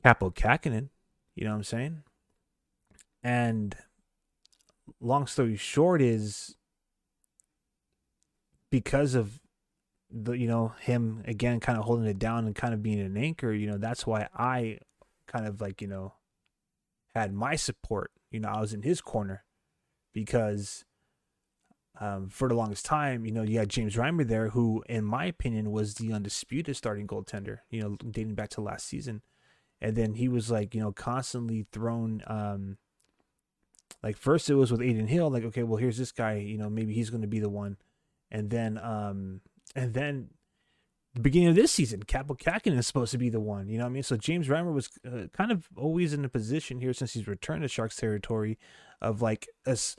Kaapo 0.04 0.34
Kähkönen, 0.34 0.90
you 1.34 1.46
know 1.46 1.52
what 1.52 1.58
I'm 1.58 1.64
saying? 1.64 2.04
And 3.24 3.76
long 5.00 5.28
story 5.28 5.56
short 5.56 6.02
is 6.02 6.56
because 8.74 9.14
of 9.14 9.40
the 10.10 10.32
you 10.32 10.48
know 10.48 10.74
him 10.80 11.22
again 11.28 11.60
kind 11.60 11.78
of 11.78 11.86
holding 11.86 12.08
it 12.08 12.18
down 12.18 12.48
and 12.48 12.56
kind 12.56 12.74
of 12.74 12.82
being 12.82 13.00
an 13.00 13.16
anchor, 13.16 13.54
you 13.54 13.68
know, 13.68 13.78
that's 13.78 14.08
why 14.08 14.28
I 14.36 14.80
kind 15.28 15.46
of 15.46 15.62
like, 15.62 15.80
you 15.80 15.88
know, 15.88 16.16
had 17.14 17.36
my 17.36 17.56
support. 17.56 18.10
You 18.32 18.40
know, 18.40 18.50
I 18.50 18.62
was 18.62 18.74
in 18.74 18.82
his 18.82 19.00
corner 19.00 19.44
because 20.12 20.86
um, 22.02 22.30
for 22.30 22.48
the 22.48 22.56
longest 22.56 22.84
time, 22.84 23.28
you 23.28 23.32
know, 23.32 23.44
you 23.44 23.60
had 23.60 23.70
James 23.70 23.96
Reimer 23.96 24.28
there, 24.28 24.50
who, 24.50 24.84
in 24.90 25.06
my 25.06 25.26
opinion, 25.26 25.72
was 25.72 25.94
the 25.94 26.12
undisputed 26.12 26.76
starting 26.76 27.06
goaltender, 27.06 27.60
you 27.70 27.80
know, 27.80 27.96
dating 28.10 28.34
back 28.34 28.50
to 28.50 28.62
last 28.62 28.88
season. 28.88 29.22
And 29.80 29.96
then 29.96 30.16
he 30.16 30.28
was 30.28 30.50
like, 30.50 30.74
you 30.74 30.82
know, 30.82 30.92
constantly 30.92 31.68
thrown. 31.72 32.24
Um, 32.26 32.80
like 34.02 34.18
first 34.18 34.50
it 34.50 34.56
was 34.56 34.72
with 34.72 34.82
Adin 34.82 35.06
Hill, 35.06 35.30
like, 35.30 35.44
okay, 35.44 35.62
well, 35.62 35.78
here's 35.78 36.00
this 36.00 36.12
guy, 36.12 36.38
you 36.38 36.58
know, 36.58 36.72
maybe 36.72 36.96
he's 36.96 37.12
going 37.12 37.22
to 37.22 37.28
be 37.28 37.40
the 37.40 37.50
one. 37.50 37.78
And 38.34 38.50
then, 38.50 38.78
um, 38.80 39.42
and 39.76 39.94
then 39.94 40.32
the 41.14 41.22
beginning 41.22 41.50
of 41.50 41.56
this 41.56 41.72
season, 41.72 42.04
Kaapo 42.04 42.38
Kähkönen 42.38 42.78
is 42.78 42.88
supposed 42.88 43.12
to 43.12 43.18
be 43.20 43.30
the 43.30 43.40
one, 43.40 43.70
you 43.70 43.78
know 43.78 43.84
what 43.84 43.92
I 43.92 43.94
mean? 43.94 44.04
So 44.04 44.18
James 44.18 44.48
Reimer 44.48 44.74
was 44.74 44.90
uh, 45.06 45.28
kind 45.32 45.52
of 45.52 45.70
always 45.78 46.12
in 46.12 46.26
a 46.26 46.30
position 46.30 46.82
here 46.82 46.94
since 46.94 47.14
he's 47.14 47.28
returned 47.28 47.62
to 47.62 47.68
Sharks 47.68 47.96
territory 47.96 48.58
of 49.00 49.22
like 49.22 49.48
us 49.66 49.96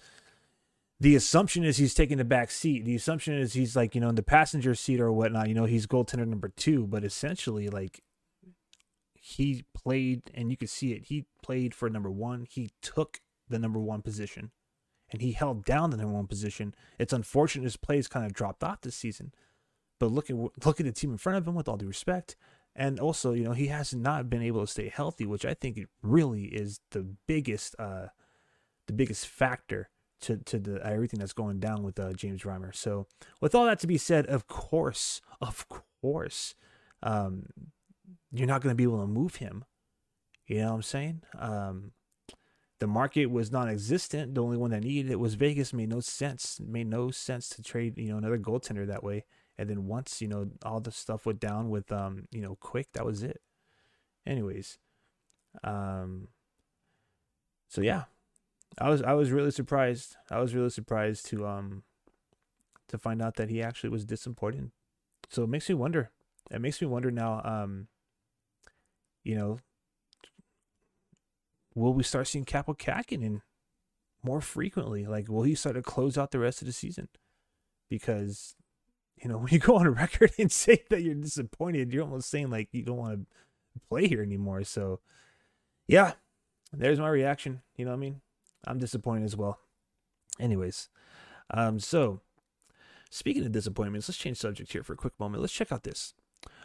the 1.00 1.16
assumption 1.16 1.64
is 1.64 1.76
he's 1.76 1.92
taking 1.92 2.18
the 2.18 2.24
back 2.24 2.50
seat. 2.50 2.84
The 2.84 2.94
assumption 2.94 3.34
is 3.34 3.52
he's 3.52 3.76
like, 3.76 3.94
you 3.94 4.00
know, 4.00 4.08
in 4.08 4.14
the 4.14 4.22
passenger 4.22 4.74
seat 4.74 5.00
or 5.00 5.12
whatnot, 5.12 5.48
you 5.48 5.54
know, 5.54 5.64
he's 5.64 5.86
goaltender 5.86 6.26
number 6.26 6.48
two, 6.48 6.86
but 6.86 7.04
essentially 7.04 7.68
like 7.68 8.02
he 9.14 9.64
played 9.74 10.22
and 10.34 10.50
you 10.50 10.56
could 10.56 10.70
see 10.70 10.92
it. 10.92 11.06
He 11.06 11.26
played 11.42 11.74
for 11.74 11.90
number 11.90 12.10
one. 12.10 12.46
He 12.48 12.70
took 12.80 13.20
the 13.48 13.58
number 13.58 13.80
one 13.80 14.02
position 14.02 14.52
and 15.10 15.22
he 15.22 15.32
held 15.32 15.64
down 15.64 15.90
the 15.90 15.96
number 15.96 16.14
one 16.14 16.26
position. 16.26 16.74
It's 16.98 17.12
unfortunate 17.12 17.64
his 17.64 17.76
plays 17.76 18.08
kind 18.08 18.26
of 18.26 18.32
dropped 18.32 18.64
off 18.64 18.80
this 18.80 18.96
season, 18.96 19.32
but 19.98 20.10
look 20.10 20.30
at 20.30 20.36
look 20.36 20.80
at 20.80 20.86
the 20.86 20.92
team 20.92 21.12
in 21.12 21.18
front 21.18 21.38
of 21.38 21.46
him 21.46 21.54
with 21.54 21.68
all 21.68 21.76
due 21.76 21.86
respect. 21.86 22.36
And 22.76 22.98
also, 22.98 23.32
you 23.32 23.44
know, 23.44 23.52
he 23.52 23.68
has 23.68 23.94
not 23.94 24.28
been 24.28 24.42
able 24.42 24.62
to 24.62 24.66
stay 24.66 24.88
healthy, 24.88 25.26
which 25.26 25.44
I 25.44 25.54
think 25.54 25.78
really 26.02 26.46
is 26.46 26.80
the 26.90 27.06
biggest, 27.28 27.76
uh, 27.78 28.08
the 28.86 28.92
biggest 28.92 29.28
factor 29.28 29.90
to 30.22 30.38
to 30.38 30.58
the 30.58 30.84
everything 30.84 31.20
that's 31.20 31.32
going 31.32 31.60
down 31.60 31.82
with 31.82 31.98
uh, 32.00 32.12
James 32.14 32.42
Reimer. 32.42 32.74
So, 32.74 33.06
with 33.40 33.54
all 33.54 33.66
that 33.66 33.78
to 33.80 33.86
be 33.86 33.98
said, 33.98 34.26
of 34.26 34.48
course, 34.48 35.20
of 35.40 35.66
course, 36.02 36.54
um, 37.02 37.46
you're 38.32 38.48
not 38.48 38.62
going 38.62 38.72
to 38.72 38.76
be 38.76 38.84
able 38.84 39.00
to 39.00 39.06
move 39.06 39.36
him. 39.36 39.64
You 40.46 40.58
know 40.58 40.70
what 40.70 40.74
I'm 40.74 40.82
saying? 40.82 41.22
Um, 41.38 41.92
the 42.84 42.88
market 42.88 43.30
was 43.30 43.50
non-existent. 43.50 44.34
The 44.34 44.42
only 44.42 44.58
one 44.58 44.70
that 44.72 44.84
needed 44.84 45.10
it 45.10 45.18
was 45.18 45.36
Vegas. 45.36 45.72
Made 45.72 45.88
no 45.88 46.00
sense. 46.00 46.60
Made 46.60 46.86
no 46.86 47.10
sense 47.10 47.48
to 47.48 47.62
trade 47.62 47.96
you 47.96 48.10
know 48.10 48.18
another 48.18 48.36
goaltender 48.36 48.86
that 48.86 49.02
way. 49.02 49.24
And 49.56 49.70
then 49.70 49.86
once 49.86 50.20
you 50.20 50.28
know 50.28 50.50
all 50.62 50.80
the 50.80 50.92
stuff 50.92 51.24
went 51.24 51.40
down 51.40 51.70
with 51.70 51.90
um 51.90 52.28
you 52.30 52.42
know 52.42 52.58
quick, 52.60 52.92
that 52.92 53.06
was 53.06 53.22
it. 53.22 53.40
Anyways, 54.26 54.76
um, 55.62 56.28
so 57.70 57.80
yeah, 57.80 58.02
I 58.76 58.90
was 58.90 59.00
I 59.00 59.14
was 59.14 59.30
really 59.30 59.50
surprised. 59.50 60.16
I 60.30 60.38
was 60.38 60.54
really 60.54 60.68
surprised 60.68 61.24
to 61.30 61.46
um 61.46 61.84
to 62.88 62.98
find 62.98 63.22
out 63.22 63.36
that 63.36 63.48
he 63.48 63.62
actually 63.62 63.88
was 63.88 64.04
disappointed. 64.04 64.72
So 65.30 65.44
it 65.44 65.48
makes 65.48 65.70
me 65.70 65.74
wonder. 65.74 66.10
It 66.50 66.60
makes 66.60 66.82
me 66.82 66.86
wonder 66.86 67.10
now. 67.10 67.40
Um, 67.46 67.88
you 69.22 69.36
know, 69.36 69.60
will 71.74 71.94
we 71.94 72.02
start 72.02 72.28
seeing 72.28 72.44
Kaapo 72.44 72.76
Kähkönen 72.76 73.42
more 74.22 74.40
frequently? 74.40 75.06
Like, 75.06 75.28
will 75.28 75.42
he 75.42 75.54
start 75.54 75.76
to 75.76 75.82
close 75.82 76.16
out 76.16 76.30
the 76.30 76.38
rest 76.38 76.62
of 76.62 76.66
the 76.66 76.72
season? 76.72 77.08
Because 77.88 78.54
you 79.22 79.28
know, 79.28 79.38
when 79.38 79.52
you 79.52 79.58
go 79.58 79.76
on 79.76 79.88
record 79.88 80.32
and 80.38 80.50
say 80.50 80.82
that 80.90 81.02
you're 81.02 81.14
disappointed, 81.14 81.92
you're 81.92 82.04
almost 82.04 82.30
saying 82.30 82.50
like 82.50 82.68
you 82.72 82.82
don't 82.82 82.96
want 82.96 83.20
to 83.20 83.26
play 83.88 84.06
here 84.06 84.22
anymore. 84.22 84.64
So, 84.64 85.00
yeah, 85.86 86.12
there's 86.72 87.00
my 87.00 87.08
reaction. 87.08 87.62
You 87.76 87.84
know 87.84 87.92
what 87.92 87.98
I 87.98 88.00
mean? 88.00 88.20
I'm 88.66 88.78
disappointed 88.78 89.24
as 89.24 89.36
well. 89.36 89.58
Anyways, 90.40 90.88
um, 91.50 91.78
so 91.78 92.20
speaking 93.10 93.44
of 93.44 93.52
disappointments, 93.52 94.08
let's 94.08 94.18
change 94.18 94.38
subject 94.38 94.72
here 94.72 94.82
for 94.82 94.94
a 94.94 94.96
quick 94.96 95.12
moment. 95.20 95.42
Let's 95.42 95.52
check 95.52 95.70
out 95.70 95.84
this. 95.84 96.14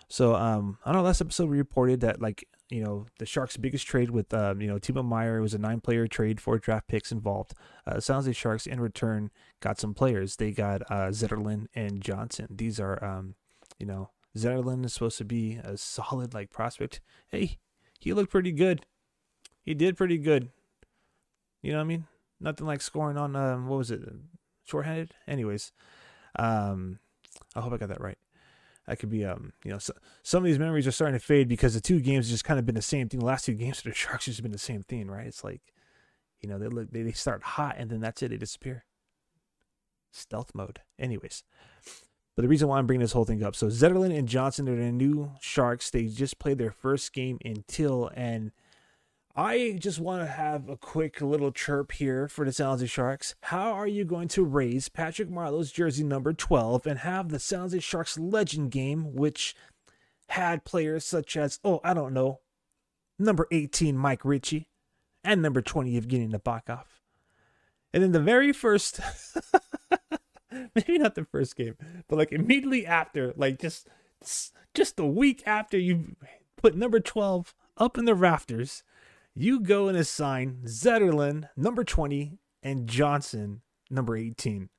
So, 0.07 0.35
um, 0.35 0.79
on 0.85 0.95
our 0.95 1.03
last 1.03 1.21
episode, 1.21 1.49
we 1.49 1.57
reported 1.57 1.99
that 2.01 2.19
like 2.21 2.47
you 2.69 2.83
know 2.83 3.07
the 3.17 3.25
Sharks' 3.25 3.57
biggest 3.57 3.87
trade 3.87 4.11
with 4.11 4.33
um, 4.33 4.61
you 4.61 4.67
know 4.67 4.77
Timo 4.77 5.05
Meier 5.05 5.41
was 5.41 5.53
a 5.53 5.57
nine-player 5.57 6.07
trade, 6.07 6.39
four 6.39 6.59
draft 6.59 6.87
picks 6.87 7.11
involved. 7.11 7.53
Uh, 7.85 7.99
San 7.99 8.17
Jose 8.17 8.33
Sharks 8.33 8.67
in 8.67 8.79
return 8.79 9.31
got 9.59 9.79
some 9.79 9.93
players. 9.93 10.35
They 10.35 10.51
got 10.51 10.81
uh, 10.83 11.09
Zetterlund 11.09 11.67
and 11.73 12.01
Johnsson. 12.01 12.47
These 12.49 12.79
are 12.79 13.03
um, 13.03 13.35
you 13.79 13.85
know 13.85 14.11
Zetterlund 14.37 14.85
is 14.85 14.93
supposed 14.93 15.17
to 15.17 15.25
be 15.25 15.59
a 15.63 15.77
solid 15.77 16.33
like 16.33 16.51
prospect. 16.51 17.01
Hey, 17.29 17.57
he 17.99 18.13
looked 18.13 18.31
pretty 18.31 18.51
good. 18.51 18.85
He 19.63 19.73
did 19.73 19.97
pretty 19.97 20.17
good. 20.17 20.49
You 21.61 21.71
know 21.71 21.79
what 21.79 21.83
I 21.83 21.87
mean? 21.87 22.07
Nothing 22.39 22.67
like 22.67 22.81
scoring 22.81 23.17
on 23.17 23.35
um, 23.35 23.67
what 23.67 23.77
was 23.77 23.91
it, 23.91 24.01
shorthanded. 24.63 25.13
Anyways, 25.27 25.73
um, 26.37 26.99
I 27.55 27.61
hope 27.61 27.73
I 27.73 27.77
got 27.77 27.89
that 27.89 28.01
right. 28.01 28.17
I 28.89 28.95
could 28.95 29.09
be 29.09 29.23
um, 29.23 29.53
you 29.63 29.71
know, 29.71 29.77
so, 29.77 29.93
some 30.23 30.43
of 30.43 30.47
these 30.47 30.59
memories 30.59 30.87
are 30.87 30.91
starting 30.91 31.17
to 31.17 31.23
fade 31.23 31.47
because 31.47 31.75
the 31.75 31.81
two 31.81 31.99
games 31.99 32.29
just 32.29 32.43
kind 32.43 32.59
of 32.59 32.65
been 32.65 32.75
the 32.75 32.81
same 32.81 33.07
thing. 33.07 33.19
The 33.19 33.25
last 33.25 33.45
two 33.45 33.53
games 33.53 33.79
for 33.79 33.89
the 33.89 33.95
Sharks 33.95 34.25
just 34.25 34.41
been 34.41 34.51
the 34.51 34.57
same 34.57 34.83
thing, 34.83 35.07
right? 35.07 35.27
It's 35.27 35.43
like, 35.43 35.61
you 36.41 36.49
know, 36.49 36.57
they 36.57 36.67
look 36.67 36.91
they, 36.91 37.03
they 37.03 37.11
start 37.11 37.43
hot 37.43 37.75
and 37.77 37.89
then 37.89 38.01
that's 38.01 38.21
it, 38.23 38.29
they 38.29 38.37
disappear. 38.37 38.85
Stealth 40.11 40.55
mode. 40.55 40.81
Anyways. 40.97 41.43
But 42.35 42.43
the 42.43 42.47
reason 42.47 42.69
why 42.69 42.77
I'm 42.77 42.87
bringing 42.87 43.01
this 43.01 43.11
whole 43.11 43.25
thing 43.25 43.43
up, 43.43 43.53
so 43.53 43.67
Zetterlund 43.67 44.17
and 44.17 44.27
Johnsson 44.27 44.69
are 44.69 44.75
the 44.75 44.91
new 44.93 45.31
Sharks. 45.41 45.89
They 45.89 46.05
just 46.05 46.39
played 46.39 46.57
their 46.57 46.71
first 46.71 47.11
game 47.11 47.37
until 47.43 48.09
and 48.15 48.51
I 49.39 49.77
just 49.79 50.01
want 50.01 50.21
to 50.21 50.27
have 50.27 50.67
a 50.67 50.75
quick 50.75 51.21
little 51.21 51.53
chirp 51.53 51.93
here 51.93 52.27
for 52.27 52.43
the 52.43 52.51
Jose 52.61 52.85
Sharks. 52.87 53.35
How 53.43 53.71
are 53.71 53.87
you 53.87 54.03
going 54.03 54.27
to 54.29 54.43
raise 54.43 54.89
Patrick 54.89 55.29
Marleau's 55.29 55.71
jersey 55.71 56.03
number 56.03 56.33
12 56.33 56.85
and 56.85 56.99
have 56.99 57.29
the 57.29 57.37
Jose 57.37 57.79
Sharks 57.79 58.19
legend 58.19 58.71
game, 58.71 59.13
which 59.15 59.55
had 60.27 60.65
players 60.65 61.05
such 61.05 61.37
as, 61.37 61.57
oh, 61.63 61.79
I 61.85 61.93
don't 61.93 62.13
know, 62.13 62.41
number 63.17 63.47
18, 63.49 63.97
Mike 63.97 64.25
Ricci, 64.25 64.67
and 65.23 65.41
number 65.41 65.61
20, 65.61 66.01
Evgeny 66.01 66.29
Nabokov. 66.29 66.83
And 67.93 68.03
then 68.03 68.11
the 68.11 68.19
very 68.19 68.51
first, 68.51 68.99
maybe 70.51 70.97
not 70.97 71.15
the 71.15 71.23
first 71.23 71.55
game, 71.55 71.77
but 72.09 72.17
like 72.17 72.33
immediately 72.33 72.85
after, 72.85 73.33
like 73.37 73.57
just 73.57 73.87
just 74.73 74.99
a 74.99 75.05
week 75.05 75.41
after 75.45 75.79
you 75.79 76.17
put 76.57 76.75
number 76.75 76.99
12 76.99 77.55
up 77.77 77.97
in 77.97 78.03
the 78.03 78.13
rafters 78.13 78.83
you 79.35 79.59
go 79.59 79.87
and 79.87 79.97
assign 79.97 80.61
Zetterlund 80.65 81.49
number 81.55 81.83
20 81.83 82.39
and 82.63 82.87
Johnsson 82.87 83.61
number 83.89 84.15
18. 84.15 84.69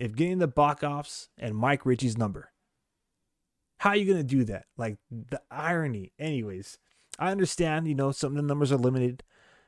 Evgeny 0.00 0.36
Nabokov's 0.36 1.28
and 1.36 1.56
Mike 1.56 1.82
Ricci's 1.82 2.16
number. 2.16 2.52
How 3.78 3.90
are 3.90 3.96
you 3.96 4.04
going 4.04 4.18
to 4.18 4.36
do 4.36 4.44
that? 4.44 4.66
Like 4.76 4.98
the 5.10 5.40
irony. 5.50 6.12
Anyways, 6.18 6.78
I 7.18 7.30
understand, 7.30 7.88
you 7.88 7.94
know, 7.94 8.12
some 8.12 8.32
of 8.32 8.36
the 8.36 8.42
numbers 8.42 8.72
are 8.72 8.76
limited. 8.76 9.22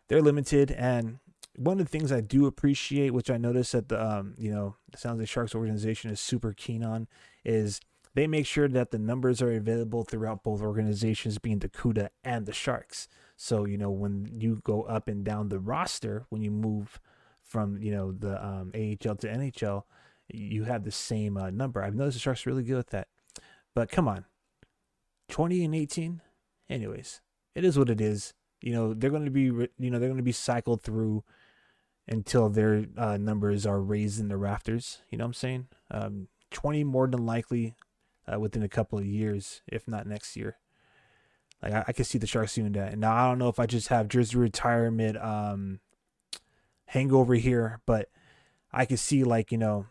They're 0.08 0.22
limited. 0.22 0.70
And 0.72 1.18
one 1.56 1.80
of 1.80 1.86
the 1.86 1.90
things 1.90 2.12
I 2.12 2.20
do 2.20 2.46
appreciate, 2.46 3.10
which 3.10 3.30
I 3.30 3.36
noticed 3.36 3.72
that 3.72 3.88
the, 3.88 4.04
um, 4.04 4.34
you 4.38 4.50
know, 4.50 4.76
San 4.96 5.12
Jose 5.12 5.26
Sharks 5.26 5.54
organization 5.54 6.10
is 6.10 6.20
super 6.20 6.52
keen 6.52 6.84
on, 6.84 7.08
is 7.44 7.80
they 8.14 8.26
make 8.26 8.46
sure 8.46 8.68
that 8.68 8.90
the 8.90 8.98
numbers 8.98 9.40
are 9.40 9.52
available 9.52 10.04
throughout 10.04 10.42
both 10.42 10.62
organizations, 10.62 11.38
being 11.38 11.60
the 11.60 11.68
CUDA 11.68 12.08
and 12.24 12.46
the 12.46 12.52
Sharks. 12.52 13.08
So, 13.42 13.64
you 13.64 13.78
know, 13.78 13.90
when 13.90 14.38
you 14.38 14.60
go 14.64 14.82
up 14.82 15.08
and 15.08 15.24
down 15.24 15.48
the 15.48 15.58
roster, 15.58 16.26
when 16.28 16.42
you 16.42 16.50
move 16.50 17.00
from, 17.42 17.80
you 17.80 17.90
know, 17.90 18.12
the 18.12 18.36
um, 18.44 18.70
AHL 18.74 19.16
to 19.16 19.28
NHL, 19.28 19.84
you 20.28 20.64
have 20.64 20.84
the 20.84 20.90
same 20.90 21.38
uh, 21.38 21.48
number. 21.48 21.82
I've 21.82 21.94
noticed 21.94 22.16
the 22.16 22.20
Sharks 22.20 22.44
really 22.44 22.62
good 22.62 22.80
at 22.80 22.88
that. 22.88 23.08
But 23.74 23.90
come 23.90 24.06
on, 24.06 24.26
20 25.30 25.64
and 25.64 25.74
18. 25.74 26.20
Anyways, 26.68 27.22
it 27.54 27.64
is 27.64 27.78
what 27.78 27.88
it 27.88 27.98
is. 27.98 28.34
You 28.60 28.74
know 28.74 28.92
they're 28.92 29.08
going 29.08 29.24
to 29.24 29.30
be 29.30 29.44
you 29.44 29.90
know 29.90 29.98
they're 29.98 30.10
going 30.10 30.18
to 30.18 30.22
be 30.22 30.32
cycled 30.32 30.82
through 30.82 31.24
until 32.06 32.50
their 32.50 32.84
uh, 32.98 33.16
numbers 33.16 33.64
are 33.64 33.80
raised 33.80 34.20
in 34.20 34.28
the 34.28 34.36
rafters. 34.36 35.00
You 35.08 35.16
know 35.16 35.24
what 35.24 35.28
I'm 35.28 35.34
saying? 35.34 35.68
Um, 35.90 36.28
20 36.50 36.84
more 36.84 37.08
than 37.08 37.24
likely 37.24 37.74
uh, 38.30 38.38
within 38.38 38.62
a 38.62 38.68
couple 38.68 38.98
of 38.98 39.06
years, 39.06 39.62
if 39.66 39.88
not 39.88 40.06
next 40.06 40.36
year. 40.36 40.58
Like 41.62 41.72
I, 41.72 41.84
I 41.88 41.92
can 41.92 42.04
see 42.04 42.18
the 42.18 42.26
Sharks 42.26 42.54
doing 42.54 42.72
that. 42.72 42.92
And 42.92 43.00
now 43.00 43.14
I 43.14 43.28
don't 43.28 43.38
know 43.38 43.48
if 43.48 43.58
I 43.58 43.66
just 43.66 43.88
have 43.88 44.08
jersey 44.08 44.38
retirement 44.38 45.16
um, 45.18 45.80
hangover 46.86 47.34
here, 47.34 47.80
but 47.86 48.08
I 48.72 48.84
can 48.84 48.96
see 48.96 49.24
like 49.24 49.52
you 49.52 49.58
know 49.58 49.86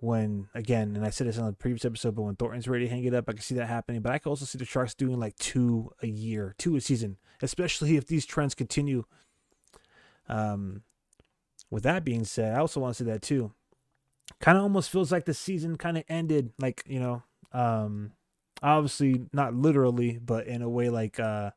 when 0.00 0.48
again, 0.54 0.96
and 0.96 1.04
I 1.04 1.10
said 1.10 1.26
this 1.26 1.38
on 1.38 1.46
the 1.46 1.52
previous 1.52 1.84
episode, 1.84 2.14
but 2.14 2.22
when 2.22 2.36
Thornton's 2.36 2.68
ready 2.68 2.84
to 2.84 2.90
hang 2.90 3.04
it 3.04 3.14
up, 3.14 3.28
I 3.28 3.32
can 3.32 3.42
see 3.42 3.54
that 3.56 3.66
happening. 3.66 4.00
But 4.02 4.12
I 4.12 4.18
can 4.18 4.30
also 4.30 4.44
see 4.44 4.58
the 4.58 4.64
Sharks 4.64 4.94
doing 4.94 5.18
like 5.18 5.36
two 5.36 5.90
a 6.02 6.06
year, 6.06 6.54
two 6.58 6.76
a 6.76 6.80
season, 6.80 7.18
especially 7.42 7.96
if 7.96 8.06
these 8.06 8.26
trends 8.26 8.54
continue. 8.54 9.04
Um, 10.28 10.82
with 11.70 11.82
that 11.84 12.04
being 12.04 12.24
said, 12.24 12.54
I 12.54 12.60
also 12.60 12.80
want 12.80 12.96
to 12.96 13.04
say 13.04 13.10
that 13.10 13.22
too. 13.22 13.52
Kind 14.40 14.58
of 14.58 14.62
almost 14.62 14.90
feels 14.90 15.10
like 15.10 15.24
the 15.24 15.34
season 15.34 15.76
kind 15.76 15.96
of 15.96 16.04
ended, 16.08 16.52
like 16.58 16.82
you 16.86 17.00
know, 17.00 17.22
um, 17.52 18.12
obviously 18.62 19.26
not 19.32 19.54
literally, 19.54 20.18
but 20.18 20.46
in 20.46 20.62
a 20.62 20.68
way 20.68 20.88
like 20.88 21.18
uh 21.20 21.50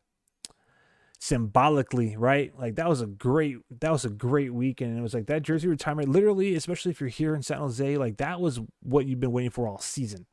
symbolically, 1.20 2.18
right? 2.18 2.52
Like 2.58 2.76
that 2.76 2.90
was 2.90 3.02
a 3.02 3.06
great 3.08 3.58
that 3.80 3.92
was 3.92 4.06
a 4.06 4.10
great 4.10 4.54
weekend. 4.54 4.92
And 4.92 5.00
it 5.00 5.04
was 5.04 5.14
like 5.14 5.28
that 5.28 5.44
jersey 5.44 5.68
retirement, 5.68 6.10
literally, 6.10 6.56
especially 6.56 6.92
if 6.92 7.00
you're 7.00 7.10
here 7.10 7.36
in 7.36 7.44
San 7.44 7.60
Jose, 7.60 7.98
like 7.98 8.18
that 8.18 8.42
was 8.42 8.60
what 8.82 9.06
you've 9.06 9.20
been 9.20 9.32
waiting 9.32 9.52
for 9.52 9.68
all 9.68 9.80
season. 9.80 10.26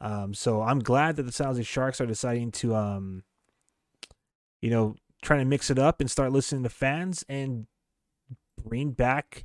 Um, 0.00 0.34
so 0.34 0.62
I'm 0.62 0.78
glad 0.78 1.16
that 1.16 1.24
the 1.24 1.32
San 1.32 1.48
Jose 1.48 1.62
Sharks 1.62 2.00
are 2.00 2.06
deciding 2.06 2.52
to 2.52 2.76
um, 2.76 3.24
you 4.60 4.70
know, 4.70 4.96
trying 5.22 5.40
to 5.40 5.44
mix 5.44 5.70
it 5.70 5.78
up 5.78 6.00
and 6.00 6.10
start 6.10 6.32
listening 6.32 6.62
to 6.62 6.68
fans 6.68 7.24
and 7.28 7.66
bring 8.62 8.90
back 8.90 9.44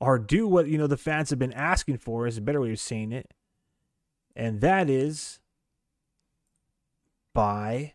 or 0.00 0.18
do 0.18 0.46
what 0.46 0.68
you 0.68 0.78
know 0.78 0.86
the 0.86 0.96
fans 0.96 1.30
have 1.30 1.38
been 1.38 1.52
asking 1.52 1.98
for 1.98 2.26
is 2.26 2.38
a 2.38 2.42
better 2.42 2.60
way 2.60 2.72
of 2.72 2.80
saying 2.80 3.12
it. 3.12 3.32
And 4.34 4.60
that 4.60 4.88
is 4.88 5.40
by 7.38 7.94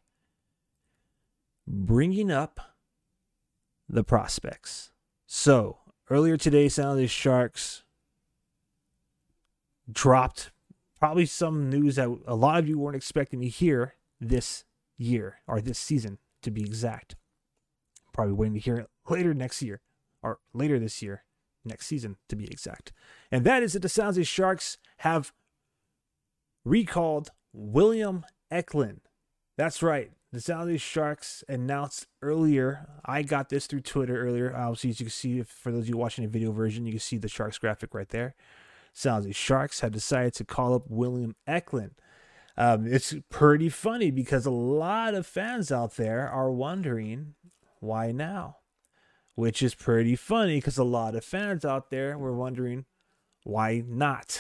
bringing 1.68 2.32
up 2.32 2.62
the 3.90 4.02
prospects. 4.02 4.94
So, 5.28 5.80
earlier 6.10 6.38
today, 6.38 6.70
San 6.70 6.86
Jose 6.86 7.08
Sharks 7.08 7.84
dropped 9.92 10.52
probably 10.98 11.26
some 11.26 11.70
news 11.70 11.98
that 11.98 12.08
a 12.26 12.36
lot 12.36 12.60
of 12.60 12.70
you 12.70 12.80
weren't 12.80 12.96
expecting 12.96 13.42
to 13.42 13.50
hear 13.50 13.96
this 14.22 14.64
year 14.98 15.40
or 15.46 15.60
this 15.60 15.78
season, 15.78 16.20
to 16.42 16.50
be 16.50 16.62
exact. 16.62 17.18
Probably 18.14 18.32
waiting 18.32 18.54
to 18.54 18.62
hear 18.62 18.78
it 18.78 18.90
later 19.10 19.34
next 19.34 19.62
year 19.62 19.82
or 20.22 20.40
later 20.54 20.80
this 20.80 21.02
year, 21.02 21.26
next 21.66 21.88
season, 21.88 22.16
to 22.30 22.38
be 22.38 22.46
exact. 22.46 22.94
And 23.30 23.44
that 23.44 23.62
is 23.62 23.74
that 23.74 23.82
the 23.82 23.90
San 23.90 24.06
Jose 24.06 24.24
Sharks 24.24 24.78
have 25.00 25.34
recalled 26.64 27.32
William 27.52 28.26
Eklund. 28.50 29.02
That's 29.58 29.84
right. 29.84 30.12
The 30.32 30.42
San 30.42 30.76
Sharks 30.78 31.44
announced 31.48 32.08
earlier. 32.24 32.88
I 33.06 33.22
got 33.22 33.50
this 33.50 33.68
through 33.68 33.82
Twitter 33.82 34.20
earlier. 34.20 34.56
Obviously, 34.56 34.90
as 34.90 35.00
you 35.00 35.06
can 35.06 35.12
see, 35.12 35.44
for 35.44 35.72
those 35.72 35.84
of 35.84 35.90
you 35.90 35.98
watching 35.98 36.24
the 36.24 36.30
video 36.30 36.52
version, 36.52 36.88
you 36.88 36.94
can 36.94 37.00
see 37.00 37.18
the 37.18 37.28
Sharks 37.28 37.60
graphic 37.60 37.94
right 37.94 38.10
there. 38.10 38.34
San 38.94 39.32
Sharks 39.32 39.82
have 39.82 39.92
decided 39.92 40.34
to 40.36 40.44
call 40.44 40.74
up 40.74 40.90
William 40.90 41.36
Eklund. 41.46 41.92
Um, 42.58 42.88
it's 42.88 43.16
pretty 43.30 43.70
funny 43.70 44.10
because 44.12 44.46
a 44.46 44.52
lot 44.52 45.14
of 45.14 45.28
fans 45.28 45.72
out 45.72 45.98
there 45.98 46.28
are 46.28 46.52
wondering 46.52 47.36
why 47.80 48.12
now, 48.12 48.58
which 49.36 49.62
is 49.62 49.76
pretty 49.76 50.16
funny 50.16 50.58
because 50.58 50.78
a 50.78 50.84
lot 50.84 51.16
of 51.16 51.24
fans 51.24 51.64
out 51.66 51.90
there 51.92 52.18
were 52.18 52.34
wondering 52.34 52.86
why 53.44 53.84
not. 53.86 54.40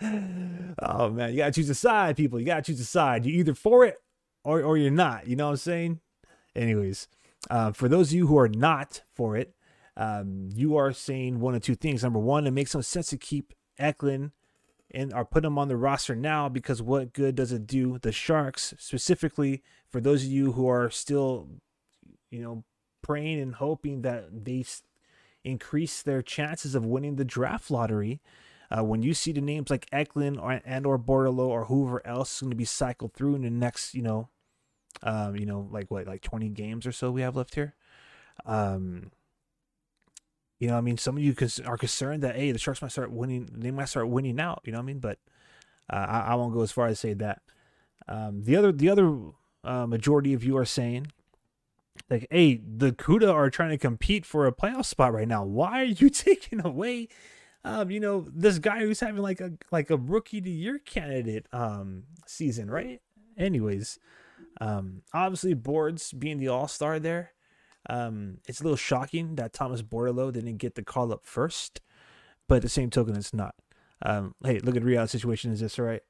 oh 0.82 1.10
man, 1.10 1.30
you 1.30 1.38
gotta 1.38 1.52
choose 1.52 1.70
a 1.70 1.74
side, 1.74 2.16
people. 2.16 2.38
You 2.38 2.46
gotta 2.46 2.62
choose 2.62 2.80
a 2.80 2.84
side. 2.84 3.24
You're 3.24 3.40
either 3.40 3.54
for 3.54 3.84
it 3.84 3.96
or 4.44 4.62
or 4.62 4.76
you're 4.76 4.90
not. 4.90 5.26
You 5.26 5.36
know 5.36 5.46
what 5.46 5.52
I'm 5.52 5.56
saying? 5.56 6.00
Anyways, 6.54 7.08
uh, 7.50 7.72
for 7.72 7.88
those 7.88 8.08
of 8.08 8.14
you 8.14 8.26
who 8.26 8.38
are 8.38 8.48
not 8.48 9.02
for 9.14 9.36
it, 9.36 9.54
um, 9.96 10.48
you 10.54 10.76
are 10.76 10.92
saying 10.92 11.40
one 11.40 11.54
of 11.54 11.62
two 11.62 11.74
things. 11.74 12.02
Number 12.02 12.18
one, 12.18 12.46
it 12.46 12.52
makes 12.52 12.74
no 12.74 12.80
sense 12.80 13.08
to 13.08 13.16
keep 13.16 13.52
Eklund 13.78 14.32
and 14.90 15.12
or 15.12 15.24
put 15.24 15.44
him 15.44 15.58
on 15.58 15.68
the 15.68 15.76
roster 15.76 16.16
now 16.16 16.48
because 16.48 16.80
what 16.80 17.12
good 17.12 17.34
does 17.34 17.52
it 17.52 17.66
do 17.66 17.98
the 17.98 18.12
Sharks 18.12 18.74
specifically 18.78 19.62
for 19.90 20.00
those 20.00 20.24
of 20.24 20.30
you 20.30 20.52
who 20.52 20.68
are 20.68 20.90
still, 20.90 21.48
you 22.30 22.42
know, 22.42 22.64
praying 23.02 23.40
and 23.40 23.56
hoping 23.56 24.02
that 24.02 24.44
they 24.44 24.64
increase 25.44 26.02
their 26.02 26.22
chances 26.22 26.74
of 26.74 26.84
winning 26.84 27.16
the 27.16 27.24
draft 27.24 27.70
lottery 27.70 28.20
uh, 28.70 28.84
when 28.84 29.02
you 29.02 29.14
see 29.14 29.32
the 29.32 29.40
names 29.40 29.70
like 29.70 29.86
Eklund 29.92 30.38
or, 30.38 30.60
and 30.64 30.86
or 30.86 30.98
Bordeleau 30.98 31.48
or 31.48 31.64
whoever 31.64 32.06
else 32.06 32.36
is 32.36 32.40
going 32.40 32.50
to 32.50 32.56
be 32.56 32.64
cycled 32.64 33.14
through 33.14 33.34
in 33.34 33.42
the 33.42 33.50
next, 33.50 33.94
you 33.94 34.02
know, 34.02 34.28
um, 35.02 35.36
you 35.36 35.46
know, 35.46 35.68
like 35.70 35.90
what, 35.90 36.06
like 36.06 36.22
20 36.22 36.48
games 36.50 36.86
or 36.86 36.92
so 36.92 37.10
we 37.10 37.22
have 37.22 37.36
left 37.36 37.54
here. 37.54 37.74
Um, 38.44 39.10
you 40.58 40.68
know, 40.68 40.76
I 40.76 40.80
mean, 40.80 40.98
some 40.98 41.16
of 41.16 41.22
you 41.22 41.34
are 41.64 41.76
concerned 41.76 42.22
that 42.24 42.36
hey, 42.36 42.52
the 42.52 42.58
Sharks 42.58 42.82
might 42.82 42.90
start 42.90 43.12
winning. 43.12 43.48
They 43.52 43.70
might 43.70 43.88
start 43.88 44.08
winning 44.08 44.40
out. 44.40 44.60
You 44.64 44.72
know 44.72 44.78
what 44.78 44.84
I 44.84 44.86
mean? 44.86 44.98
But 44.98 45.18
uh, 45.88 46.06
I, 46.08 46.18
I, 46.20 46.34
won't 46.34 46.52
go 46.52 46.62
as 46.62 46.72
far 46.72 46.88
as 46.88 46.98
say 46.98 47.14
that. 47.14 47.42
Um, 48.08 48.42
the 48.42 48.56
other, 48.56 48.72
the 48.72 48.88
other 48.90 49.18
uh, 49.64 49.86
majority 49.86 50.34
of 50.34 50.42
you 50.42 50.56
are 50.56 50.64
saying 50.64 51.12
like, 52.10 52.26
hey, 52.30 52.56
the 52.56 52.92
CUDA 52.92 53.32
are 53.32 53.50
trying 53.50 53.70
to 53.70 53.78
compete 53.78 54.24
for 54.24 54.46
a 54.46 54.52
playoff 54.52 54.86
spot 54.86 55.12
right 55.12 55.28
now. 55.28 55.44
Why 55.44 55.82
are 55.82 55.84
you 55.84 56.10
taking 56.10 56.64
away 56.64 57.08
um, 57.64 57.90
you 57.90 58.00
know, 58.00 58.26
this 58.32 58.58
guy 58.58 58.80
who's 58.80 59.00
having 59.00 59.22
like 59.22 59.40
a 59.40 59.52
like 59.70 59.90
a 59.90 59.96
rookie 59.96 60.40
to 60.40 60.50
year 60.50 60.78
candidate 60.78 61.46
um 61.52 62.04
season, 62.26 62.70
right? 62.70 63.00
Anyways, 63.36 63.98
um, 64.60 65.02
obviously 65.12 65.54
boards 65.54 66.12
being 66.12 66.38
the 66.38 66.48
all 66.48 66.68
star 66.68 66.98
there. 66.98 67.32
Um, 67.88 68.38
it's 68.46 68.60
a 68.60 68.64
little 68.64 68.76
shocking 68.76 69.36
that 69.36 69.52
Thomas 69.52 69.82
Bordeleau 69.82 70.32
didn't 70.32 70.58
get 70.58 70.74
the 70.74 70.82
call 70.82 71.12
up 71.12 71.24
first, 71.24 71.80
but 72.46 72.56
at 72.56 72.62
the 72.62 72.68
same 72.68 72.90
token, 72.90 73.16
it's 73.16 73.32
not. 73.32 73.54
Um, 74.02 74.34
hey, 74.44 74.58
look 74.60 74.76
at 74.76 74.84
reality 74.84 75.12
situation. 75.12 75.52
Is 75.52 75.60
this 75.60 75.78
right? 75.78 76.02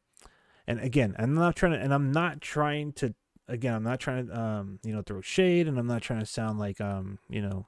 And 0.66 0.80
again, 0.80 1.14
I'm 1.18 1.34
not 1.34 1.56
trying 1.56 1.72
to, 1.72 1.78
and 1.78 1.94
I'm 1.94 2.12
not 2.12 2.40
trying 2.40 2.92
to. 2.94 3.14
Again, 3.50 3.72
I'm 3.72 3.82
not 3.82 3.98
trying 3.98 4.26
to, 4.26 4.38
um, 4.38 4.78
you 4.84 4.92
know, 4.92 5.00
throw 5.00 5.22
shade, 5.22 5.68
and 5.68 5.78
I'm 5.78 5.86
not 5.86 6.02
trying 6.02 6.20
to 6.20 6.26
sound 6.26 6.58
like, 6.58 6.82
um, 6.82 7.18
you 7.30 7.40
know, 7.40 7.66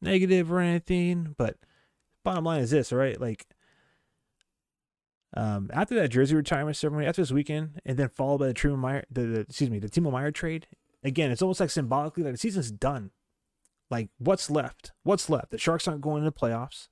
negative 0.00 0.50
or 0.50 0.60
anything. 0.60 1.34
But 1.36 1.56
bottom 2.24 2.44
line 2.44 2.60
is 2.60 2.70
this, 2.70 2.92
all 2.92 2.98
right? 2.98 3.20
Like, 3.20 3.46
um, 5.34 5.70
after 5.72 5.94
that 5.94 6.08
jersey 6.08 6.34
retirement 6.36 6.76
ceremony, 6.76 7.06
after 7.06 7.22
this 7.22 7.32
weekend, 7.32 7.80
and 7.84 7.96
then 7.96 8.08
followed 8.08 8.38
by 8.38 8.48
the 8.48 8.54
Timo 8.54 8.78
Meier, 8.78 9.04
the, 9.10 9.22
the 9.22 9.40
excuse 9.40 9.70
me, 9.70 9.78
the 9.78 9.88
Timo 9.88 10.12
Meier 10.12 10.30
trade. 10.30 10.66
Again, 11.04 11.30
it's 11.30 11.42
almost 11.42 11.60
like 11.60 11.70
symbolically 11.70 12.22
like 12.22 12.32
the 12.32 12.38
season's 12.38 12.70
done. 12.70 13.10
Like, 13.90 14.08
what's 14.18 14.50
left? 14.50 14.92
What's 15.02 15.28
left? 15.28 15.50
The 15.50 15.58
Sharks 15.58 15.88
aren't 15.88 16.00
going 16.00 16.22
to 16.22 16.30
the 16.30 16.36
playoffs. 16.36 16.88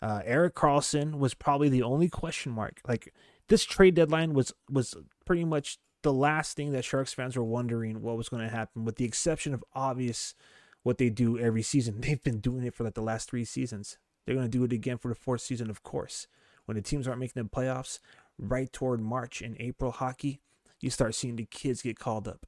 Uh, 0.00 0.20
Erik 0.24 0.54
Karlsson 0.54 1.18
was 1.18 1.34
probably 1.34 1.68
the 1.68 1.82
only 1.82 2.08
question 2.08 2.52
mark. 2.52 2.80
Like, 2.86 3.12
this 3.48 3.64
trade 3.64 3.94
deadline 3.94 4.34
was 4.34 4.52
was 4.70 4.94
pretty 5.24 5.44
much 5.44 5.78
the 6.02 6.12
last 6.12 6.56
thing 6.56 6.72
that 6.72 6.84
Sharks 6.84 7.12
fans 7.12 7.36
were 7.36 7.44
wondering 7.44 8.02
what 8.02 8.16
was 8.16 8.28
going 8.28 8.42
to 8.42 8.54
happen, 8.54 8.84
with 8.84 8.96
the 8.96 9.04
exception 9.04 9.52
of 9.52 9.64
obvious 9.74 10.34
what 10.82 10.98
they 10.98 11.10
do 11.10 11.38
every 11.38 11.62
season. 11.62 12.00
They've 12.00 12.22
been 12.22 12.40
doing 12.40 12.64
it 12.64 12.74
for 12.74 12.84
like 12.84 12.94
the 12.94 13.02
last 13.02 13.28
three 13.30 13.44
seasons. 13.44 13.98
They're 14.28 14.36
going 14.36 14.50
to 14.50 14.58
do 14.58 14.62
it 14.64 14.74
again 14.74 14.98
for 14.98 15.08
the 15.08 15.14
fourth 15.14 15.40
season, 15.40 15.70
of 15.70 15.82
course. 15.82 16.26
When 16.66 16.76
the 16.76 16.82
teams 16.82 17.08
aren't 17.08 17.18
making 17.18 17.42
the 17.42 17.48
playoffs, 17.48 17.98
right 18.36 18.70
toward 18.70 19.00
March 19.00 19.40
and 19.40 19.56
April 19.58 19.90
hockey, 19.90 20.42
you 20.82 20.90
start 20.90 21.14
seeing 21.14 21.36
the 21.36 21.46
kids 21.46 21.80
get 21.80 21.98
called 21.98 22.28
up. 22.28 22.44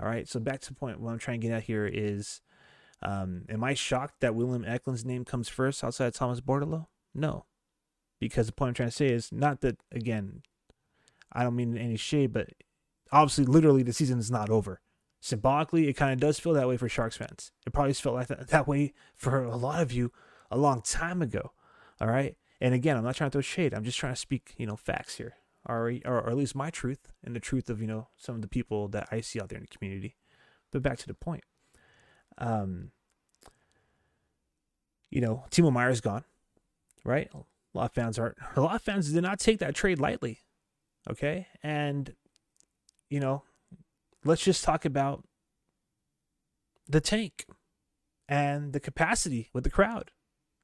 All 0.00 0.06
right. 0.06 0.26
So 0.26 0.40
back 0.40 0.62
to 0.62 0.68
the 0.68 0.74
point. 0.74 1.00
What 1.00 1.12
I'm 1.12 1.18
trying 1.18 1.42
to 1.42 1.46
get 1.46 1.54
at 1.54 1.64
here 1.64 1.86
is, 1.86 2.40
um, 3.02 3.42
am 3.50 3.62
I 3.62 3.74
shocked 3.74 4.20
that 4.20 4.34
William 4.34 4.64
Eklund's 4.64 5.04
name 5.04 5.26
comes 5.26 5.50
first 5.50 5.84
outside 5.84 6.06
of 6.06 6.14
Thomas 6.14 6.40
Bordeleau? 6.40 6.86
No, 7.14 7.44
because 8.18 8.46
the 8.46 8.54
point 8.54 8.68
I'm 8.68 8.74
trying 8.74 8.88
to 8.88 8.96
say 8.96 9.08
is 9.08 9.30
not 9.30 9.60
that 9.60 9.82
again. 9.92 10.40
I 11.30 11.42
don't 11.42 11.56
mean 11.56 11.76
any 11.76 11.98
shade, 11.98 12.32
but 12.32 12.48
obviously, 13.12 13.44
literally, 13.44 13.82
the 13.82 13.92
season 13.92 14.18
is 14.18 14.30
not 14.30 14.48
over. 14.48 14.80
Symbolically, 15.20 15.88
it 15.88 15.92
kind 15.92 16.14
of 16.14 16.20
does 16.20 16.40
feel 16.40 16.54
that 16.54 16.68
way 16.68 16.78
for 16.78 16.88
Sharks 16.88 17.18
fans. 17.18 17.52
It 17.66 17.74
probably 17.74 17.92
felt 17.92 18.14
like 18.14 18.28
that, 18.28 18.48
that 18.48 18.66
way 18.66 18.94
for 19.14 19.44
a 19.44 19.56
lot 19.56 19.82
of 19.82 19.92
you 19.92 20.10
a 20.52 20.58
long 20.58 20.82
time 20.82 21.22
ago. 21.22 21.52
All 22.00 22.08
right. 22.08 22.36
And 22.60 22.74
again, 22.74 22.96
I'm 22.96 23.02
not 23.02 23.16
trying 23.16 23.30
to 23.30 23.32
throw 23.32 23.40
shade. 23.40 23.74
I'm 23.74 23.84
just 23.84 23.98
trying 23.98 24.12
to 24.12 24.20
speak, 24.20 24.54
you 24.56 24.66
know, 24.66 24.76
facts 24.76 25.16
here, 25.16 25.34
or, 25.68 25.92
or, 26.04 26.28
at 26.28 26.36
least 26.36 26.54
my 26.54 26.70
truth 26.70 27.12
and 27.24 27.34
the 27.34 27.40
truth 27.40 27.68
of, 27.68 27.80
you 27.80 27.88
know, 27.88 28.08
some 28.16 28.36
of 28.36 28.42
the 28.42 28.48
people 28.48 28.86
that 28.88 29.08
I 29.10 29.20
see 29.20 29.40
out 29.40 29.48
there 29.48 29.58
in 29.58 29.64
the 29.68 29.76
community. 29.76 30.14
But 30.70 30.82
back 30.82 30.98
to 30.98 31.08
the 31.08 31.14
point. 31.14 31.42
Um, 32.38 32.92
you 35.10 35.20
know, 35.20 35.44
Timo 35.50 35.72
Meier's 35.72 36.00
gone, 36.00 36.24
right? 37.04 37.28
A 37.34 37.78
lot 37.78 37.86
of 37.86 37.92
fans 37.92 38.18
are 38.18 38.34
a 38.54 38.60
lot 38.60 38.76
of 38.76 38.82
fans 38.82 39.10
did 39.10 39.22
not 39.22 39.40
take 39.40 39.58
that 39.58 39.74
trade 39.74 39.98
lightly. 39.98 40.40
Okay. 41.10 41.48
And, 41.62 42.14
you 43.10 43.18
know, 43.18 43.42
let's 44.24 44.44
just 44.44 44.62
talk 44.62 44.84
about 44.84 45.24
the 46.88 47.00
tank 47.00 47.46
and 48.28 48.72
the 48.72 48.80
capacity 48.80 49.50
with 49.52 49.64
the 49.64 49.70
crowd 49.70 50.10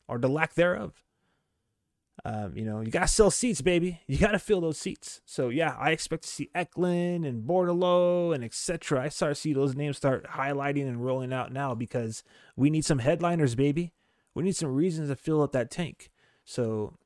or 0.08 0.18
the 0.18 0.28
lack 0.28 0.54
thereof. 0.54 1.02
Um, 2.24 2.52
you 2.56 2.64
know, 2.64 2.80
you 2.80 2.90
got 2.90 3.02
to 3.02 3.08
sell 3.08 3.30
seats, 3.30 3.60
baby. 3.60 4.00
You 4.06 4.18
got 4.18 4.32
to 4.32 4.38
fill 4.38 4.60
those 4.60 4.78
seats. 4.78 5.20
So, 5.24 5.50
yeah, 5.50 5.76
I 5.78 5.92
expect 5.92 6.24
to 6.24 6.28
see 6.28 6.50
Eklund 6.54 7.24
and 7.24 7.46
Bordeleau 7.46 8.34
and 8.34 8.42
etc. 8.42 9.02
I 9.02 9.08
start 9.08 9.36
to 9.36 9.40
see 9.40 9.52
those 9.52 9.76
names 9.76 9.96
start 9.96 10.26
highlighting 10.26 10.88
and 10.88 11.04
rolling 11.04 11.32
out 11.32 11.52
now 11.52 11.74
because 11.74 12.24
we 12.56 12.70
need 12.70 12.84
some 12.84 12.98
headliners, 12.98 13.54
baby. 13.54 13.92
We 14.34 14.42
need 14.42 14.56
some 14.56 14.74
reasons 14.74 15.08
to 15.08 15.16
fill 15.16 15.42
up 15.42 15.52
that 15.52 15.70
tank. 15.70 16.10
So, 16.44 16.98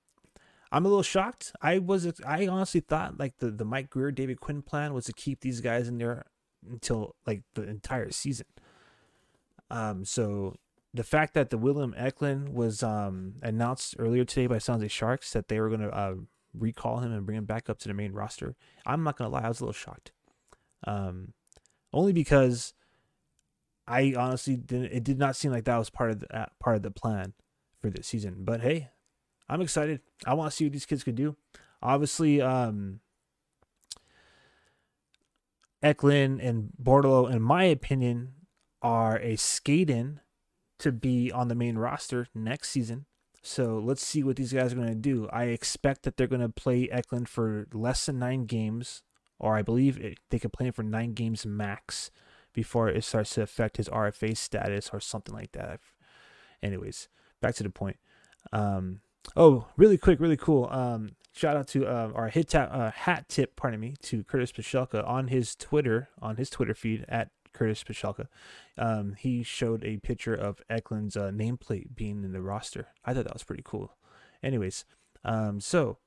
I'm 0.73 0.87
a 0.87 0.89
little 0.89 1.03
shocked. 1.03 1.53
I 1.61 1.79
was 1.79 2.11
I 2.27 2.47
honestly 2.47 2.81
thought 2.81 3.19
like 3.21 3.37
the 3.39 3.51
the 3.51 3.65
Mike 3.65 3.91
Grier 3.91 4.11
David 4.11 4.41
Quinn 4.41 4.63
plan 4.63 4.95
was 4.95 5.05
to 5.05 5.13
keep 5.13 5.41
these 5.41 5.61
guys 5.61 5.87
in 5.87 5.99
there 5.99 6.25
until 6.69 7.15
like 7.27 7.43
the 7.55 7.65
entire 7.65 8.11
season. 8.11 8.47
Um 9.71 10.07
so 10.07 10.57
the 10.95 11.03
fact 11.03 11.35
that 11.35 11.51
the 11.51 11.59
William 11.59 11.95
Eklund 11.97 12.51
was 12.51 12.83
um 12.83 13.35
announced 13.43 13.97
earlier 13.99 14.25
today 14.25 14.47
by 14.47 14.59
San 14.59 14.77
Jose 14.77 14.89
Sharks 14.89 15.33
that 15.33 15.49
they 15.49 15.61
were 15.61 15.69
going 15.69 15.81
to 15.81 15.91
uh, 15.91 16.15
recall 16.55 16.99
him 16.99 17.13
and 17.13 17.25
bring 17.25 17.39
him 17.39 17.47
back 17.47 17.71
up 17.71 17.79
to 17.79 17.89
the 17.89 17.95
main 17.95 18.13
roster. 18.13 18.55
I'm 18.85 19.03
not 19.03 19.17
going 19.17 19.31
to 19.31 19.35
lie, 19.35 19.45
I 19.45 19.49
was 19.49 19.61
a 19.61 19.65
little 19.65 19.73
shocked. 19.73 20.13
Um 20.87 21.33
only 21.93 22.13
because 22.13 22.75
I 23.87 24.15
honestly 24.17 24.57
didn't 24.57 24.93
it 24.93 25.05
did 25.05 25.19
not 25.19 25.37
seem 25.37 25.53
like 25.53 25.65
that 25.65 25.77
was 25.79 25.91
part 25.91 26.11
of 26.11 26.21
the 26.21 26.37
uh, 26.37 26.47
part 26.61 26.77
of 26.77 26.83
the 26.83 26.91
plan 26.91 27.35
for 27.81 27.91
this 27.91 28.07
season. 28.07 28.37
But 28.41 28.61
hey, 28.61 28.91
I'm 29.49 29.61
excited. 29.61 30.01
I 30.25 30.35
want 30.35 30.51
to 30.51 30.57
see 30.57 30.65
what 30.65 30.73
these 30.73 30.87
kids 30.87 31.05
could 31.05 31.17
do. 31.17 31.37
Obviously, 31.83 32.41
um, 32.41 33.01
Eklund 35.83 36.41
and 36.41 36.71
Bordeleau, 36.81 37.31
in 37.31 37.43
my 37.43 37.65
opinion, 37.65 38.35
are 38.81 39.19
a 39.19 39.37
skate 39.37 39.91
in 39.91 40.21
to 40.83 40.93
be 40.93 41.31
on 41.33 41.49
the 41.49 41.55
main 41.55 41.77
roster 41.77 42.29
next 42.35 42.71
season. 42.71 43.07
So 43.43 43.79
let's 43.79 44.05
see 44.05 44.23
what 44.23 44.37
these 44.37 44.53
guys 44.53 44.73
are 44.73 44.77
going 44.77 44.89
to 44.89 44.95
do. 44.95 45.29
I 45.33 45.45
expect 45.45 46.03
that 46.03 46.17
they're 46.17 46.29
going 46.29 46.43
to 46.43 46.49
play 46.49 46.89
Eklund 46.91 47.29
for 47.29 47.67
less 47.73 48.07
than 48.07 48.19
nine 48.19 48.47
games, 48.47 49.03
or 49.39 49.57
I 49.57 49.63
believe 49.63 49.99
it, 49.99 50.19
they 50.31 50.39
could 50.39 50.53
play 50.53 50.67
him 50.67 50.73
for 50.73 50.85
nine 50.85 51.15
games 51.15 51.45
max 51.45 52.11
before 52.53 52.89
it 52.89 53.03
starts 53.03 53.35
to 53.35 53.43
affect 53.43 53.79
his 53.79 53.89
RFA 53.89 54.37
status 54.37 54.91
or 54.93 55.01
something 55.01 55.35
like 55.35 55.53
that. 55.53 55.81
Anyways, 56.63 57.09
back 57.41 57.57
to 57.57 57.63
the 57.65 57.71
point. 57.71 57.97
Um, 58.53 59.01
Oh, 59.37 59.67
really 59.77 59.99
quick, 59.99 60.21
really 60.21 60.37
cool. 60.37 60.69
Um, 60.71 61.13
shout 61.33 61.57
out 61.57 61.69
to 61.69 61.87
uh, 61.87 62.11
our 62.15 62.29
hit 62.29 62.49
tap, 62.49 62.71
uh, 62.73 62.91
hat 62.91 63.29
tip, 63.29 63.57
pardon 63.57 63.81
me, 63.81 63.95
to 64.03 64.25
Curtis 64.25 64.53
Pashelka 64.53 65.07
on 65.09 65.29
his 65.29 65.55
Twitter, 65.55 66.11
on 66.21 66.37
his 66.37 66.51
Twitter 66.51 66.75
feed 66.75 67.05
at 67.09 67.31
Curtis 67.53 67.85
Pashelka. 67.85 68.27
Um, 68.79 69.15
he 69.19 69.43
showed 69.43 69.85
a 69.85 69.99
picture 69.99 70.35
of 70.35 70.63
Eklund's 70.71 71.17
uh, 71.17 71.31
nameplate 71.31 71.95
being 71.95 72.25
in 72.25 72.33
the 72.33 72.41
roster. 72.41 72.89
I 73.05 73.15
thought 73.15 73.25
that 73.25 73.33
was 73.35 73.45
pretty 73.45 73.63
cool. 73.65 73.97
Anyways, 74.43 74.85
um, 75.25 75.61
so 75.61 75.99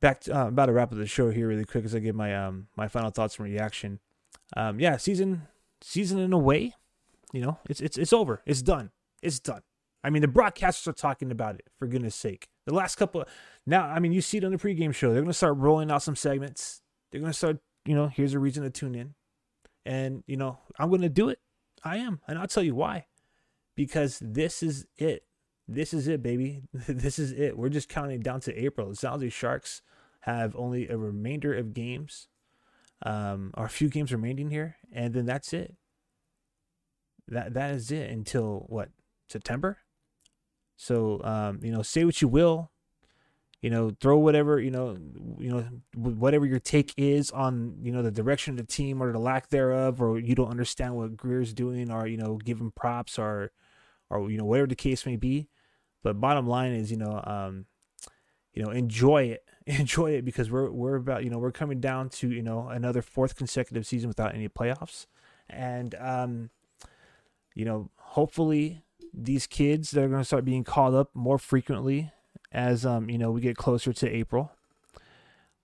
back 0.00 0.20
to, 0.22 0.38
uh, 0.38 0.48
about 0.48 0.66
to 0.66 0.72
wrap 0.72 0.92
up 0.92 0.98
the 0.98 1.06
show 1.06 1.30
here 1.30 1.48
really 1.48 1.64
quick 1.64 1.84
as 1.84 1.94
I 1.94 1.98
give 2.00 2.14
my 2.14 2.34
um 2.34 2.68
my 2.76 2.88
final 2.88 3.10
thoughts 3.10 3.38
and 3.38 3.48
reaction. 3.48 4.00
Um, 4.56 4.78
yeah, 4.80 4.96
season 4.96 5.42
season 5.80 6.18
in 6.18 6.32
a 6.32 6.38
way, 6.38 6.74
you 7.32 7.40
know, 7.40 7.58
it's 7.68 7.80
it's 7.80 7.96
it's 7.96 8.12
over. 8.12 8.42
It's 8.46 8.62
done. 8.62 8.90
It's 9.22 9.40
done. 9.40 9.62
I 10.04 10.10
mean, 10.10 10.22
the 10.22 10.28
broadcasters 10.28 10.86
are 10.86 10.92
talking 10.92 11.32
about 11.32 11.56
it, 11.56 11.66
for 11.78 11.88
goodness 11.88 12.14
sake. 12.14 12.48
The 12.64 12.74
last 12.74 12.94
couple, 12.94 13.22
of, 13.22 13.28
now, 13.66 13.86
I 13.86 13.98
mean, 13.98 14.12
you 14.12 14.20
see 14.20 14.38
it 14.38 14.44
on 14.44 14.52
the 14.52 14.56
pregame 14.56 14.94
show. 14.94 15.08
They're 15.08 15.22
going 15.22 15.30
to 15.30 15.34
start 15.34 15.56
rolling 15.56 15.90
out 15.90 16.02
some 16.02 16.14
segments. 16.14 16.80
They're 17.10 17.20
going 17.20 17.32
to 17.32 17.36
start, 17.36 17.58
you 17.84 17.96
know, 17.96 18.06
here's 18.06 18.32
a 18.32 18.38
reason 18.38 18.62
to 18.62 18.70
tune 18.70 18.94
in. 18.94 19.14
And, 19.86 20.24
you 20.26 20.36
know, 20.36 20.58
I'm 20.78 20.88
going 20.88 21.02
to 21.02 21.08
do 21.08 21.28
it. 21.28 21.38
I 21.84 21.98
am. 21.98 22.20
And 22.26 22.38
I'll 22.38 22.46
tell 22.48 22.62
you 22.62 22.74
why. 22.74 23.06
Because 23.74 24.18
this 24.20 24.62
is 24.62 24.86
it. 24.96 25.24
This 25.68 25.94
is 25.94 26.08
it, 26.08 26.22
baby. 26.22 26.62
this 26.72 27.18
is 27.18 27.32
it. 27.32 27.56
We're 27.56 27.68
just 27.68 27.88
counting 27.88 28.20
down 28.20 28.40
to 28.40 28.54
April. 28.54 28.88
The 28.88 28.96
San 28.96 29.12
Jose 29.12 29.28
Sharks 29.30 29.82
have 30.20 30.56
only 30.56 30.88
a 30.88 30.96
remainder 30.96 31.54
of 31.54 31.72
games, 31.72 32.28
um, 33.04 33.52
or 33.54 33.66
a 33.66 33.70
few 33.70 33.88
games 33.88 34.12
remaining 34.12 34.50
here. 34.50 34.76
And 34.92 35.14
then 35.14 35.26
that's 35.26 35.52
it. 35.52 35.74
That 37.28 37.54
That 37.54 37.74
is 37.74 37.90
it 37.90 38.10
until 38.10 38.66
what? 38.68 38.90
September? 39.28 39.78
So 40.76 41.20
um, 41.24 41.60
you 41.62 41.72
know, 41.72 41.82
say 41.82 42.04
what 42.04 42.20
you 42.20 42.28
will, 42.28 42.70
you 43.66 43.70
know, 43.70 43.90
throw 44.00 44.16
whatever 44.16 44.60
you 44.60 44.70
know, 44.70 44.96
you 45.40 45.50
know, 45.50 45.66
whatever 45.96 46.46
your 46.46 46.60
take 46.60 46.94
is 46.96 47.32
on 47.32 47.78
you 47.82 47.90
know 47.90 48.00
the 48.00 48.12
direction 48.12 48.52
of 48.52 48.58
the 48.58 48.72
team 48.72 49.02
or 49.02 49.10
the 49.10 49.18
lack 49.18 49.48
thereof, 49.48 50.00
or 50.00 50.20
you 50.20 50.36
don't 50.36 50.52
understand 50.52 50.94
what 50.94 51.16
Grier's 51.16 51.52
doing, 51.52 51.90
or 51.90 52.06
you 52.06 52.16
know, 52.16 52.36
give 52.36 52.60
him 52.60 52.70
props 52.70 53.18
or 53.18 53.50
or 54.08 54.30
you 54.30 54.38
know 54.38 54.44
whatever 54.44 54.68
the 54.68 54.76
case 54.76 55.04
may 55.04 55.16
be. 55.16 55.48
But 56.04 56.20
bottom 56.20 56.46
line 56.46 56.74
is, 56.74 56.92
you 56.92 56.96
know, 56.96 57.20
um, 57.26 57.66
you 58.54 58.62
know, 58.62 58.70
enjoy 58.70 59.24
it, 59.24 59.42
enjoy 59.66 60.12
it 60.12 60.24
because 60.24 60.48
we're 60.48 60.70
we're 60.70 60.94
about 60.94 61.24
you 61.24 61.30
know 61.30 61.38
we're 61.38 61.50
coming 61.50 61.80
down 61.80 62.08
to 62.10 62.30
you 62.30 62.42
know 62.42 62.68
another 62.68 63.02
fourth 63.02 63.34
consecutive 63.34 63.84
season 63.84 64.06
without 64.06 64.32
any 64.32 64.48
playoffs, 64.48 65.06
and 65.50 65.96
um, 65.96 66.50
you 67.56 67.64
know, 67.64 67.90
hopefully 67.96 68.84
these 69.12 69.48
kids 69.48 69.90
that 69.90 70.04
are 70.04 70.08
going 70.08 70.20
to 70.20 70.24
start 70.24 70.44
being 70.44 70.62
called 70.62 70.94
up 70.94 71.10
more 71.14 71.36
frequently 71.36 72.12
as 72.52 72.86
um 72.86 73.10
you 73.10 73.18
know 73.18 73.30
we 73.30 73.40
get 73.40 73.56
closer 73.56 73.92
to 73.92 74.08
April. 74.08 74.52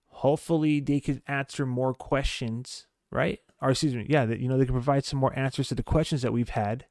Hopefully 0.07 0.79
they 0.79 0.99
can 0.99 1.21
answer 1.27 1.65
more 1.65 1.93
questions, 1.93 2.87
right? 3.11 3.39
Or 3.61 3.71
excuse 3.71 3.95
me, 3.95 4.05
yeah, 4.09 4.25
that 4.25 4.39
you 4.39 4.47
know 4.47 4.57
they 4.57 4.65
can 4.65 4.73
provide 4.73 5.05
some 5.05 5.19
more 5.19 5.37
answers 5.37 5.67
to 5.69 5.75
the 5.75 5.83
questions 5.83 6.21
that 6.21 6.33
we've 6.33 6.49
had. 6.49 6.85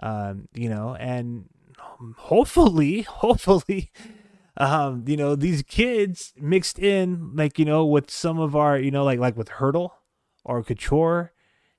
Um, 0.00 0.48
you 0.54 0.68
know, 0.68 0.94
and 0.94 1.48
hopefully, 2.16 3.02
hopefully, 3.08 3.92
um, 4.56 5.04
you 5.06 5.16
know, 5.16 5.34
these 5.34 5.62
kids 5.62 6.32
mixed 6.36 6.78
in 6.78 7.34
like, 7.34 7.58
you 7.58 7.64
know, 7.64 7.84
with 7.84 8.10
some 8.10 8.38
of 8.38 8.54
our, 8.56 8.78
you 8.78 8.90
know, 8.90 9.04
like 9.04 9.18
like 9.18 9.36
with 9.36 9.48
Hertl 9.48 9.90
or 10.44 10.62
Couture 10.62 11.32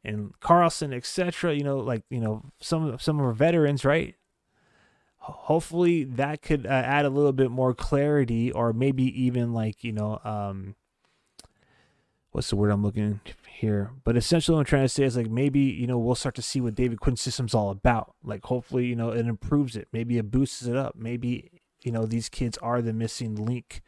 and 0.03 0.37
Karlsson, 0.39 0.93
etc. 0.93 1.53
You 1.53 1.63
know, 1.63 1.77
like 1.77 2.03
you 2.09 2.19
know 2.19 2.43
some 2.59 2.97
some 2.99 3.19
of 3.19 3.25
our 3.25 3.33
veterans, 3.33 3.85
right? 3.85 4.15
Hopefully 5.25 6.03
that 6.03 6.41
could 6.41 6.65
uh, 6.65 6.69
add 6.69 7.05
a 7.05 7.09
little 7.09 7.31
bit 7.31 7.49
more 7.49 7.73
clarity, 7.73 8.51
or 8.51 8.73
maybe 8.73 9.03
even 9.23 9.53
like 9.53 9.81
you 9.81 9.93
know, 9.93 10.19
um, 10.25 10.75
what's 12.31 12.49
the 12.49 12.57
word 12.57 12.71
I'm 12.71 12.83
looking 12.83 13.21
here? 13.47 13.91
But 14.03 14.17
essentially, 14.17 14.55
what 14.55 14.59
I'm 14.59 14.65
trying 14.65 14.83
to 14.83 14.89
say 14.89 15.05
is 15.05 15.15
like 15.15 15.29
maybe 15.29 15.61
you 15.61 15.87
know 15.87 15.97
we'll 15.97 16.15
start 16.15 16.35
to 16.35 16.41
see 16.41 16.59
what 16.59 16.75
David 16.75 16.99
Quinn's 16.99 17.21
system's 17.21 17.53
all 17.53 17.69
about. 17.69 18.15
Like 18.21 18.43
hopefully 18.43 18.85
you 18.85 18.97
know 18.97 19.11
it 19.11 19.25
improves 19.25 19.77
it, 19.77 19.87
maybe 19.93 20.17
it 20.17 20.29
boosts 20.29 20.63
it 20.63 20.75
up, 20.75 20.95
maybe 20.97 21.61
you 21.83 21.91
know 21.93 22.05
these 22.05 22.27
kids 22.27 22.57
are 22.57 22.81
the 22.81 22.91
missing 22.91 23.35
link 23.35 23.81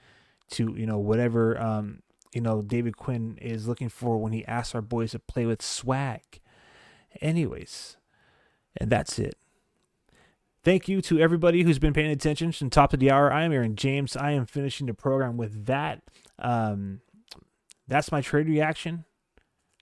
to 0.52 0.74
you 0.78 0.86
know 0.86 1.00
whatever 1.00 1.60
um 1.60 2.02
you 2.34 2.40
know 2.40 2.62
David 2.62 2.96
Quinn 2.96 3.38
is 3.42 3.68
looking 3.68 3.90
for 3.90 4.18
when 4.18 4.32
he 4.32 4.46
asks 4.46 4.74
our 4.74 4.82
boys 4.82 5.12
to 5.12 5.20
play 5.20 5.46
with 5.46 5.62
swag. 5.62 6.40
Anyways, 7.20 7.98
and 8.78 8.90
that's 8.90 9.20
it. 9.20 9.36
Thank 10.66 10.88
you 10.88 11.00
to 11.04 11.20
everybody 11.20 11.62
who's 11.62 11.78
been 11.78 11.94
paying 11.94 12.10
attention 12.10 12.52
from 12.52 12.72
top 12.72 12.92
of 12.92 13.00
the 13.00 13.12
hour. 13.12 13.32
I 13.32 13.44
am 13.44 13.52
Aaron 13.52 13.76
James. 13.76 14.18
I 14.18 14.32
am 14.32 14.48
finishing 14.48 14.88
the 14.88 14.96
program 14.96 15.38
with 15.38 15.68
that. 15.68 16.02
Um, 16.40 17.02
that's 17.88 18.12
my 18.12 18.20
trade 18.20 18.48
reaction. 18.48 19.06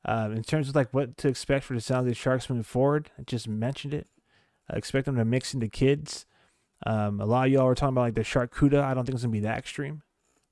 Um, 0.03 0.33
in 0.33 0.43
terms 0.43 0.67
of 0.67 0.75
like 0.75 0.93
what 0.93 1.15
to 1.19 1.29
expect 1.29 1.63
for 1.63 1.73
the 1.73 1.79
San 1.79 2.03
Jose 2.03 2.15
Sharks 2.15 2.49
moving 2.49 2.63
forward, 2.63 3.11
I 3.17 3.21
just 3.21 3.47
mentioned 3.47 3.93
it. 3.93 4.07
I 4.69 4.75
expect 4.75 5.05
them 5.05 5.15
to 5.15 5.23
mix 5.23 5.53
into 5.53 5.69
kids. 5.69 6.25
Um, 6.85 7.21
a 7.21 7.25
lot 7.25 7.47
of 7.47 7.53
y'all 7.53 7.65
were 7.65 7.75
talking 7.75 7.93
about 7.93 8.01
like 8.01 8.15
the 8.15 8.25
Shark 8.25 8.53
Cuda. 8.53 8.83
I 8.83 8.93
don't 8.93 9.05
think 9.05 9.15
it's 9.15 9.23
gonna 9.23 9.31
be 9.31 9.39
that 9.39 9.59
extreme. 9.59 10.01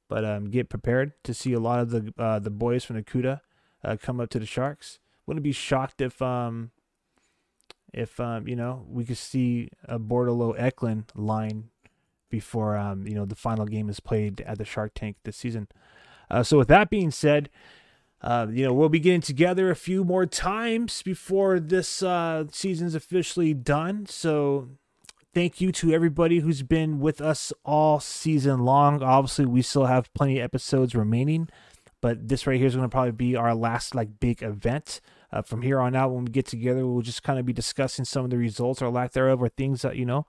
But 0.07 0.23
um, 0.23 0.49
get 0.49 0.69
prepared 0.69 1.11
to 1.25 1.33
see 1.33 1.51
a 1.51 1.59
lot 1.59 1.81
of 1.81 1.89
the 1.89 2.13
uh, 2.17 2.39
the 2.39 2.49
boys 2.49 2.85
from 2.85 2.95
the 2.95 3.03
CUDA 3.03 3.41
uh, 3.83 3.97
come 4.01 4.21
up 4.21 4.29
to 4.29 4.39
the 4.39 4.45
Sharks. 4.45 4.99
wouldn't 5.25 5.43
be 5.43 5.51
shocked 5.51 5.99
if 5.99 6.21
um 6.21 6.71
if 7.93 8.19
um 8.19 8.47
you 8.47 8.55
know 8.55 8.85
we 8.87 9.03
could 9.03 9.17
see 9.17 9.69
a 9.85 9.99
Bordeleau 9.99 10.55
Eklund 10.57 11.11
line 11.15 11.69
before 12.29 12.77
um 12.77 13.05
you 13.07 13.13
know 13.13 13.25
the 13.25 13.35
final 13.35 13.65
game 13.65 13.89
is 13.89 13.99
played 13.99 14.41
at 14.41 14.57
the 14.57 14.65
Shark 14.65 14.93
Tank 14.95 15.17
this 15.23 15.37
season. 15.37 15.67
Uh, 16.29 16.43
so 16.43 16.57
with 16.57 16.69
that 16.69 16.89
being 16.89 17.11
said, 17.11 17.49
uh, 18.21 18.47
you 18.49 18.65
know 18.65 18.73
we'll 18.73 18.89
be 18.89 18.99
getting 18.99 19.21
together 19.21 19.69
a 19.69 19.75
few 19.75 20.03
more 20.03 20.25
times 20.25 21.01
before 21.01 21.59
this 21.59 22.01
uh, 22.01 22.45
season's 22.51 22.95
officially 22.95 23.53
done. 23.53 24.05
So 24.05 24.69
thank 25.33 25.61
you 25.61 25.71
to 25.73 25.93
everybody 25.93 26.39
who's 26.39 26.63
been 26.63 26.99
with 26.99 27.21
us 27.21 27.53
all 27.63 27.99
season 27.99 28.63
long. 28.63 29.01
Obviously, 29.01 29.45
we 29.45 29.61
still 29.61 29.85
have 29.85 30.13
plenty 30.13 30.39
of 30.39 30.45
episodes 30.45 30.95
remaining, 30.95 31.49
but 32.01 32.27
this 32.27 32.47
right 32.47 32.57
here 32.57 32.67
is 32.67 32.75
going 32.75 32.85
to 32.85 32.89
probably 32.89 33.11
be 33.11 33.35
our 33.35 33.55
last 33.55 33.95
like 33.95 34.19
big 34.19 34.41
event. 34.41 35.01
Uh, 35.33 35.41
from 35.41 35.61
here 35.61 35.79
on 35.79 35.95
out, 35.95 36.11
when 36.11 36.25
we 36.25 36.31
get 36.31 36.45
together, 36.45 36.85
we'll 36.85 37.01
just 37.01 37.23
kind 37.23 37.39
of 37.39 37.45
be 37.45 37.53
discussing 37.53 38.05
some 38.05 38.25
of 38.25 38.31
the 38.31 38.37
results 38.37 38.81
or 38.81 38.89
lack 38.89 39.13
thereof, 39.13 39.41
or 39.41 39.49
things 39.49 39.81
that 39.81 39.95
you 39.95 40.05
know, 40.05 40.25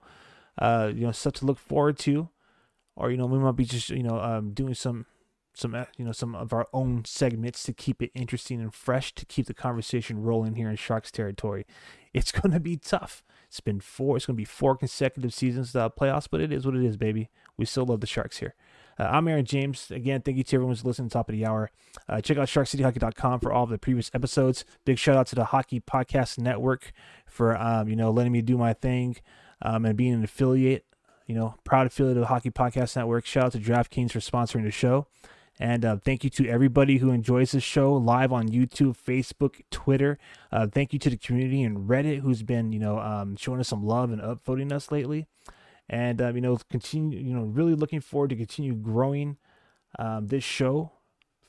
uh, 0.59 0.91
you 0.93 1.01
know, 1.01 1.11
stuff 1.11 1.33
to 1.33 1.45
look 1.45 1.59
forward 1.59 1.97
to, 1.99 2.29
or 2.95 3.11
you 3.11 3.17
know, 3.17 3.25
we 3.25 3.39
might 3.39 3.55
be 3.55 3.65
just 3.65 3.89
you 3.89 4.03
know 4.03 4.19
um, 4.19 4.53
doing 4.53 4.73
some 4.73 5.05
some 5.53 5.75
uh, 5.75 5.85
you 5.97 6.05
know 6.05 6.11
some 6.11 6.35
of 6.35 6.53
our 6.53 6.67
own 6.73 7.03
segments 7.05 7.63
to 7.63 7.73
keep 7.73 8.01
it 8.01 8.11
interesting 8.15 8.59
and 8.59 8.73
fresh 8.73 9.13
to 9.15 9.25
keep 9.25 9.45
the 9.45 9.53
conversation 9.53 10.21
rolling 10.21 10.55
here 10.55 10.69
in 10.69 10.75
Sharks 10.75 11.11
territory. 11.11 11.65
It's 12.13 12.31
going 12.31 12.51
to 12.51 12.59
be 12.59 12.77
tough. 12.77 13.23
It's 13.47 13.59
been 13.59 13.81
four. 13.81 14.17
It's 14.17 14.25
going 14.25 14.35
to 14.35 14.41
be 14.41 14.45
four 14.45 14.75
consecutive 14.75 15.33
seasons 15.33 15.73
without 15.73 15.95
playoffs, 15.95 16.27
but 16.29 16.41
it 16.41 16.51
is 16.51 16.65
what 16.65 16.75
it 16.75 16.83
is, 16.83 16.97
baby. 16.97 17.29
We 17.57 17.65
still 17.65 17.85
love 17.85 18.01
the 18.01 18.07
Sharks 18.07 18.37
here. 18.37 18.55
Uh, 18.99 19.03
I'm 19.03 19.27
Aaron 19.27 19.45
James. 19.45 19.89
Again, 19.91 20.21
thank 20.21 20.37
you 20.37 20.43
to 20.43 20.55
everyone 20.55 20.75
who's 20.75 20.85
listening 20.85 21.09
to 21.09 21.13
top 21.13 21.29
of 21.29 21.33
the 21.33 21.45
hour. 21.45 21.71
Uh, 22.07 22.21
check 22.21 22.37
out 22.37 22.47
SharkCityHockey.com 22.47 23.39
for 23.39 23.51
all 23.51 23.63
of 23.63 23.69
the 23.69 23.77
previous 23.77 24.11
episodes. 24.13 24.65
Big 24.85 24.97
shout 24.97 25.15
out 25.15 25.27
to 25.27 25.35
the 25.35 25.45
Hockey 25.45 25.79
Podcast 25.79 26.37
Network 26.37 26.91
for 27.25 27.57
um, 27.57 27.87
you 27.87 27.95
know 27.95 28.11
letting 28.11 28.31
me 28.31 28.41
do 28.41 28.57
my 28.57 28.73
thing 28.73 29.17
um, 29.61 29.85
and 29.85 29.97
being 29.97 30.13
an 30.13 30.23
affiliate. 30.23 30.85
You 31.27 31.35
know, 31.35 31.55
proud 31.63 31.87
affiliate 31.87 32.17
of 32.17 32.21
the 32.21 32.27
Hockey 32.27 32.51
Podcast 32.51 32.95
Network. 32.95 33.25
Shout 33.25 33.45
out 33.45 33.51
to 33.53 33.59
DraftKings 33.59 34.11
for 34.11 34.19
sponsoring 34.19 34.63
the 34.63 34.71
show. 34.71 35.07
And 35.59 35.85
uh, 35.85 35.97
thank 35.97 36.23
you 36.23 36.29
to 36.31 36.49
everybody 36.49 36.97
who 36.97 37.11
enjoys 37.11 37.51
this 37.51 37.63
show 37.63 37.93
live 37.93 38.33
on 38.33 38.49
YouTube, 38.49 38.97
Facebook, 38.97 39.61
Twitter. 39.69 40.17
Uh, 40.51 40.67
thank 40.67 40.93
you 40.93 40.99
to 40.99 41.09
the 41.09 41.17
community 41.17 41.61
and 41.63 41.87
Reddit 41.87 42.21
who's 42.21 42.41
been, 42.41 42.73
you 42.73 42.79
know, 42.79 42.99
um, 42.99 43.35
showing 43.35 43.59
us 43.59 43.67
some 43.67 43.85
love 43.85 44.11
and 44.11 44.21
upvoting 44.21 44.71
us 44.71 44.91
lately. 44.91 45.27
And 45.93 46.21
uh, 46.21 46.33
you 46.33 46.41
know, 46.41 46.57
continue, 46.71 47.19
you 47.19 47.35
know, 47.35 47.43
really 47.43 47.75
looking 47.75 48.01
forward 48.01 48.31
to 48.31 48.35
continue 48.35 48.73
growing 48.73 49.37
um, 49.99 50.27
this 50.27 50.43
show 50.43 50.91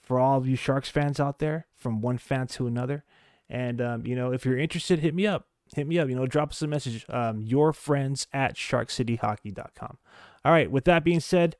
for 0.02 0.20
all 0.20 0.36
of 0.36 0.46
you 0.46 0.54
Sharks 0.54 0.90
fans 0.90 1.18
out 1.18 1.38
there, 1.38 1.66
from 1.74 2.02
one 2.02 2.18
fan 2.18 2.46
to 2.48 2.66
another. 2.66 3.04
And 3.48 3.80
um, 3.80 4.04
you 4.04 4.14
know, 4.14 4.32
if 4.32 4.44
you're 4.44 4.58
interested, 4.58 4.98
hit 4.98 5.14
me 5.14 5.26
up. 5.26 5.48
Hit 5.74 5.88
me 5.88 5.98
up. 5.98 6.10
You 6.10 6.14
know, 6.14 6.26
drop 6.26 6.50
us 6.50 6.60
a 6.60 6.66
message. 6.66 7.06
Um, 7.08 7.40
your 7.40 7.72
friends 7.72 8.26
at 8.34 8.54
SharkCityHockey.com. 8.54 9.96
All 10.44 10.52
right. 10.52 10.70
With 10.70 10.84
that 10.84 11.04
being 11.04 11.20
said. 11.20 11.56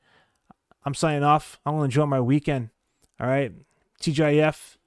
I'm 0.85 0.93
signing 0.93 1.23
off. 1.23 1.59
I'm 1.65 1.73
gonna 1.73 1.85
enjoy 1.85 2.05
my 2.05 2.21
weekend. 2.21 2.69
All 3.19 3.27
right, 3.27 3.51
TGIF. 4.01 4.77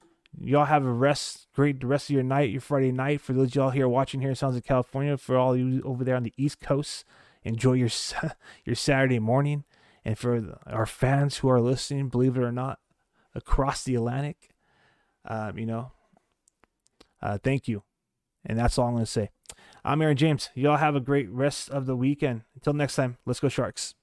Y'all 0.41 0.67
have 0.67 0.85
a 0.85 0.93
rest, 0.93 1.49
great 1.53 1.83
rest 1.83 2.09
of 2.09 2.15
your 2.15 2.23
night, 2.23 2.51
your 2.51 2.61
Friday 2.61 2.93
night. 2.93 3.21
For 3.21 3.33
those 3.33 3.57
y'all 3.57 3.71
here 3.71 3.89
watching 3.89 4.21
here 4.21 4.31
in 4.31 4.37
Southern 4.37 4.61
California, 4.61 5.17
for 5.17 5.37
all 5.37 5.57
you 5.57 5.83
over 5.85 6.05
there 6.05 6.15
on 6.15 6.23
the 6.23 6.33
East 6.37 6.61
Coast, 6.61 7.05
enjoy 7.49 7.73
your 7.73 7.91
your 8.65 8.77
Saturday 8.77 9.19
morning. 9.19 9.65
And 10.05 10.17
for 10.17 10.59
our 10.67 10.87
fans 10.87 11.39
who 11.39 11.49
are 11.49 11.61
listening, 11.61 12.09
believe 12.09 12.37
it 12.37 12.43
or 12.43 12.53
not, 12.53 12.79
across 13.35 13.83
the 13.83 13.95
Atlantic, 13.95 14.51
um, 15.27 15.59
you 15.59 15.67
know, 15.67 15.93
uh, 17.21 17.39
thank 17.43 17.69
you. 17.69 17.83
And 18.47 18.59
that's 18.59 18.79
all 18.79 18.87
I'm 18.87 18.95
going 18.95 19.05
to 19.05 19.11
say. 19.11 19.31
I'm 19.85 20.01
Aaron 20.01 20.17
James. 20.17 20.51
Y'all 20.55 20.77
have 20.77 20.97
a 20.97 21.01
great 21.01 21.29
rest 21.31 21.69
of 21.71 21.87
the 21.87 21.97
weekend. 21.97 22.43
Until 22.55 22.73
next 22.73 22.97
time, 22.97 23.19
let's 23.27 23.41
go 23.41 23.49
Sharks. 23.49 23.95